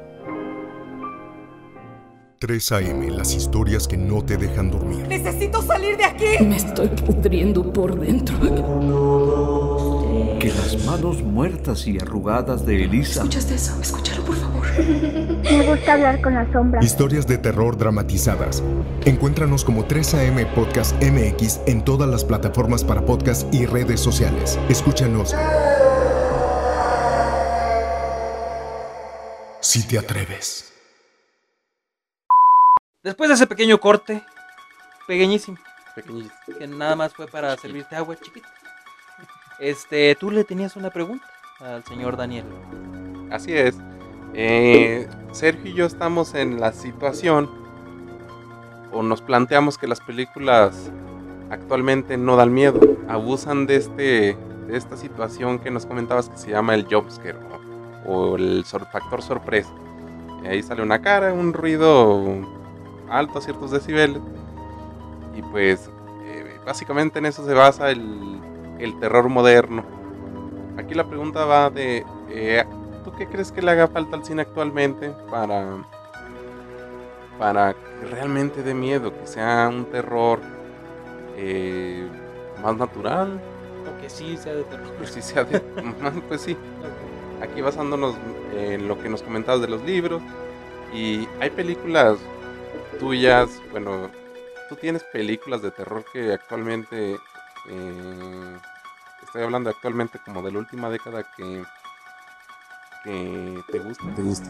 3 2.41 2.71
AM, 2.71 3.08
las 3.15 3.36
historias 3.36 3.88
que 3.88 3.97
no 3.97 4.25
te 4.25 4.36
dejan 4.36 4.71
dormir. 4.71 5.08
¡Necesito 5.08 5.62
salir 5.62 5.95
de 5.95 6.06
aquí! 6.06 6.43
Me 6.43 6.56
estoy 6.56 6.88
pudriendo 6.88 7.71
por 7.71 7.99
dentro. 7.99 8.36
Que 10.39 10.47
las 10.47 10.84
manos 10.84 11.21
muertas 11.21 11.86
y 11.86 11.99
arrugadas 11.99 12.65
de 12.65 12.86
Elisa 12.86 13.19
¿Escuchaste 13.19 13.54
eso? 13.54 13.80
Escúchalo, 13.80 14.25
por 14.25 14.36
favor. 14.36 14.65
Me 15.43 15.67
gusta 15.67 15.93
hablar 15.93 16.19
con 16.19 16.34
las 16.34 16.51
sombras. 16.51 16.84
Historias 16.84 17.27
de 17.27 17.38
terror 17.38 17.77
dramatizadas. 17.77 18.63
Encuéntranos 19.06 19.63
como 19.63 19.88
3AM 19.88 20.51
Podcast 20.56 20.95
MX 20.99 21.60
en 21.67 21.86
todas 21.86 22.10
las 22.10 22.25
plataformas 22.25 22.84
para 22.84 23.06
podcast 23.06 23.54
y 23.54 23.67
redes 23.67 23.99
sociales. 23.99 24.58
Escúchanos. 24.67 25.36
Si 29.60 29.88
te 29.88 29.99
atreves. 29.99 30.70
Después 33.04 33.30
de 33.30 33.34
ese 33.36 33.48
pequeño 33.48 33.80
corte, 33.80 34.22
pequeñísimo, 35.08 35.58
que 36.60 36.68
nada 36.68 36.96
más 36.96 37.14
fue 37.14 37.28
para 37.28 37.58
servirte 37.58 37.96
agua 37.96 38.16
chiquita. 38.16 38.48
Este, 39.60 40.16
tú 40.16 40.30
le 40.30 40.44
tenías 40.44 40.76
una 40.76 40.92
pregunta 40.92 41.26
al 41.60 41.84
señor 41.84 42.16
Daniel. 42.16 42.46
Así 43.32 43.54
es. 43.58 43.78
Eh, 44.34 45.10
Sergio 45.32 45.72
y 45.72 45.74
yo 45.74 45.86
estamos 45.86 46.36
en 46.36 46.60
la 46.60 46.74
situación 46.74 47.50
o 48.92 49.02
nos 49.04 49.22
planteamos 49.22 49.78
que 49.78 49.88
las 49.88 50.00
películas 50.00 50.92
actualmente 51.50 52.18
no 52.18 52.36
dan 52.36 52.54
miedo, 52.54 52.80
abusan 53.10 53.66
de 53.66 53.76
este 53.78 54.38
de 54.68 54.78
esta 54.78 54.96
situación 54.96 55.60
que 55.60 55.70
nos 55.72 55.86
comentabas 55.86 56.30
que 56.30 56.38
se 56.38 56.52
llama 56.52 56.76
el 56.76 56.86
jumpscare 56.86 57.38
o, 58.06 58.12
o 58.14 58.36
el 58.38 58.64
sor- 58.64 58.88
factor 58.92 59.22
sorpresa. 59.22 59.72
Y 60.44 60.48
ahí 60.48 60.64
sale 60.64 60.82
una 60.82 61.02
cara, 61.02 61.34
un 61.34 61.52
ruido 61.52 62.61
alto 63.12 63.39
a 63.39 63.41
ciertos 63.41 63.71
decibeles 63.71 64.21
y 65.36 65.41
pues 65.43 65.89
eh, 66.24 66.58
básicamente 66.65 67.19
en 67.19 67.26
eso 67.26 67.45
se 67.45 67.54
basa 67.54 67.89
el, 67.91 68.39
el 68.80 69.00
terror 69.00 69.30
moderno. 69.30 69.84
Aquí 70.78 70.93
la 70.95 71.06
pregunta 71.08 71.45
va 71.45 71.69
de 71.69 72.06
eh, 72.30 72.63
¿Tú 73.04 73.12
qué 73.17 73.28
crees 73.28 73.52
que 73.52 73.62
le 73.62 73.71
haga 73.71 73.88
falta 73.88 74.15
al 74.15 74.24
cine 74.24 74.43
actualmente 74.43 75.12
para, 75.30 75.84
para 77.39 77.74
que 77.74 78.06
realmente 78.12 78.62
dé 78.62 78.74
miedo, 78.74 79.12
que 79.12 79.26
sea 79.26 79.67
un 79.69 79.86
terror 79.86 80.39
eh, 81.36 82.08
más 82.63 82.78
natural? 82.78 83.41
O 83.91 84.02
que 84.02 84.10
sí 84.10 84.38
sea 84.38 84.54
de 84.54 84.63
terror. 84.63 84.88
Que 85.00 85.08
sí 85.08 85.21
sea 85.21 85.43
de- 85.43 85.60
pues 86.28 86.41
sí, 86.41 86.56
aquí 87.41 87.62
basándonos 87.62 88.15
en 88.56 88.88
lo 88.88 89.00
que 89.00 89.10
nos 89.10 89.24
comentabas 89.24 89.62
de 89.62 89.67
los 89.67 89.82
libros. 89.84 90.21
Y 90.93 91.28
hay 91.39 91.50
películas 91.50 92.17
tuyas, 92.99 93.49
bueno, 93.71 94.10
tú 94.69 94.75
tienes 94.75 95.04
películas 95.04 95.62
de 95.62 95.71
terror 95.71 96.06
que 96.12 96.34
actualmente, 96.34 97.13
eh, 97.69 98.58
estoy 99.23 99.43
hablando 99.43 99.69
actualmente 99.69 100.19
como 100.23 100.41
de 100.41 100.51
la 100.51 100.60
última 100.60 100.89
década 100.89 101.23
que, 101.36 101.63
te 103.04 103.80
gustan. 103.80 104.15
¿Te 104.15 104.21
gusta? 104.21 104.47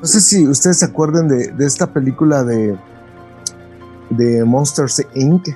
No 0.00 0.04
sé 0.06 0.20
si 0.20 0.46
ustedes 0.46 0.78
se 0.78 0.84
acuerdan 0.84 1.26
de, 1.26 1.48
de 1.48 1.66
esta 1.66 1.92
película 1.92 2.44
de, 2.44 2.76
de 4.10 4.44
Monsters 4.44 5.04
Inc. 5.14 5.48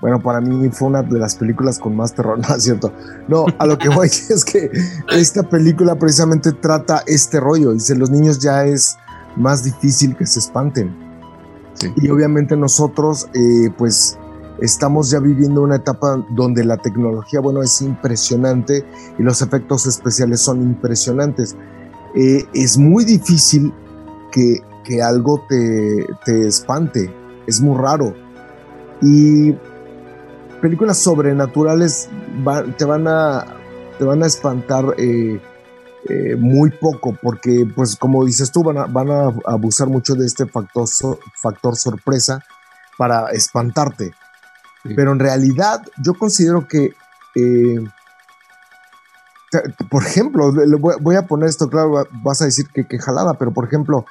Bueno, 0.00 0.20
para 0.20 0.40
mí 0.40 0.68
fue 0.70 0.88
una 0.88 1.02
de 1.02 1.18
las 1.18 1.34
películas 1.34 1.78
con 1.78 1.96
más 1.96 2.14
terror, 2.14 2.38
no 2.48 2.54
es 2.54 2.62
cierto. 2.62 2.92
No, 3.28 3.46
a 3.58 3.66
lo 3.66 3.78
que 3.78 3.88
voy 3.88 4.06
es 4.28 4.44
que 4.44 4.70
esta 5.10 5.42
película 5.42 5.96
precisamente 5.96 6.52
trata 6.52 7.02
este 7.06 7.40
rollo. 7.40 7.72
Dice, 7.72 7.94
los 7.94 8.10
niños 8.10 8.38
ya 8.38 8.64
es 8.64 8.98
más 9.36 9.62
difícil 9.64 10.16
que 10.16 10.26
se 10.26 10.38
espanten. 10.40 10.94
Sí. 11.74 11.92
Y 11.96 12.08
obviamente 12.08 12.56
nosotros, 12.56 13.28
eh, 13.34 13.70
pues, 13.76 14.18
estamos 14.60 15.10
ya 15.10 15.20
viviendo 15.20 15.60
una 15.62 15.76
etapa 15.76 16.24
donde 16.30 16.64
la 16.64 16.78
tecnología, 16.78 17.40
bueno, 17.40 17.62
es 17.62 17.82
impresionante 17.82 18.84
y 19.18 19.22
los 19.22 19.42
efectos 19.42 19.86
especiales 19.86 20.40
son 20.40 20.62
impresionantes. 20.62 21.54
Eh, 22.14 22.44
es 22.54 22.78
muy 22.78 23.04
difícil 23.04 23.74
que, 24.32 24.60
que 24.84 25.02
algo 25.02 25.44
te, 25.48 26.06
te 26.24 26.46
espante, 26.48 27.14
es 27.46 27.60
muy 27.60 27.76
raro. 27.76 28.14
Y 29.02 29.52
películas 30.62 30.96
sobrenaturales 30.96 32.08
va- 32.46 32.64
te, 32.64 32.86
van 32.86 33.06
a, 33.06 33.44
te 33.98 34.04
van 34.04 34.22
a 34.22 34.26
espantar 34.26 34.94
eh, 34.96 35.38
eh, 36.08 36.36
muy 36.36 36.70
poco, 36.70 37.16
porque, 37.20 37.66
pues, 37.74 37.96
como 37.96 38.24
dices 38.24 38.50
tú, 38.52 38.62
van 38.62 38.78
a, 38.78 38.86
van 38.86 39.10
a 39.10 39.32
abusar 39.46 39.88
mucho 39.88 40.14
de 40.14 40.26
este 40.26 40.46
factor, 40.46 40.86
so- 40.86 41.18
factor 41.40 41.76
sorpresa 41.76 42.42
para 42.98 43.30
espantarte. 43.30 44.12
Sí. 44.84 44.94
Pero 44.94 45.12
en 45.12 45.18
realidad, 45.18 45.82
yo 46.02 46.14
considero 46.14 46.66
que, 46.68 46.92
eh, 47.34 47.84
por 49.90 50.02
ejemplo, 50.04 50.52
voy, 51.00 51.16
a 51.16 51.26
poner 51.26 51.48
esto 51.48 51.68
claro, 51.68 51.92
va- 51.92 52.08
vas 52.22 52.42
a 52.42 52.46
decir 52.46 52.66
que, 52.74 52.86
que 52.86 52.98
jalada, 52.98 53.34
pero 53.34 53.52
por 53.52 53.64
ejemplo, 53.64 54.04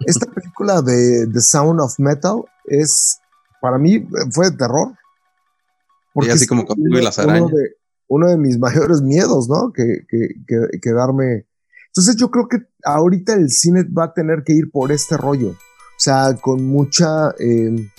esta 0.00 0.26
película 0.34 0.82
de 0.82 1.26
The 1.32 1.40
Sound 1.40 1.80
of 1.80 1.98
Metal 1.98 2.44
es, 2.64 3.20
para 3.60 3.78
mí, 3.78 4.06
fue 4.30 4.50
de 4.50 4.56
terror. 4.56 4.94
Y 6.14 6.30
así 6.30 6.46
como 6.46 6.64
y 6.76 7.02
las 7.02 7.18
arañas. 7.18 7.50
de, 7.50 7.76
uno 8.08 8.28
de 8.28 8.36
mis 8.36 8.58
mayores 8.60 9.02
miedos, 9.02 9.48
¿no? 9.48 9.72
Que, 9.72 10.06
que, 10.08 10.28
que. 10.46 10.90
Entonces 11.86 12.16
yo 12.16 12.30
creo 12.30 12.48
que 12.48 12.58
ahorita 12.84 13.34
el 13.34 13.50
cine 13.50 13.84
va 13.84 14.04
a 14.04 14.14
tener 14.14 14.42
que 14.44 14.52
ir 14.52 14.70
por 14.70 14.92
este 14.92 15.16
rollo. 15.16 15.50
O 15.50 15.98
sea, 15.98 16.34
con 16.34 16.64
mucha... 16.64 17.30
eh, 17.38 17.90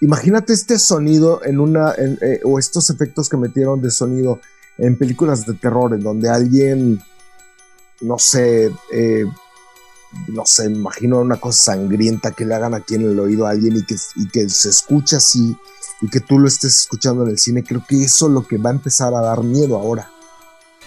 imagínate 0.00 0.52
este 0.52 0.78
sonido 0.78 1.44
en 1.44 1.58
una... 1.58 1.92
eh, 1.96 2.40
o 2.44 2.58
estos 2.58 2.90
efectos 2.90 3.28
que 3.28 3.36
metieron 3.36 3.82
de 3.82 3.90
sonido 3.90 4.40
en 4.78 4.96
películas 4.96 5.44
de 5.46 5.54
terror, 5.54 5.92
en 5.94 6.00
donde 6.00 6.28
alguien, 6.28 7.00
no 8.00 8.18
sé, 8.18 8.70
eh, 8.92 9.24
no 10.28 10.46
sé, 10.46 10.66
imagino 10.66 11.20
una 11.20 11.36
cosa 11.36 11.72
sangrienta 11.72 12.30
que 12.30 12.46
le 12.46 12.54
hagan 12.54 12.74
aquí 12.74 12.94
en 12.94 13.02
el 13.02 13.18
oído 13.18 13.46
a 13.46 13.50
alguien 13.50 13.76
y 13.76 13.84
que, 13.84 13.96
y 14.16 14.28
que 14.28 14.48
se 14.48 14.70
escucha 14.70 15.18
así 15.18 15.56
y 16.00 16.08
que 16.08 16.20
tú 16.20 16.38
lo 16.38 16.48
estés 16.48 16.80
escuchando 16.80 17.24
en 17.24 17.30
el 17.30 17.38
cine, 17.38 17.62
creo 17.62 17.84
que 17.86 18.02
eso 18.02 18.26
es 18.26 18.32
lo 18.32 18.46
que 18.46 18.56
va 18.56 18.70
a 18.70 18.74
empezar 18.74 19.14
a 19.14 19.20
dar 19.20 19.42
miedo 19.42 19.76
ahora. 19.76 20.10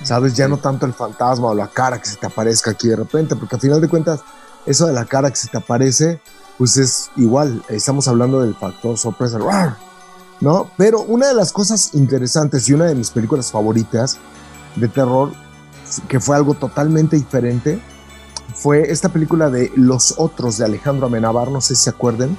¿Sabes? 0.01 0.33
Ya 0.35 0.47
no 0.47 0.57
tanto 0.57 0.85
el 0.85 0.93
fantasma 0.93 1.49
o 1.49 1.55
la 1.55 1.67
cara 1.67 1.99
que 1.99 2.07
se 2.07 2.17
te 2.17 2.25
aparezca 2.25 2.71
aquí 2.71 2.87
de 2.87 2.95
repente, 2.95 3.35
porque 3.35 3.55
al 3.55 3.61
final 3.61 3.79
de 3.79 3.87
cuentas, 3.87 4.21
eso 4.65 4.87
de 4.87 4.93
la 4.93 5.05
cara 5.05 5.29
que 5.29 5.35
se 5.35 5.47
te 5.49 5.57
aparece, 5.57 6.19
pues 6.57 6.77
es 6.77 7.09
igual, 7.15 7.63
estamos 7.69 8.07
hablando 8.07 8.41
del 8.41 8.55
factor 8.55 8.97
sorpresa. 8.97 9.37
¿no? 10.41 10.71
Pero 10.77 11.01
una 11.01 11.27
de 11.27 11.35
las 11.35 11.51
cosas 11.51 11.93
interesantes 11.93 12.67
y 12.67 12.73
una 12.73 12.85
de 12.85 12.95
mis 12.95 13.11
películas 13.11 13.51
favoritas 13.51 14.17
de 14.75 14.87
terror, 14.87 15.31
que 16.07 16.19
fue 16.19 16.35
algo 16.35 16.55
totalmente 16.55 17.15
diferente, 17.15 17.79
fue 18.55 18.91
esta 18.91 19.09
película 19.09 19.49
de 19.49 19.71
Los 19.75 20.15
Otros 20.17 20.57
de 20.57 20.65
Alejandro 20.65 21.07
Amenábar, 21.07 21.49
no 21.49 21.61
sé 21.61 21.75
si 21.75 21.83
se 21.83 21.89
acuerden. 21.91 22.35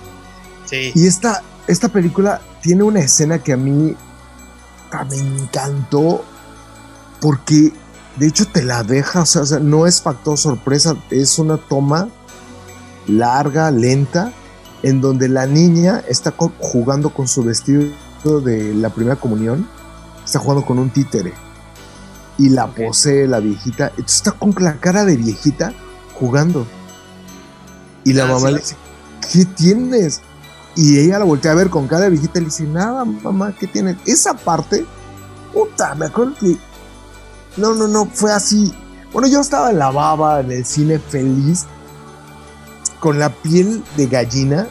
Sí. 0.66 0.92
Y 0.94 1.06
esta, 1.06 1.42
esta 1.66 1.88
película 1.88 2.40
tiene 2.62 2.82
una 2.82 3.00
escena 3.00 3.38
que 3.38 3.52
a 3.52 3.56
mí 3.56 3.96
ah, 4.92 5.04
me 5.04 5.16
encantó 5.16 6.24
porque 7.20 7.72
de 8.16 8.26
hecho 8.26 8.46
te 8.46 8.62
la 8.62 8.82
deja, 8.82 9.22
o 9.22 9.26
sea, 9.26 9.42
o 9.42 9.46
sea, 9.46 9.58
no 9.58 9.86
es 9.86 10.02
factor 10.02 10.36
sorpresa, 10.38 10.94
es 11.10 11.38
una 11.38 11.56
toma 11.56 12.08
larga, 13.06 13.70
lenta, 13.70 14.32
en 14.82 15.00
donde 15.00 15.28
la 15.28 15.46
niña 15.46 16.02
está 16.08 16.34
jugando 16.58 17.10
con 17.10 17.26
su 17.26 17.42
vestido 17.42 17.84
de 18.42 18.74
la 18.74 18.90
primera 18.90 19.16
comunión, 19.16 19.68
está 20.24 20.38
jugando 20.38 20.64
con 20.64 20.78
un 20.78 20.90
títere 20.90 21.32
y 22.38 22.50
la 22.50 22.66
posee 22.68 23.26
la 23.26 23.40
viejita, 23.40 23.88
entonces 23.88 24.16
está 24.16 24.32
con 24.32 24.54
la 24.58 24.76
cara 24.80 25.04
de 25.04 25.16
viejita 25.16 25.72
jugando. 26.14 26.66
Y 28.04 28.12
la 28.12 28.24
Ah, 28.24 28.28
mamá 28.28 28.48
sí. 28.48 28.54
le 28.54 28.60
dice, 28.60 28.76
¿qué 29.32 29.44
tienes? 29.46 30.20
Y 30.76 30.98
ella 30.98 31.18
la 31.18 31.24
voltea 31.24 31.52
a 31.52 31.54
ver 31.54 31.70
con 31.70 31.86
cara 31.86 32.04
de 32.04 32.10
viejita 32.10 32.38
y 32.38 32.42
le 32.42 32.46
dice, 32.46 32.64
nada, 32.64 33.04
mamá, 33.04 33.54
¿qué 33.58 33.66
tienes? 33.66 33.96
Esa 34.06 34.34
parte, 34.34 34.84
puta, 35.52 35.94
me 35.94 36.06
acuerdo 36.06 36.34
que... 36.38 36.56
No, 37.56 37.74
no, 37.74 37.86
no, 37.86 38.06
fue 38.06 38.32
así. 38.32 38.74
Bueno, 39.12 39.28
yo 39.28 39.40
estaba 39.40 39.70
en 39.70 39.78
la 39.78 39.92
baba, 39.92 40.40
en 40.40 40.50
el 40.50 40.64
cine 40.64 40.98
feliz, 40.98 41.66
con 42.98 43.20
la 43.20 43.30
piel 43.30 43.84
de 43.96 44.08
gallina, 44.08 44.66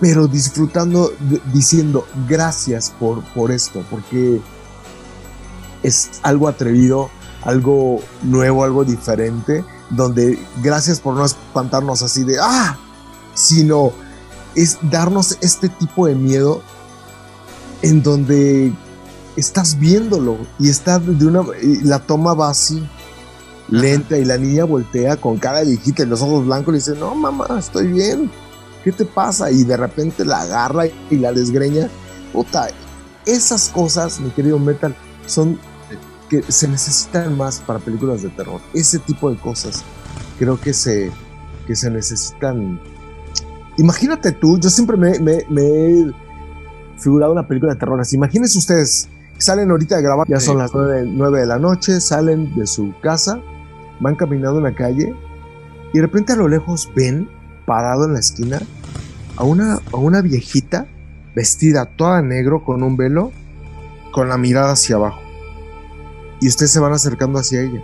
pero 0.00 0.28
disfrutando, 0.28 1.12
diciendo 1.52 2.06
gracias 2.28 2.90
por, 2.90 3.24
por 3.34 3.50
esto, 3.50 3.84
porque 3.90 4.40
es 5.82 6.20
algo 6.22 6.46
atrevido, 6.46 7.10
algo 7.42 8.00
nuevo, 8.22 8.62
algo 8.62 8.84
diferente, 8.84 9.64
donde 9.90 10.38
gracias 10.62 11.00
por 11.00 11.14
no 11.14 11.24
espantarnos 11.24 12.02
así 12.02 12.24
de, 12.24 12.38
ah, 12.40 12.76
sino 13.34 13.92
es 14.54 14.78
darnos 14.82 15.38
este 15.40 15.68
tipo 15.68 16.06
de 16.06 16.14
miedo 16.14 16.62
en 17.82 18.02
donde 18.02 18.72
estás 19.36 19.78
viéndolo 19.78 20.38
y 20.58 20.68
está 20.68 20.98
de 20.98 21.26
una 21.26 21.42
la 21.82 21.98
toma 21.98 22.34
va 22.34 22.50
así 22.50 22.86
lenta 23.68 24.18
y 24.18 24.24
la 24.24 24.36
niña 24.36 24.64
voltea 24.64 25.16
con 25.16 25.38
cara 25.38 25.60
de 25.60 25.66
viejita 25.66 26.02
y 26.02 26.06
los 26.06 26.20
ojos 26.20 26.44
blancos 26.44 26.74
y 26.74 26.78
dice 26.78 26.94
no 26.94 27.14
mamá 27.14 27.46
estoy 27.58 27.88
bien. 27.88 28.30
Qué 28.84 28.90
te 28.92 29.04
pasa 29.04 29.50
y 29.50 29.62
de 29.62 29.76
repente 29.76 30.24
la 30.24 30.42
agarra 30.42 30.86
y 30.86 31.16
la 31.16 31.32
desgreña. 31.32 31.88
Puta 32.32 32.68
esas 33.24 33.68
cosas 33.68 34.18
mi 34.18 34.30
querido 34.30 34.58
metal 34.58 34.96
son 35.26 35.58
que 36.28 36.42
se 36.42 36.66
necesitan 36.66 37.36
más 37.36 37.60
para 37.60 37.78
películas 37.78 38.22
de 38.22 38.30
terror. 38.30 38.60
Ese 38.74 38.98
tipo 38.98 39.30
de 39.30 39.36
cosas 39.36 39.82
creo 40.38 40.60
que 40.60 40.72
se 40.72 41.10
que 41.66 41.76
se 41.76 41.90
necesitan 41.90 42.80
imagínate 43.76 44.32
tú 44.32 44.58
yo 44.58 44.70
siempre 44.70 44.96
me, 44.96 45.18
me, 45.18 45.44
me 45.48 45.62
he 45.62 46.12
figurado 46.98 47.32
una 47.32 47.46
película 47.46 47.72
de 47.74 47.78
terror 47.78 48.00
así 48.00 48.16
imagínense 48.16 48.58
ustedes 48.58 49.08
salen 49.42 49.70
ahorita 49.70 49.96
de 49.96 50.02
grabar, 50.02 50.26
ya 50.28 50.40
son 50.40 50.58
las 50.58 50.72
9, 50.72 51.40
de 51.40 51.46
la 51.46 51.58
noche, 51.58 52.00
salen 52.00 52.54
de 52.54 52.66
su 52.66 52.94
casa, 53.02 53.40
van 54.00 54.14
caminando 54.14 54.58
en 54.58 54.64
la 54.64 54.74
calle 54.74 55.14
y 55.92 55.98
de 55.98 56.02
repente 56.02 56.32
a 56.32 56.36
lo 56.36 56.48
lejos 56.48 56.90
ven 56.94 57.28
parado 57.66 58.06
en 58.06 58.14
la 58.14 58.20
esquina 58.20 58.60
a 59.36 59.44
una, 59.44 59.80
a 59.92 59.96
una 59.96 60.22
viejita 60.22 60.86
vestida 61.34 61.86
toda 61.86 62.22
negro 62.22 62.64
con 62.64 62.82
un 62.82 62.96
velo, 62.96 63.32
con 64.12 64.28
la 64.28 64.38
mirada 64.38 64.72
hacia 64.72 64.96
abajo. 64.96 65.20
Y 66.40 66.48
ustedes 66.48 66.70
se 66.72 66.80
van 66.80 66.92
acercando 66.92 67.38
hacia 67.38 67.62
ella. 67.62 67.82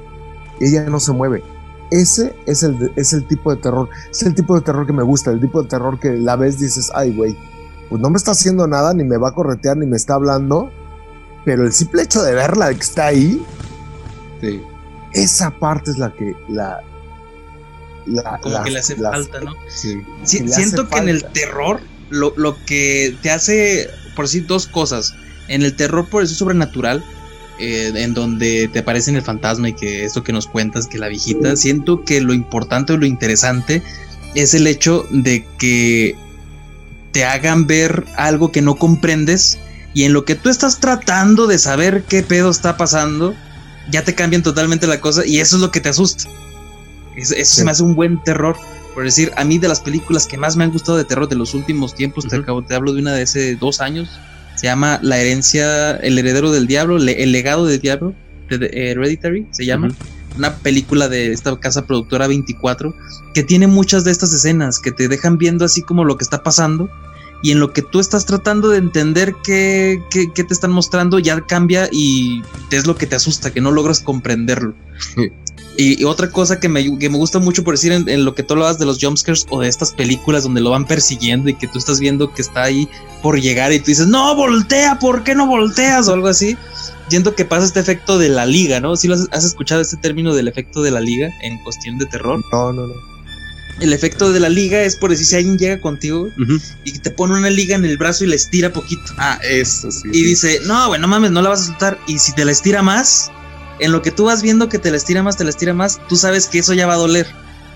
Ella 0.60 0.84
no 0.90 1.00
se 1.00 1.12
mueve. 1.12 1.42
Ese 1.90 2.34
es 2.46 2.62
el, 2.62 2.92
es 2.96 3.12
el 3.12 3.26
tipo 3.26 3.54
de 3.54 3.60
terror. 3.60 3.88
Es 4.10 4.22
el 4.22 4.34
tipo 4.34 4.54
de 4.54 4.60
terror 4.60 4.86
que 4.86 4.92
me 4.92 5.02
gusta. 5.02 5.30
El 5.30 5.40
tipo 5.40 5.62
de 5.62 5.68
terror 5.68 5.98
que 5.98 6.12
la 6.12 6.36
ves 6.36 6.58
dices, 6.58 6.90
ay, 6.94 7.14
güey, 7.16 7.36
pues 7.88 8.00
no 8.00 8.10
me 8.10 8.16
está 8.16 8.32
haciendo 8.32 8.66
nada, 8.66 8.92
ni 8.92 9.04
me 9.04 9.16
va 9.16 9.28
a 9.28 9.32
corretear, 9.32 9.76
ni 9.76 9.86
me 9.86 9.96
está 9.96 10.14
hablando 10.14 10.70
pero 11.48 11.64
el 11.64 11.72
simple 11.72 12.02
hecho 12.02 12.22
de 12.22 12.34
verla 12.34 12.74
que 12.74 12.80
está 12.80 13.06
ahí, 13.06 13.42
esa 15.14 15.50
parte 15.50 15.90
es 15.92 15.96
la 15.96 16.12
que 16.12 16.34
la, 16.46 16.82
como 18.42 18.62
que 18.64 18.70
le 18.70 18.80
hace 18.80 18.96
falta, 18.96 19.40
¿no? 19.40 19.54
Sí. 19.70 20.02
siento 20.24 20.86
que 20.90 20.98
en 20.98 21.08
el 21.08 21.24
terror 21.24 21.80
lo, 22.10 22.34
que 22.66 23.16
te 23.22 23.30
hace, 23.30 23.88
por 24.14 24.26
decir 24.26 24.46
dos 24.46 24.66
cosas, 24.66 25.14
en 25.48 25.62
el 25.62 25.74
terror 25.74 26.06
por 26.10 26.22
eso 26.22 26.34
sobrenatural, 26.34 27.02
eh, 27.58 27.92
en 27.94 28.14
donde 28.14 28.68
te 28.72 28.80
aparece 28.80 29.10
el 29.10 29.22
fantasma 29.22 29.70
y 29.70 29.72
que 29.72 30.04
esto 30.04 30.22
que 30.22 30.32
nos 30.32 30.46
cuentas, 30.46 30.86
que 30.86 30.98
la 30.98 31.08
viejita, 31.08 31.56
siento 31.56 32.04
que 32.04 32.20
lo 32.20 32.32
importante 32.32 32.92
o 32.92 32.96
lo 32.96 33.06
interesante 33.06 33.82
es 34.34 34.54
el 34.54 34.66
hecho 34.66 35.06
de 35.10 35.46
que 35.58 36.16
te 37.12 37.24
hagan 37.24 37.66
ver 37.66 38.04
algo 38.16 38.52
que 38.52 38.62
no 38.62 38.76
comprendes 38.76 39.58
y 39.94 40.04
en 40.04 40.12
lo 40.12 40.24
que 40.24 40.34
tú 40.34 40.50
estás 40.50 40.78
tratando 40.78 41.46
de 41.46 41.58
saber 41.58 42.04
qué 42.04 42.22
pedo 42.22 42.50
está 42.50 42.76
pasando, 42.76 43.34
ya 43.90 44.04
te 44.04 44.14
cambian 44.14 44.42
totalmente 44.42 44.86
la 44.86 45.00
cosa 45.00 45.26
y 45.26 45.40
eso 45.40 45.56
es 45.56 45.62
lo 45.62 45.70
que 45.70 45.80
te 45.80 45.88
asusta. 45.88 46.28
Eso, 47.16 47.34
se 47.42 47.64
me 47.64 47.72
hace 47.72 47.82
un 47.82 47.94
buen 47.94 48.22
terror. 48.22 48.56
Por 48.94 49.04
decir, 49.04 49.32
a 49.36 49.44
mí 49.44 49.58
de 49.58 49.68
las 49.68 49.80
películas 49.80 50.26
que 50.26 50.38
más 50.38 50.56
me 50.56 50.64
han 50.64 50.70
gustado 50.70 50.98
de 50.98 51.04
terror 51.04 51.28
de 51.28 51.36
los 51.36 51.54
últimos 51.54 51.94
tiempos, 51.94 52.26
te, 52.28 52.36
acabo, 52.36 52.62
te 52.62 52.74
hablo 52.74 52.92
de 52.92 53.00
una 53.00 53.12
de 53.12 53.22
hace 53.22 53.56
dos 53.56 53.80
años, 53.80 54.08
se 54.58 54.66
llama 54.66 54.98
La 55.02 55.18
herencia, 55.18 55.92
El 55.98 56.18
heredero 56.18 56.50
del 56.50 56.66
diablo, 56.66 56.96
El 56.96 57.32
legado 57.32 57.64
del 57.66 57.78
diablo, 57.78 58.12
Hereditary, 58.50 59.46
se 59.52 59.64
llama. 59.64 59.88
Una 60.36 60.56
película 60.56 61.08
de 61.08 61.32
esta 61.32 61.58
casa 61.58 61.86
productora 61.86 62.26
24 62.26 62.94
que 63.34 63.42
tiene 63.42 63.66
muchas 63.66 64.04
de 64.04 64.10
estas 64.10 64.32
escenas 64.32 64.78
que 64.78 64.92
te 64.92 65.08
dejan 65.08 65.38
viendo 65.38 65.64
así 65.64 65.82
como 65.82 66.04
lo 66.04 66.16
que 66.16 66.24
está 66.24 66.42
pasando 66.42 66.90
y 67.42 67.52
en 67.52 67.60
lo 67.60 67.72
que 67.72 67.82
tú 67.82 68.00
estás 68.00 68.26
tratando 68.26 68.68
de 68.68 68.78
entender 68.78 69.36
qué, 69.44 70.00
te 70.10 70.42
están 70.50 70.72
mostrando 70.72 71.18
ya 71.20 71.40
cambia 71.40 71.88
y 71.90 72.42
es 72.70 72.86
lo 72.86 72.96
que 72.96 73.06
te 73.06 73.16
asusta, 73.16 73.52
que 73.52 73.60
no 73.60 73.70
logras 73.70 74.00
comprenderlo. 74.00 74.74
Y, 75.80 76.02
otra 76.02 76.30
cosa 76.30 76.58
que 76.58 76.68
me, 76.68 76.86
gusta 76.88 77.38
mucho 77.38 77.62
por 77.62 77.74
decir 77.74 77.92
en, 77.92 78.24
lo 78.24 78.34
que 78.34 78.42
tú 78.42 78.54
hablabas 78.54 78.80
de 78.80 78.84
los 78.84 78.98
jumpscares 79.00 79.46
o 79.48 79.60
de 79.60 79.68
estas 79.68 79.92
películas 79.92 80.42
donde 80.42 80.60
lo 80.60 80.70
van 80.70 80.84
persiguiendo 80.84 81.48
y 81.48 81.54
que 81.54 81.68
tú 81.68 81.78
estás 81.78 82.00
viendo 82.00 82.34
que 82.34 82.42
está 82.42 82.64
ahí 82.64 82.88
por 83.22 83.40
llegar 83.40 83.72
y 83.72 83.78
tú 83.78 83.86
dices, 83.86 84.08
no, 84.08 84.34
voltea, 84.34 84.98
¿por 84.98 85.22
qué 85.22 85.36
no 85.36 85.46
volteas? 85.46 86.08
o 86.08 86.12
algo 86.12 86.26
así. 86.26 86.56
Siento 87.08 87.34
que 87.34 87.44
pasa 87.44 87.64
este 87.64 87.80
efecto 87.80 88.18
de 88.18 88.28
la 88.28 88.44
liga, 88.44 88.80
¿no? 88.80 88.96
¿Sí 88.96 89.06
lo 89.06 89.14
has, 89.14 89.28
has 89.30 89.44
escuchado 89.44 89.80
este 89.80 89.96
término 89.96 90.34
del 90.34 90.48
efecto 90.48 90.82
de 90.82 90.90
la 90.90 91.00
liga 91.00 91.30
en 91.42 91.58
cuestión 91.62 91.96
de 91.96 92.06
terror? 92.06 92.42
No, 92.52 92.72
no, 92.72 92.88
no 92.88 92.94
el 93.80 93.92
efecto 93.92 94.32
de 94.32 94.40
la 94.40 94.48
liga 94.48 94.82
es 94.82 94.96
por 94.96 95.10
decir 95.10 95.26
si 95.26 95.36
alguien 95.36 95.58
llega 95.58 95.80
contigo 95.80 96.28
y 96.84 96.98
te 96.98 97.10
pone 97.10 97.34
una 97.34 97.50
liga 97.50 97.76
en 97.76 97.84
el 97.84 97.96
brazo 97.96 98.24
y 98.24 98.28
la 98.28 98.34
estira 98.34 98.72
poquito. 98.72 99.12
Ah, 99.18 99.38
eso 99.42 99.90
sí. 99.90 100.08
Y 100.12 100.24
dice, 100.24 100.60
no, 100.66 100.88
bueno, 100.88 101.06
mames, 101.06 101.30
no 101.30 101.42
la 101.42 101.50
vas 101.50 101.62
a 101.62 101.66
soltar. 101.66 101.98
Y 102.06 102.18
si 102.18 102.32
te 102.32 102.44
la 102.44 102.52
estira 102.52 102.82
más, 102.82 103.30
en 103.78 103.92
lo 103.92 104.02
que 104.02 104.10
tú 104.10 104.24
vas 104.24 104.42
viendo 104.42 104.68
que 104.68 104.78
te 104.78 104.90
la 104.90 104.96
estira 104.96 105.22
más, 105.22 105.36
te 105.36 105.44
la 105.44 105.50
estira 105.50 105.74
más, 105.74 106.00
tú 106.08 106.16
sabes 106.16 106.46
que 106.46 106.58
eso 106.58 106.74
ya 106.74 106.86
va 106.86 106.94
a 106.94 106.98
doler. 106.98 107.26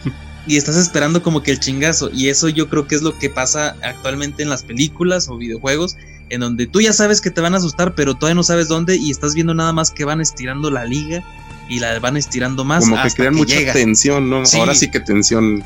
y 0.46 0.56
estás 0.56 0.76
esperando 0.76 1.22
como 1.22 1.42
que 1.42 1.50
el 1.50 1.60
chingazo. 1.60 2.10
Y 2.12 2.28
eso 2.28 2.48
yo 2.48 2.68
creo 2.68 2.86
que 2.86 2.94
es 2.94 3.02
lo 3.02 3.18
que 3.18 3.30
pasa 3.30 3.76
actualmente 3.82 4.42
en 4.42 4.48
las 4.48 4.62
películas 4.62 5.28
o 5.28 5.36
videojuegos, 5.36 5.96
en 6.28 6.40
donde 6.40 6.66
tú 6.66 6.80
ya 6.80 6.92
sabes 6.92 7.20
que 7.20 7.30
te 7.30 7.40
van 7.40 7.54
a 7.54 7.58
asustar, 7.58 7.94
pero 7.94 8.14
todavía 8.14 8.34
no 8.34 8.42
sabes 8.42 8.68
dónde 8.68 8.96
y 8.96 9.10
estás 9.10 9.34
viendo 9.34 9.54
nada 9.54 9.72
más 9.72 9.90
que 9.90 10.04
van 10.04 10.20
estirando 10.20 10.70
la 10.70 10.84
liga 10.84 11.22
y 11.68 11.78
la 11.78 11.98
van 12.00 12.16
estirando 12.16 12.64
más. 12.64 12.84
Como 12.84 13.02
que 13.02 13.10
crean 13.10 13.34
mucha 13.34 13.72
tensión, 13.72 14.30
¿no? 14.30 14.42
Ahora 14.54 14.74
sí 14.74 14.90
que 14.90 15.00
tensión 15.00 15.64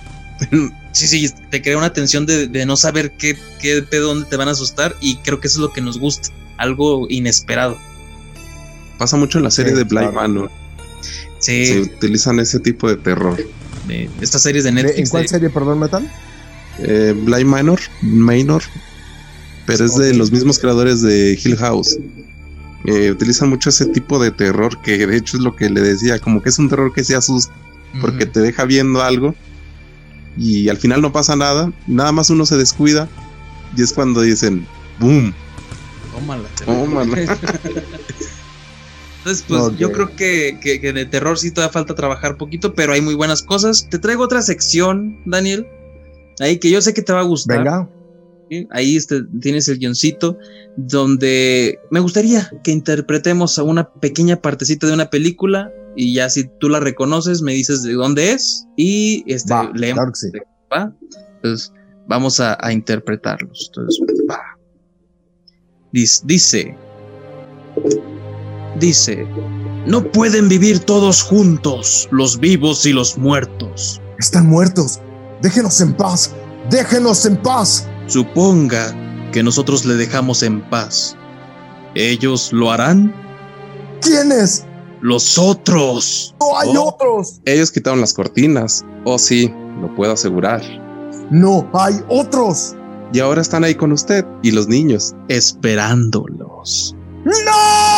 sí, 0.93 1.09
sí, 1.09 1.31
te 1.51 1.63
crea 1.63 1.79
una 1.79 1.93
tensión 1.93 2.27
de, 2.27 2.67
no 2.67 2.77
saber 2.77 3.13
qué, 3.13 3.37
qué 3.61 3.83
pedo, 3.83 4.09
dónde 4.09 4.29
te 4.29 4.37
van 4.37 4.49
a 4.49 4.53
asustar 4.53 4.97
y 5.01 5.17
creo 5.17 5.41
que 5.41 5.49
eso 5.49 5.59
es 5.59 5.63
lo 5.63 5.73
que 5.73 5.81
nos 5.81 5.99
gusta, 5.99 6.29
algo 6.57 7.07
inesperado. 7.09 7.79
Pasa 8.99 9.17
mucho 9.17 9.39
en 9.39 9.45
la 9.45 9.51
serie 9.51 9.75
de 9.75 9.85
Blind 9.85 10.13
Manor. 10.13 10.51
Sí. 11.39 11.67
Se 11.67 11.81
utilizan 11.81 12.41
ese 12.41 12.61
tipo 12.61 12.89
de 12.89 12.97
terror. 12.97 13.37
De 13.87 14.11
estas 14.21 14.43
series 14.43 14.65
de 14.65 14.73
Netflix. 14.73 14.99
¿En 14.99 15.09
cuál 15.09 15.29
serie, 15.29 15.51
perdón, 15.51 15.79
Metal? 15.79 16.11
Eh, 16.79 17.15
Blind 17.17 17.47
Manor, 17.49 17.81
Manor, 18.03 18.63
pero 19.67 19.85
es 19.85 19.97
de 19.97 20.15
los 20.15 20.31
mismos 20.31 20.59
creadores 20.59 21.03
de 21.03 21.39
Hill 21.43 21.57
House. 21.57 21.99
Eh, 22.85 23.11
utilizan 23.11 23.49
mucho 23.49 23.71
ese 23.71 23.87
tipo 23.87 24.19
de 24.23 24.31
terror 24.31 24.81
que 24.81 25.07
de 25.07 25.17
hecho 25.17 25.37
es 25.39 25.43
lo 25.43 25.57
que 25.57 25.69
le 25.71 25.81
decía, 25.81 26.19
como 26.21 26.43
que 26.43 26.51
es 26.51 26.59
un 26.59 26.69
terror 26.69 26.93
que 26.93 27.03
se 27.03 27.17
asusta 27.17 27.53
porque 28.01 28.27
te 28.27 28.41
deja 28.41 28.65
viendo 28.65 29.03
algo 29.03 29.35
y 30.37 30.69
al 30.69 30.77
final 30.77 31.01
no 31.01 31.13
pasa 31.13 31.35
nada, 31.35 31.73
nada 31.87 32.13
más 32.13 32.31
uno 32.31 32.45
se 32.47 32.57
descuida 32.57 33.09
y 33.77 33.83
es 33.83 33.93
cuando 33.93 34.21
dicen, 34.21 34.67
¡boom! 35.01 35.35
Tómala. 36.13 36.49
Tómala. 36.65 37.17
Entonces, 39.27 39.45
pues 39.49 39.77
yo 39.77 39.91
creo 39.91 40.15
que, 40.15 40.57
que, 40.61 40.93
de 40.93 41.05
terror 41.05 41.37
sí 41.37 41.51
todavía 41.51 41.73
falta 41.73 41.97
trabajar 41.97 42.37
poquito, 42.37 42.75
pero 42.75 42.93
hay 42.93 43.01
muy 43.01 43.17
buenas 43.17 43.43
cosas. 43.43 43.89
Te 43.91 43.99
traigo 43.99 44.23
otra 44.23 44.41
sección, 44.41 45.21
Daniel, 45.27 45.67
ahí 46.39 46.61
que 46.61 46.71
yo 46.71 46.81
sé 46.81 46.95
que 46.95 47.03
te 47.03 47.13
va 47.13 47.21
a 47.21 47.25
gustar. 47.25 47.59
Venga. 47.59 47.91
Ahí 48.71 48.95
este, 48.95 49.25
tienes 49.41 49.67
el 49.67 49.81
guioncito 49.81 50.39
donde 50.77 51.81
me 51.91 51.99
gustaría 51.99 52.49
que 52.63 52.71
interpretemos 52.71 53.59
a 53.59 53.65
una 53.65 53.93
pequeña 53.95 54.37
partecita 54.37 54.87
de 54.87 54.93
una 54.93 55.11
película 55.11 55.73
y 55.97 56.15
ya 56.15 56.31
si 56.31 56.49
tú 56.61 56.69
la 56.69 56.79
reconoces 56.79 57.43
me 57.43 57.53
dices 57.53 57.83
de 57.83 57.95
dónde 57.95 58.31
es 58.31 58.69
y 58.77 59.25
este, 59.27 59.53
leemos. 59.75 60.23
Entonces 61.43 61.73
vamos 62.07 62.39
a, 62.39 62.57
interpretarlos. 62.71 63.73
Entonces, 63.75 64.01
va. 64.31 64.41
Dice, 65.91 66.23
dice, 66.25 66.77
no 69.87 70.03
pueden 70.11 70.49
vivir 70.49 70.81
todos 70.81 71.23
juntos, 71.23 72.09
los 72.11 72.39
vivos 72.39 72.85
y 72.87 72.93
los 72.93 73.17
muertos. 73.17 74.01
Están 74.19 74.47
muertos. 74.49 75.01
Déjenos 75.43 75.81
en 75.81 75.95
paz. 75.95 76.33
Déjenos 76.71 77.25
en 77.27 77.37
paz. 77.37 77.89
Suponga 78.07 78.95
que 79.33 79.43
nosotros 79.43 79.85
le 79.85 79.95
dejamos 79.95 80.43
en 80.43 80.61
paz. 80.69 81.17
¿Ellos 81.95 82.53
lo 82.53 82.71
harán? 82.71 83.15
¿Quiénes? 84.01 84.65
Los 85.01 85.39
otros. 85.39 86.35
No 86.41 86.59
hay 86.59 86.77
oh. 86.77 86.89
otros. 86.89 87.41
Ellos 87.45 87.71
quitaron 87.71 88.01
las 88.01 88.13
cortinas. 88.13 88.85
Oh, 89.05 89.19
sí, 89.19 89.53
lo 89.81 89.95
puedo 89.95 90.13
asegurar. 90.13 90.63
No 91.31 91.71
hay 91.75 91.95
otros. 92.09 92.75
Y 93.13 93.21
ahora 93.21 93.41
están 93.41 93.65
ahí 93.65 93.75
con 93.75 93.93
usted 93.93 94.25
y 94.43 94.51
los 94.51 94.69
niños. 94.69 95.15
Esperándolos. 95.29 96.97
¡No! 97.25 97.96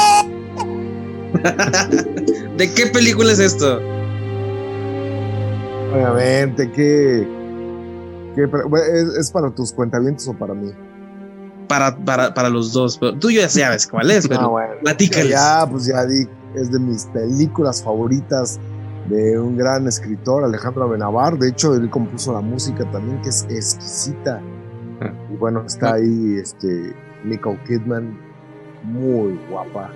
¿De 2.56 2.72
qué 2.74 2.86
película 2.86 3.32
es 3.32 3.38
esto? 3.38 3.80
Obviamente, 5.92 6.70
¿qué? 6.72 7.26
¿Qué 8.34 8.48
¿Es, 9.18 9.30
para 9.30 9.50
tus 9.50 9.72
cuentavientos 9.72 10.28
o 10.28 10.34
para 10.34 10.54
mí? 10.54 10.70
Para, 11.66 11.96
para, 11.96 12.32
para 12.34 12.48
los 12.48 12.72
dos. 12.72 12.98
tú 13.20 13.30
ya 13.30 13.48
sabes 13.48 13.86
cuál 13.86 14.10
es, 14.10 14.28
pero 14.28 14.40
ah, 14.42 14.46
bueno, 14.48 14.74
Ya, 15.28 15.66
pues 15.70 15.86
ya 15.86 16.04
di 16.06 16.26
es 16.54 16.72
de 16.72 16.78
mis 16.78 17.04
películas 17.06 17.82
favoritas 17.82 18.58
de 19.08 19.38
un 19.38 19.56
gran 19.56 19.86
escritor, 19.86 20.44
Alejandro 20.44 20.88
Benavar. 20.88 21.38
De 21.38 21.48
hecho, 21.48 21.74
él 21.74 21.88
compuso 21.90 22.32
la 22.32 22.40
música 22.40 22.90
también, 22.90 23.20
que 23.22 23.28
es 23.28 23.44
exquisita. 23.50 24.40
Y 25.32 25.36
bueno, 25.36 25.64
está 25.66 25.94
ahí 25.94 26.38
este, 26.40 26.94
Nicole 27.24 27.58
Kidman, 27.66 28.18
muy 28.82 29.38
guapa. 29.48 29.90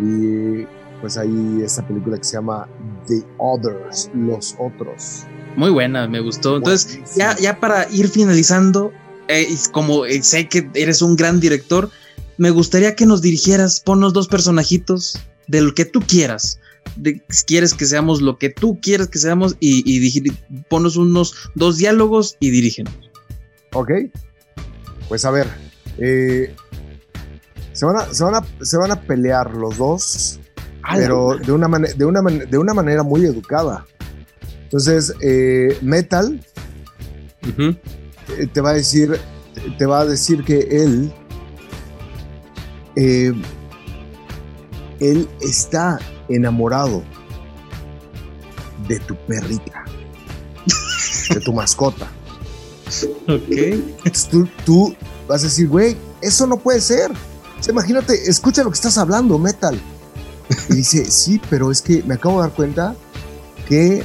Y 0.00 0.66
pues 1.00 1.16
ahí 1.16 1.62
esta 1.64 1.86
película 1.86 2.18
que 2.18 2.24
se 2.24 2.34
llama 2.34 2.68
The 3.06 3.22
Others, 3.38 4.10
Los 4.14 4.54
Otros. 4.58 5.24
Muy 5.56 5.70
buena, 5.70 6.06
me 6.06 6.20
gustó. 6.20 6.58
Entonces, 6.58 7.00
ya, 7.16 7.36
ya 7.36 7.58
para 7.58 7.90
ir 7.90 8.08
finalizando, 8.08 8.92
eh, 9.28 9.48
como 9.72 10.04
eh, 10.06 10.22
sé 10.22 10.48
que 10.48 10.68
eres 10.74 11.02
un 11.02 11.16
gran 11.16 11.40
director, 11.40 11.90
me 12.38 12.50
gustaría 12.50 12.94
que 12.94 13.06
nos 13.06 13.20
dirigieras, 13.20 13.80
ponnos 13.80 14.12
dos 14.12 14.28
personajitos 14.28 15.18
de 15.48 15.60
lo 15.60 15.74
que 15.74 15.84
tú 15.84 16.00
quieras. 16.00 16.60
De, 16.96 17.22
quieres 17.46 17.74
que 17.74 17.84
seamos 17.84 18.22
lo 18.22 18.38
que 18.38 18.48
tú 18.48 18.78
quieres 18.80 19.08
que 19.08 19.18
seamos 19.18 19.56
y, 19.60 19.82
y 19.84 20.32
ponnos 20.68 20.96
unos 20.96 21.34
dos 21.54 21.76
diálogos 21.76 22.36
y 22.40 22.50
dirígenos. 22.50 22.94
Ok. 23.72 23.90
Pues 25.08 25.24
a 25.24 25.30
ver. 25.30 25.48
eh, 25.98 26.54
se, 27.80 27.86
van 27.86 27.96
a, 27.96 28.12
se, 28.12 28.24
van 28.24 28.34
a, 28.34 28.44
se 28.62 28.76
van 28.76 28.90
a 28.90 29.00
pelear 29.00 29.54
los 29.54 29.78
dos. 29.78 30.38
Pero 30.94 31.38
de 31.38 31.50
una, 31.50 31.66
de, 31.78 32.04
una 32.04 32.20
de 32.20 32.58
una 32.58 32.74
manera 32.74 33.02
muy 33.02 33.24
educada. 33.24 33.86
Entonces, 34.64 35.14
eh, 35.22 35.78
Metal 35.80 36.44
eh, 37.56 38.46
te 38.52 38.60
va 38.60 38.70
a 38.70 38.74
decir. 38.74 39.18
Te 39.78 39.86
va 39.86 40.00
a 40.00 40.04
decir 40.04 40.44
que 40.44 40.58
él. 40.58 41.10
eh, 42.96 43.32
él 45.00 45.26
está 45.40 45.98
enamorado 46.28 47.02
de 48.88 48.98
tu 49.00 49.16
perrita. 49.26 49.84
de 51.30 51.40
tu 51.40 51.54
mascota. 51.54 52.10
Ok. 53.26 53.48
Entonces 53.48 54.28
tú, 54.28 54.46
tú 54.66 54.94
vas 55.26 55.40
a 55.40 55.44
decir, 55.44 55.66
güey, 55.68 55.96
eso 56.20 56.46
no 56.46 56.58
puede 56.58 56.82
ser. 56.82 57.10
O 57.60 57.62
sea, 57.62 57.72
imagínate, 57.72 58.28
escucha 58.28 58.64
lo 58.64 58.70
que 58.70 58.76
estás 58.76 58.96
hablando, 58.96 59.38
metal. 59.38 59.78
Y 60.70 60.76
dice, 60.76 61.04
sí, 61.10 61.40
pero 61.50 61.70
es 61.70 61.82
que 61.82 62.02
me 62.02 62.14
acabo 62.14 62.40
de 62.40 62.48
dar 62.48 62.56
cuenta 62.56 62.94
que 63.68 64.04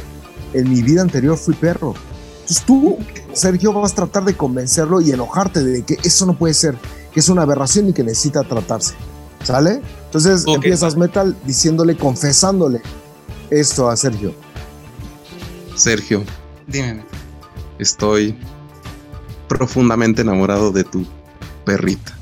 en 0.54 0.70
mi 0.70 0.82
vida 0.82 1.02
anterior 1.02 1.38
fui 1.38 1.56
perro. 1.56 1.96
Entonces 2.42 2.66
tú, 2.66 2.98
Sergio, 3.34 3.74
vas 3.74 3.94
a 3.94 3.96
tratar 3.96 4.26
de 4.26 4.36
convencerlo 4.36 5.02
y 5.02 5.12
enojarte 5.12 5.64
de 5.64 5.84
que 5.84 5.98
eso 6.04 6.26
no 6.26 6.38
puede 6.38 6.54
ser, 6.54 6.78
que 7.12 7.20
es 7.20 7.30
una 7.30 7.42
aberración 7.42 7.90
y 7.90 7.94
que 7.94 8.04
necesita 8.04 8.44
tratarse. 8.44 8.94
¿Sale? 9.44 9.82
Entonces 10.06 10.44
empiezas 10.48 10.96
metal 10.96 11.36
diciéndole, 11.46 11.96
confesándole 11.96 12.82
esto 13.50 13.90
a 13.90 13.96
Sergio. 13.96 14.34
Sergio, 15.76 16.24
Dime. 16.68 17.06
estoy 17.80 18.38
profundamente 19.48 20.22
enamorado 20.22 20.72
de 20.72 20.84
tu 20.84 21.06
perrita. 21.66 22.15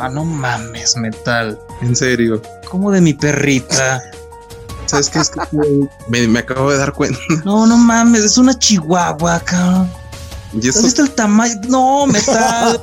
Ah, 0.00 0.08
no 0.08 0.24
mames, 0.24 0.96
metal. 0.96 1.58
En 1.82 1.94
serio. 1.94 2.40
¿Cómo 2.70 2.90
de 2.90 3.02
mi 3.02 3.12
perrita? 3.12 4.00
¿Sabes 4.86 5.10
qué? 5.10 5.18
Es 5.18 5.30
que 5.30 5.40
me, 6.08 6.26
me 6.26 6.38
acabo 6.38 6.70
de 6.70 6.78
dar 6.78 6.92
cuenta. 6.92 7.18
No, 7.44 7.66
no 7.66 7.76
mames, 7.76 8.24
es 8.24 8.38
una 8.38 8.58
chihuahua, 8.58 9.40
cabrón. 9.40 9.90
Y 10.54 10.68
¿Has 10.68 10.82
visto 10.82 11.02
el 11.02 11.10
tamaño? 11.10 11.54
No, 11.68 12.06
metal. 12.06 12.80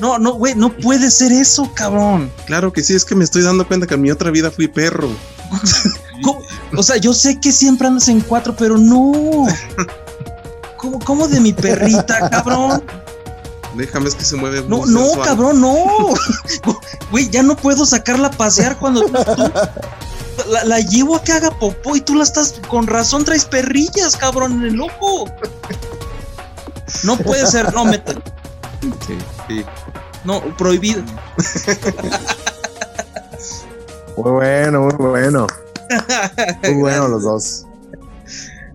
No, 0.00 0.18
no, 0.18 0.34
güey, 0.34 0.54
no 0.54 0.72
puede 0.72 1.10
ser 1.10 1.32
eso, 1.32 1.70
cabrón. 1.74 2.30
Claro 2.46 2.72
que 2.72 2.82
sí, 2.82 2.94
es 2.94 3.04
que 3.04 3.14
me 3.14 3.24
estoy 3.24 3.42
dando 3.42 3.66
cuenta 3.66 3.86
que 3.86 3.94
en 3.94 4.02
mi 4.02 4.10
otra 4.10 4.30
vida 4.30 4.50
fui 4.50 4.68
perro. 4.68 5.08
¿Cómo? 6.22 6.42
O 6.76 6.82
sea, 6.82 6.96
yo 6.96 7.14
sé 7.14 7.38
que 7.40 7.52
siempre 7.52 7.86
andas 7.86 8.08
en 8.08 8.20
cuatro, 8.20 8.54
pero 8.56 8.76
no. 8.78 9.46
¿Cómo, 10.76 10.98
cómo 11.00 11.28
de 11.28 11.40
mi 11.40 11.52
perrita, 11.52 12.28
cabrón? 12.30 12.82
Déjame, 13.74 14.08
es 14.08 14.14
que 14.14 14.24
se 14.24 14.36
mueve. 14.36 14.62
No, 14.68 14.84
no, 14.86 15.00
sensual. 15.06 15.28
cabrón, 15.28 15.60
no. 15.60 15.74
Güey, 17.10 17.28
ya 17.30 17.42
no 17.42 17.56
puedo 17.56 17.84
sacarla 17.86 18.28
a 18.28 18.30
pasear 18.30 18.78
cuando 18.78 19.02
tú- 19.02 19.12
tú- 19.12 19.52
la, 20.50 20.64
la 20.64 20.80
llevo 20.80 21.16
a 21.16 21.22
que 21.22 21.32
haga 21.32 21.50
popó 21.58 21.94
y 21.96 22.00
tú 22.00 22.14
la 22.14 22.24
estás, 22.24 22.54
con 22.68 22.86
razón 22.86 23.24
traes 23.24 23.44
perrillas, 23.44 24.16
cabrón, 24.16 24.52
en 24.52 24.74
el 24.74 24.80
ojo. 24.80 25.26
No 27.04 27.16
puede 27.18 27.46
ser, 27.46 27.72
no, 27.74 27.84
metal. 27.84 28.22
Sí, 29.06 29.16
sí. 29.48 29.64
No, 30.24 30.40
prohibido. 30.56 31.02
Muy 34.16 34.30
bueno, 34.30 34.80
muy 34.82 34.94
bueno. 35.08 35.46
Muy 36.62 36.74
bueno 36.74 37.08
los 37.08 37.22
dos. 37.22 37.64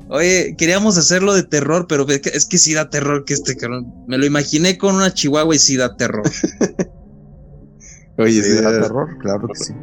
Oye, 0.10 0.56
queríamos 0.58 0.98
hacerlo 0.98 1.34
de 1.34 1.44
terror, 1.44 1.86
pero 1.88 2.08
es 2.08 2.22
que, 2.22 2.30
es 2.30 2.46
que 2.46 2.58
sí 2.58 2.74
da 2.74 2.90
terror 2.90 3.26
que 3.26 3.34
este 3.34 3.58
cabrón. 3.58 3.94
Me 4.08 4.18
lo 4.18 4.26
imaginé 4.26 4.78
con 4.78 4.96
una 4.96 5.14
chihuahua 5.14 5.54
y 5.56 5.60
sí 5.60 5.76
da 5.76 5.96
terror. 5.98 6.24
Oye, 8.18 8.42
Sí, 8.42 8.52
sí, 8.52 8.56
da 8.62 8.72
da- 8.72 8.82
terror, 8.84 9.18
claro 9.20 9.48
que 9.48 9.64
sí. 9.64 9.74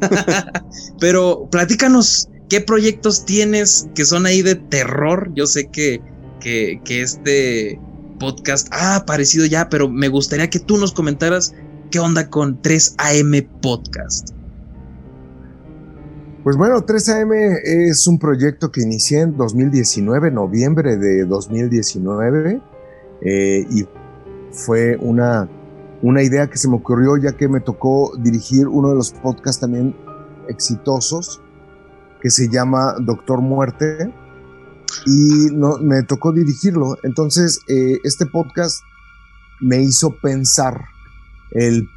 Pero 1.00 1.48
platícanos, 1.50 2.28
¿qué 2.48 2.60
proyectos 2.60 3.24
tienes 3.24 3.88
que 3.94 4.04
son 4.04 4.26
ahí 4.26 4.42
de 4.42 4.56
terror? 4.56 5.30
Yo 5.34 5.46
sé 5.46 5.68
que, 5.70 6.00
que, 6.40 6.80
que 6.84 7.00
este 7.02 7.80
podcast 8.20 8.68
ha 8.72 8.96
aparecido 8.96 9.46
ya, 9.46 9.68
pero 9.68 9.88
me 9.88 10.08
gustaría 10.08 10.48
que 10.48 10.58
tú 10.60 10.76
nos 10.78 10.92
comentaras 10.92 11.54
qué 11.90 11.98
onda 11.98 12.28
con 12.28 12.60
3AM 12.62 13.48
Podcast. 13.60 14.30
Pues 16.46 16.56
bueno, 16.56 16.86
3AM 16.86 17.58
es 17.64 18.06
un 18.06 18.20
proyecto 18.20 18.70
que 18.70 18.80
inicié 18.80 19.22
en 19.22 19.36
2019, 19.36 20.30
noviembre 20.30 20.96
de 20.96 21.24
2019, 21.24 22.62
eh, 23.22 23.66
y 23.68 23.84
fue 24.52 24.96
una, 25.00 25.48
una 26.02 26.22
idea 26.22 26.46
que 26.46 26.56
se 26.56 26.68
me 26.68 26.76
ocurrió 26.76 27.16
ya 27.16 27.32
que 27.32 27.48
me 27.48 27.58
tocó 27.58 28.12
dirigir 28.16 28.68
uno 28.68 28.90
de 28.90 28.94
los 28.94 29.10
podcasts 29.10 29.60
también 29.60 29.96
exitosos 30.48 31.42
que 32.22 32.30
se 32.30 32.48
llama 32.48 32.94
Doctor 33.00 33.40
Muerte 33.40 34.14
y 35.04 35.48
no, 35.52 35.78
me 35.78 36.04
tocó 36.04 36.30
dirigirlo. 36.30 36.96
Entonces, 37.02 37.58
eh, 37.66 37.98
este 38.04 38.24
podcast 38.24 38.82
me 39.60 39.82
hizo 39.82 40.16
pensar 40.22 40.80
el 41.50 41.88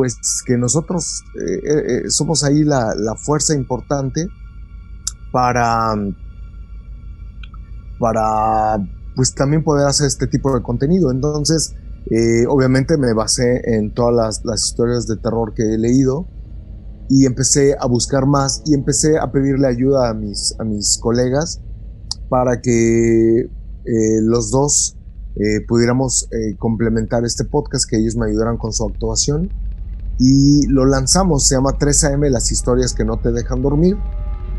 pues 0.00 0.42
que 0.46 0.56
nosotros 0.56 1.24
eh, 1.38 1.60
eh, 1.64 2.02
somos 2.08 2.42
ahí 2.42 2.64
la, 2.64 2.94
la, 2.96 3.16
fuerza 3.16 3.54
importante 3.54 4.26
para, 5.30 5.92
para 7.98 8.78
pues 9.14 9.34
también 9.34 9.62
poder 9.62 9.86
hacer 9.86 10.06
este 10.06 10.26
tipo 10.26 10.54
de 10.54 10.62
contenido. 10.62 11.10
Entonces, 11.10 11.74
eh, 12.10 12.46
obviamente 12.48 12.96
me 12.96 13.12
basé 13.12 13.60
en 13.76 13.92
todas 13.92 14.14
las, 14.14 14.44
las, 14.46 14.64
historias 14.64 15.06
de 15.06 15.18
terror 15.18 15.52
que 15.52 15.74
he 15.74 15.76
leído 15.76 16.26
y 17.10 17.26
empecé 17.26 17.76
a 17.78 17.84
buscar 17.84 18.24
más 18.24 18.62
y 18.64 18.72
empecé 18.72 19.18
a 19.18 19.30
pedirle 19.30 19.66
ayuda 19.66 20.08
a 20.08 20.14
mis, 20.14 20.54
a 20.58 20.64
mis 20.64 20.96
colegas 20.96 21.60
para 22.30 22.62
que 22.62 23.40
eh, 23.40 24.20
los 24.22 24.50
dos 24.50 24.96
eh, 25.36 25.60
pudiéramos 25.68 26.26
complementar 26.58 27.26
este 27.26 27.44
podcast, 27.44 27.84
que 27.86 27.98
ellos 27.98 28.16
me 28.16 28.30
ayudaran 28.30 28.56
con 28.56 28.72
su 28.72 28.86
actuación 28.86 29.50
y 30.22 30.66
lo 30.66 30.84
lanzamos, 30.84 31.46
se 31.46 31.54
llama 31.54 31.70
3AM, 31.78 32.28
las 32.28 32.52
historias 32.52 32.92
que 32.92 33.06
no 33.06 33.16
te 33.16 33.32
dejan 33.32 33.62
dormir. 33.62 33.96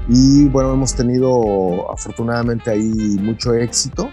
Y 0.10 0.46
bueno, 0.46 0.74
hemos 0.74 0.96
tenido 0.96 1.92
afortunadamente 1.92 2.72
ahí 2.72 2.90
mucho 3.22 3.54
éxito 3.54 4.10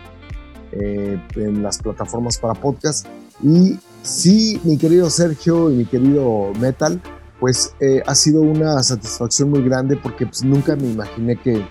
eh, 0.72 1.18
en 1.36 1.62
las 1.62 1.78
plataformas 1.78 2.36
para 2.36 2.52
podcast. 2.52 3.06
Y 3.42 3.78
sí, 4.02 4.60
mi 4.62 4.76
querido 4.76 5.08
Sergio 5.08 5.70
y 5.70 5.76
mi 5.76 5.84
querido 5.86 6.52
Metal, 6.60 7.00
pues 7.40 7.72
eh, 7.80 8.02
ha 8.06 8.14
sido 8.14 8.42
una 8.42 8.82
satisfacción 8.82 9.48
muy 9.48 9.62
grande 9.62 9.96
porque 9.96 10.26
pues, 10.26 10.44
nunca 10.44 10.76
me 10.76 10.90
imaginé 10.90 11.36
que, 11.36 11.66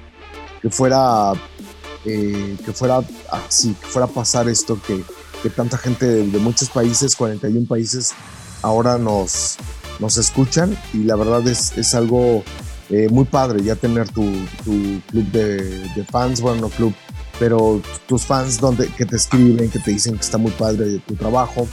que 0.60 0.72
fuera 0.72 1.34
eh, 2.04 2.58
que 2.66 2.74
fuera 2.74 3.04
así, 3.30 3.76
que 3.76 3.86
fuera 3.86 4.08
a 4.08 4.10
pasar 4.10 4.50
esto, 4.50 4.80
que, 4.88 5.04
que 5.44 5.52
tanta 5.52 5.78
gente 5.78 6.08
de, 6.08 6.28
de 6.28 6.40
muchos 6.40 6.70
países, 6.70 7.16
41 7.16 7.68
países, 7.68 8.16
ahora 8.68 8.98
nos, 8.98 9.58
nos 10.00 10.18
escuchan 10.18 10.78
y 10.94 11.00
la 11.00 11.16
verdad 11.16 11.48
es, 11.48 11.78
es 11.78 11.96
algo 11.96 12.44
eh, 12.90 13.10
muy 13.10 13.26
padre 13.26 13.64
ya 13.64 13.76
tener 13.76 14.10
tu, 14.10 14.24
tu 14.64 15.02
club 15.10 15.26
de, 15.32 15.58
de, 15.94 16.06
fans, 16.06 16.42
bueno, 16.42 16.62
no 16.62 16.70
club, 16.70 16.94
pero 17.40 17.82
tus 18.08 18.26
fans 18.26 18.60
donde, 18.60 18.88
que 18.88 19.06
te 19.06 19.16
escriben, 19.16 19.70
que 19.70 19.80
te 19.80 19.92
dicen 19.92 20.16
que 20.16 20.22
está 20.22 20.38
muy 20.38 20.52
padre 20.52 21.00
tu 21.00 21.16
trabajo, 21.16 21.68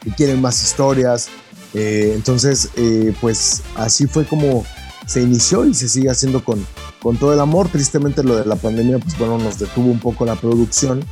que 0.00 0.10
quieren 0.10 0.40
más 0.40 0.62
historias. 0.62 1.28
Eh, 1.72 2.12
entonces, 2.14 2.70
eh, 2.76 3.14
pues 3.20 3.62
así 3.76 4.06
fue 4.06 4.26
como 4.26 4.64
se 5.06 5.22
inició 5.22 5.64
y 5.64 5.74
se 5.74 5.88
sigue 5.88 6.10
haciendo 6.10 6.44
con, 6.44 6.64
con 7.02 7.16
todo 7.16 7.32
el 7.32 7.40
amor. 7.40 7.68
Tristemente 7.68 8.22
lo 8.22 8.36
de 8.36 8.44
la 8.44 8.56
pandemia, 8.56 8.98
pues 8.98 9.18
bueno, 9.18 9.38
nos 9.38 9.58
detuvo 9.58 9.90
un 9.90 10.00
poco 10.00 10.24
la 10.24 10.36
producción, 10.36 11.02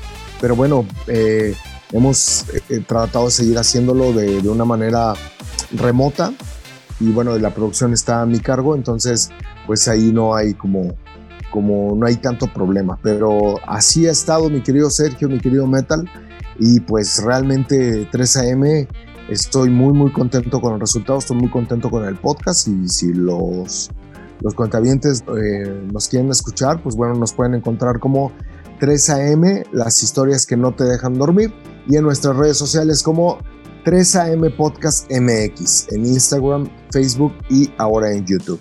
pero 0.41 0.57
bueno, 0.57 0.87
eh, 1.07 1.55
hemos 1.93 2.47
eh, 2.69 2.81
tratado 2.87 3.27
de 3.27 3.31
seguir 3.31 3.59
haciéndolo 3.59 4.13
de, 4.13 4.49
una 4.49 4.65
manera 4.65 5.15
remota 5.73 6.33
y 7.01 7.11
bueno, 7.11 7.37
la 7.39 7.51
producción 7.55 7.93
está 7.93 8.23
a 8.23 8.27
mi 8.27 8.41
cargo, 8.41 8.75
entonces 8.75 9.31
pues 9.67 9.87
ahí 9.89 10.11
no 10.13 10.35
hay 10.35 10.55
como, 10.55 10.95
como 11.51 11.95
no 11.97 12.07
hay 12.07 12.17
tanto 12.17 12.53
problema, 12.53 12.99
pero 13.03 13.57
así 13.67 14.07
ha 14.07 14.11
estado 14.11 14.51
mi 14.51 14.63
querido 14.63 14.91
Sergio, 14.91 15.29
mi 15.29 15.39
querido 15.39 15.67
Metal, 15.67 16.11
y 16.59 16.81
pues 16.81 17.23
realmente 17.23 18.11
3AM 18.11 18.89
estoy 19.29 19.71
muy 19.71 19.93
muy 19.93 20.11
contento 20.11 20.61
con 20.61 20.75
el 20.75 20.81
resultado, 20.81 21.19
estoy 21.19 21.37
muy 21.37 21.51
contento 21.51 21.91
con 21.91 22.05
el 22.05 22.17
podcast 22.17 22.67
y 22.67 22.89
si 22.89 23.13
los, 23.13 23.91
los 24.41 24.55
cuentavientes 24.55 25.23
eh, 25.41 25.83
nos 25.93 26.09
quieren 26.09 26.31
escuchar, 26.31 26.83
pues 26.83 26.97
bueno, 26.97 27.15
nos 27.15 27.33
pueden 27.33 27.55
encontrar 27.55 28.01
como 28.01 28.33
3AM, 28.79 29.65
las 29.73 30.03
historias 30.03 30.47
que 30.47 30.57
no 30.57 30.75
te 30.75 30.85
dejan 30.85 31.19
dormir, 31.19 31.53
y 31.89 31.97
en 31.97 32.05
nuestras 32.05 32.37
redes 32.37 32.59
sociales 32.59 33.03
como 33.03 33.39
3AM 33.85 34.55
Podcast 34.57 35.11
MX, 35.11 35.93
en 35.93 36.05
Instagram, 36.05 36.69
Facebook 36.91 37.33
y 37.49 37.71
ahora 37.79 38.13
en 38.13 38.27
YouTube. 38.27 38.61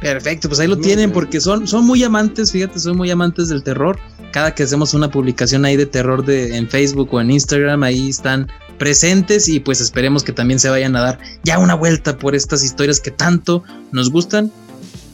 Perfecto, 0.00 0.48
pues 0.48 0.58
ahí 0.58 0.66
lo 0.66 0.78
tienen 0.78 1.12
porque 1.12 1.40
son, 1.40 1.68
son 1.68 1.86
muy 1.86 2.02
amantes, 2.02 2.50
fíjate, 2.50 2.80
son 2.80 2.96
muy 2.96 3.10
amantes 3.12 3.48
del 3.48 3.62
terror. 3.62 4.00
Cada 4.32 4.52
que 4.52 4.64
hacemos 4.64 4.94
una 4.94 5.10
publicación 5.10 5.64
ahí 5.64 5.76
de 5.76 5.86
terror 5.86 6.24
de, 6.24 6.56
en 6.56 6.68
Facebook 6.68 7.08
o 7.12 7.20
en 7.20 7.30
Instagram, 7.30 7.84
ahí 7.84 8.08
están 8.08 8.48
presentes 8.78 9.46
y 9.46 9.60
pues 9.60 9.80
esperemos 9.80 10.24
que 10.24 10.32
también 10.32 10.58
se 10.58 10.68
vayan 10.68 10.96
a 10.96 11.02
dar 11.02 11.18
ya 11.44 11.60
una 11.60 11.76
vuelta 11.76 12.18
por 12.18 12.34
estas 12.34 12.64
historias 12.64 12.98
que 12.98 13.12
tanto 13.12 13.62
nos 13.92 14.10
gustan, 14.10 14.50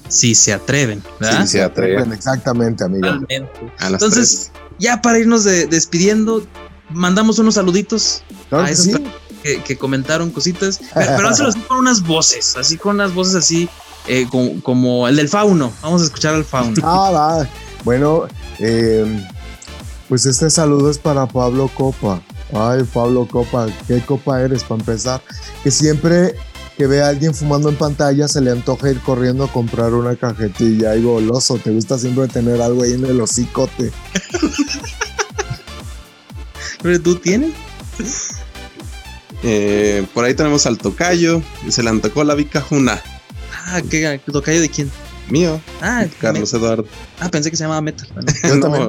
si 0.09 0.35
se 0.35 0.53
atreven, 0.53 1.03
¿verdad? 1.21 1.43
Si 1.43 1.49
se 1.49 1.63
atreven, 1.63 2.13
exactamente, 2.13 2.85
amigo. 2.85 3.09
Entonces, 3.81 4.51
ya 4.79 5.01
para 5.03 5.19
irnos 5.19 5.45
de, 5.45 5.67
despidiendo, 5.67 6.47
mandamos 6.91 7.39
unos 7.39 7.55
saluditos 7.55 8.23
Claro 8.49 8.65
a 8.65 8.67
que 8.67 8.73
esas 8.73 8.87
sí. 8.87 9.05
que, 9.43 9.63
que 9.63 9.77
comentaron 9.77 10.31
cositas, 10.31 10.81
pero, 10.95 11.13
pero 11.17 11.29
hazlo 11.29 11.49
así 11.49 11.61
con 11.61 11.79
unas 11.79 12.03
voces, 12.03 12.57
así 12.57 12.77
con 12.77 12.97
unas 12.97 13.15
voces 13.15 13.35
así 13.35 13.69
eh, 14.07 14.27
como, 14.31 14.63
como 14.63 15.09
el 15.09 15.17
del 15.17 15.29
fauno. 15.29 15.73
Vamos 15.83 16.03
a 16.03 16.05
escuchar 16.07 16.35
al 16.35 16.45
fauno. 16.45 16.75
Ah, 16.83 17.11
va. 17.11 17.49
Bueno, 17.85 18.27
eh, 18.59 19.27
pues 20.09 20.25
este 20.27 20.49
saludo 20.51 20.91
es 20.91 20.99
para 20.99 21.27
Pablo 21.27 21.71
Copa. 21.75 22.23
Ay, 22.53 22.83
Pablo 22.95 23.29
Copa, 23.31 23.67
¿qué 23.87 24.01
copa 24.01 24.41
eres 24.41 24.65
para 24.65 24.81
empezar? 24.81 25.23
Que 25.63 25.71
siempre 25.71 26.35
que 26.79 26.87
ve 26.87 27.03
a 27.03 27.09
alguien 27.09 27.35
fumando 27.35 27.69
en 27.69 27.75
pantalla 27.77 28.29
se 28.29 28.41
le 28.41 28.53
antoja 28.53 28.89
ir 28.91 29.01
corriendo 29.01 29.45
a 29.45 29.53
comprar 29.53 29.93
una 29.95 30.15
cajetilla. 30.15 30.93
Ay, 30.93 31.03
goloso, 31.03 31.59
te 31.59 31.73
gusta 31.73 31.99
siempre 31.99 32.29
tener 32.29 32.63
algo 32.63 32.85
ahí 32.85 32.93
en 32.93 33.05
el 33.05 33.21
hocicote. 33.21 33.91
¿Pero 36.83 37.01
tú 37.03 37.17
tienes? 37.17 37.51
Eh, 39.43 40.07
por 40.15 40.25
ahí 40.25 40.35
tenemos 40.35 40.67
al 40.67 40.79
tocayo, 40.79 41.43
y 41.67 41.73
se 41.73 41.83
le 41.83 41.91
antojó 41.91 42.23
la 42.23 42.37
vicajuna. 42.37 43.03
Ah, 43.67 43.81
¿qué 43.91 44.21
tocayo 44.33 44.61
de 44.61 44.69
quién? 44.69 44.89
Mío, 45.29 45.61
Ah, 45.83 46.07
Carlos 46.21 46.55
Eduardo. 46.55 46.87
Ah, 47.19 47.29
pensé 47.29 47.51
que 47.51 47.57
se 47.57 47.65
llamaba 47.65 47.81
Metal. 47.83 48.09
No, 48.57 48.89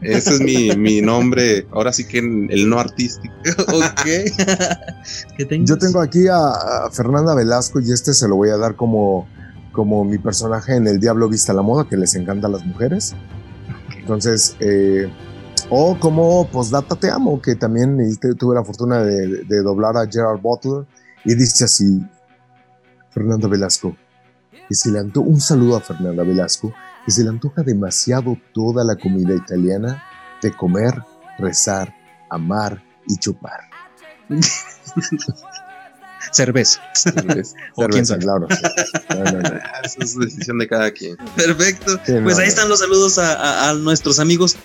ese 0.00 0.34
es 0.34 0.40
mi, 0.40 0.70
mi 0.76 1.00
nombre, 1.00 1.66
ahora 1.72 1.92
sí 1.92 2.06
que 2.06 2.18
el 2.18 2.68
no 2.68 2.78
artístico. 2.78 3.34
ok. 3.68 5.38
Yo 5.64 5.76
tengo 5.78 6.00
aquí 6.00 6.26
a, 6.28 6.36
a 6.86 6.90
Fernanda 6.90 7.34
Velasco 7.34 7.80
y 7.80 7.92
este 7.92 8.14
se 8.14 8.28
lo 8.28 8.36
voy 8.36 8.50
a 8.50 8.56
dar 8.56 8.76
como, 8.76 9.26
como 9.72 10.04
mi 10.04 10.18
personaje 10.18 10.76
en 10.76 10.86
El 10.86 11.00
Diablo 11.00 11.28
Vista 11.28 11.52
a 11.52 11.54
la 11.56 11.62
Moda, 11.62 11.88
que 11.88 11.96
les 11.96 12.14
encanta 12.14 12.46
a 12.46 12.50
las 12.50 12.64
mujeres. 12.64 13.14
Entonces, 13.98 14.56
eh, 14.60 15.10
o 15.70 15.98
como 15.98 16.48
Postdata 16.48 16.94
Te 16.96 17.10
Amo, 17.10 17.42
que 17.42 17.54
también 17.56 17.98
te- 18.18 18.34
tuve 18.34 18.54
la 18.54 18.64
fortuna 18.64 19.02
de, 19.02 19.44
de 19.44 19.62
doblar 19.62 19.96
a 19.96 20.06
Gerard 20.10 20.40
Butler. 20.40 20.86
Y 21.24 21.34
dice 21.34 21.64
así, 21.64 22.00
Fernanda 23.10 23.48
Velasco, 23.48 23.96
que 24.68 24.74
se 24.74 24.90
le 24.90 25.00
un 25.00 25.40
saludo 25.40 25.76
a 25.76 25.80
Fernanda 25.80 26.22
Velasco, 26.22 26.72
que 27.08 27.12
se 27.12 27.22
le 27.22 27.30
antoja 27.30 27.62
demasiado 27.62 28.36
toda 28.52 28.84
la 28.84 28.94
comida 28.94 29.34
italiana 29.34 30.04
de 30.42 30.52
comer, 30.52 30.92
rezar, 31.38 31.94
amar 32.28 32.84
y 33.06 33.16
chupar. 33.16 33.60
Cerveza. 36.32 36.82
O 37.76 37.86
quién 37.88 38.04
Cerveza, 38.04 38.06
sabe. 38.06 38.22
claro. 38.22 38.46
sí. 38.50 38.62
No, 39.08 39.24
no, 39.24 39.40
no. 39.40 39.60
Esa 39.84 39.98
es 40.02 40.18
decisión 40.18 40.58
de 40.58 40.68
cada 40.68 40.90
quien. 40.90 41.16
Perfecto. 41.34 41.98
Sí, 42.04 42.12
no, 42.12 42.24
pues 42.24 42.36
ahí 42.38 42.44
no. 42.44 42.48
están 42.50 42.68
los 42.68 42.80
saludos 42.80 43.18
a, 43.18 43.32
a- 43.34 43.70
a 43.70 43.74
nuestros 43.74 44.18
amigos 44.18 44.56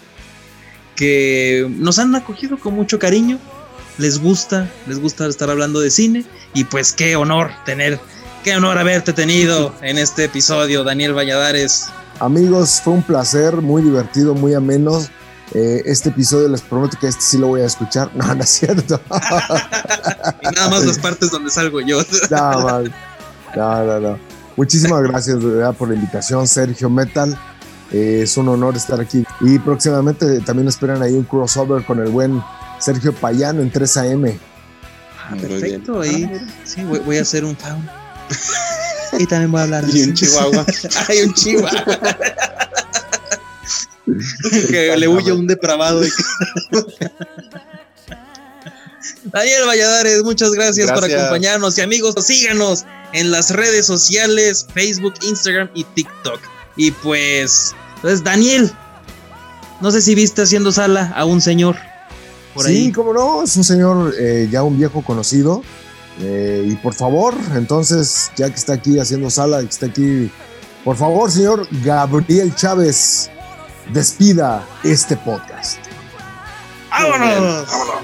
que 0.98 1.66
nos 1.78 1.98
han 2.00 2.14
acogido 2.16 2.60
con 2.60 2.74
mucho 2.74 3.00
cariño. 3.00 3.39
Les 4.00 4.20
gusta, 4.20 4.70
les 4.88 5.00
gusta 5.00 5.28
estar 5.28 5.50
hablando 5.50 5.80
de 5.80 5.91
cine. 5.91 6.26
Y 6.54 6.66
pues 6.66 6.91
qué 6.91 7.16
honor 7.16 7.52
tener, 7.66 8.00
qué 8.44 8.56
honor 8.58 8.78
haberte 8.78 9.14
tenido 9.14 9.74
en 9.82 9.98
este 9.98 10.26
episodio, 10.26 10.84
Daniel 10.84 11.14
Valladares. 11.16 11.88
Amigos, 12.20 12.82
fue 12.84 12.93
un 12.93 13.03
placer, 13.03 13.55
muy 13.57 13.82
divertido, 13.82 14.34
muy 14.34 14.53
ameno. 14.53 14.99
Eh, 15.53 15.84
este 15.86 16.09
episodio 16.09 16.47
les 16.47 16.61
prometo 16.61 16.97
que 16.99 17.07
este 17.07 17.22
sí 17.22 17.38
lo 17.38 17.47
voy 17.47 17.61
a 17.61 17.66
escuchar. 17.66 18.09
No, 18.16 18.34
no 18.34 18.43
es 18.43 18.49
cierto. 18.49 18.99
Y 20.41 20.55
nada 20.55 20.70
más 20.70 20.86
las 20.86 20.99
partes 20.99 21.32
donde 21.32 21.49
salgo 21.49 21.82
yo. 21.82 21.99
Nada 22.30 22.57
más. 22.64 22.84
No, 23.55 23.84
no, 23.84 23.99
no. 23.99 24.20
Muchísimas 24.55 25.01
gracias 25.03 25.39
de 25.39 25.45
verdad 25.45 25.76
por 25.76 25.89
la 25.89 25.95
invitación, 25.95 26.47
Sergio 26.47 26.89
Metal. 26.89 27.38
Eh, 27.91 28.22
es 28.24 28.38
un 28.38 28.47
honor 28.49 28.76
estar 28.76 28.99
aquí. 28.99 29.24
Y 29.41 29.59
próximamente 29.59 30.39
también 30.41 30.68
esperan 30.68 31.01
ahí 31.01 31.14
un 31.14 31.24
crossover 31.24 31.86
con 31.86 31.99
el 31.99 32.09
buen 32.09 32.41
Sergio 32.80 33.14
Payano 33.14 33.61
en 33.61 33.72
3AM. 33.72 34.38
Ah, 35.26 35.36
perfecto, 35.39 36.01
ahí 36.01 36.30
sí, 36.66 36.84
voy, 36.84 36.99
voy 36.99 37.18
a 37.18 37.22
hacer 37.22 37.45
un 37.45 37.55
faun. 37.55 37.88
Y 39.20 39.26
también 39.26 39.51
voy 39.51 39.61
a 39.61 39.64
hablar 39.64 39.86
Y 39.91 40.03
un 40.03 40.14
chihuahua. 40.14 40.66
Hay 41.07 41.22
un 41.22 41.34
chihuahua. 41.34 41.86
que 44.70 44.95
le 44.97 45.07
huye 45.07 45.32
un 45.32 45.47
depravado. 45.47 46.01
Daniel 49.26 49.66
Valladares, 49.66 50.24
muchas 50.24 50.51
gracias, 50.51 50.91
por 50.91 51.03
acompañarnos. 51.05 51.78
Y 51.78 51.82
amigos, 51.82 52.16
síganos 52.26 52.86
en 53.14 53.32
las 53.32 53.51
redes 53.51 53.86
sociales, 53.86 54.66
Facebook, 54.74 55.14
Instagram 55.22 55.70
y 55.74 55.84
TikTok. 55.84 56.39
Y 56.76 56.91
pues, 56.91 57.74
pues 58.01 58.24
Daniel, 58.24 58.72
no 59.82 59.91
sé 59.91 60.01
si 60.01 60.16
viste 60.16 60.41
haciendo 60.41 60.72
sala 60.72 61.14
a 61.16 61.26
un 61.26 61.41
señor 61.41 61.76
por 62.53 62.66
sí, 62.66 62.72
ahí. 62.72 62.91
cómo 62.91 63.14
no, 63.14 63.43
es 63.43 63.55
un 63.57 63.64
señor 63.64 64.14
eh, 64.18 64.47
ya 64.51 64.64
un 64.64 64.78
viejo 64.78 65.03
conocido. 65.03 65.64
Eh, 66.20 66.68
y 66.68 66.76
por 66.76 66.93
favor, 66.93 67.34
entonces, 67.55 68.32
ya 68.36 68.49
que 68.49 68.55
está 68.55 68.74
aquí 68.74 68.99
haciendo 68.99 69.30
sala, 69.30 69.59
que 69.61 69.68
está 69.68 69.88
aquí, 69.88 70.32
por 70.84 70.95
favor, 70.95 71.32
señor 71.32 71.68
Gabriel 71.84 72.53
Chávez, 72.55 73.32
despida 73.91 74.64
este 74.84 75.18
podcast. 75.18 75.80
¡Vámonos! 76.91 77.70
Cabrón. 77.70 78.03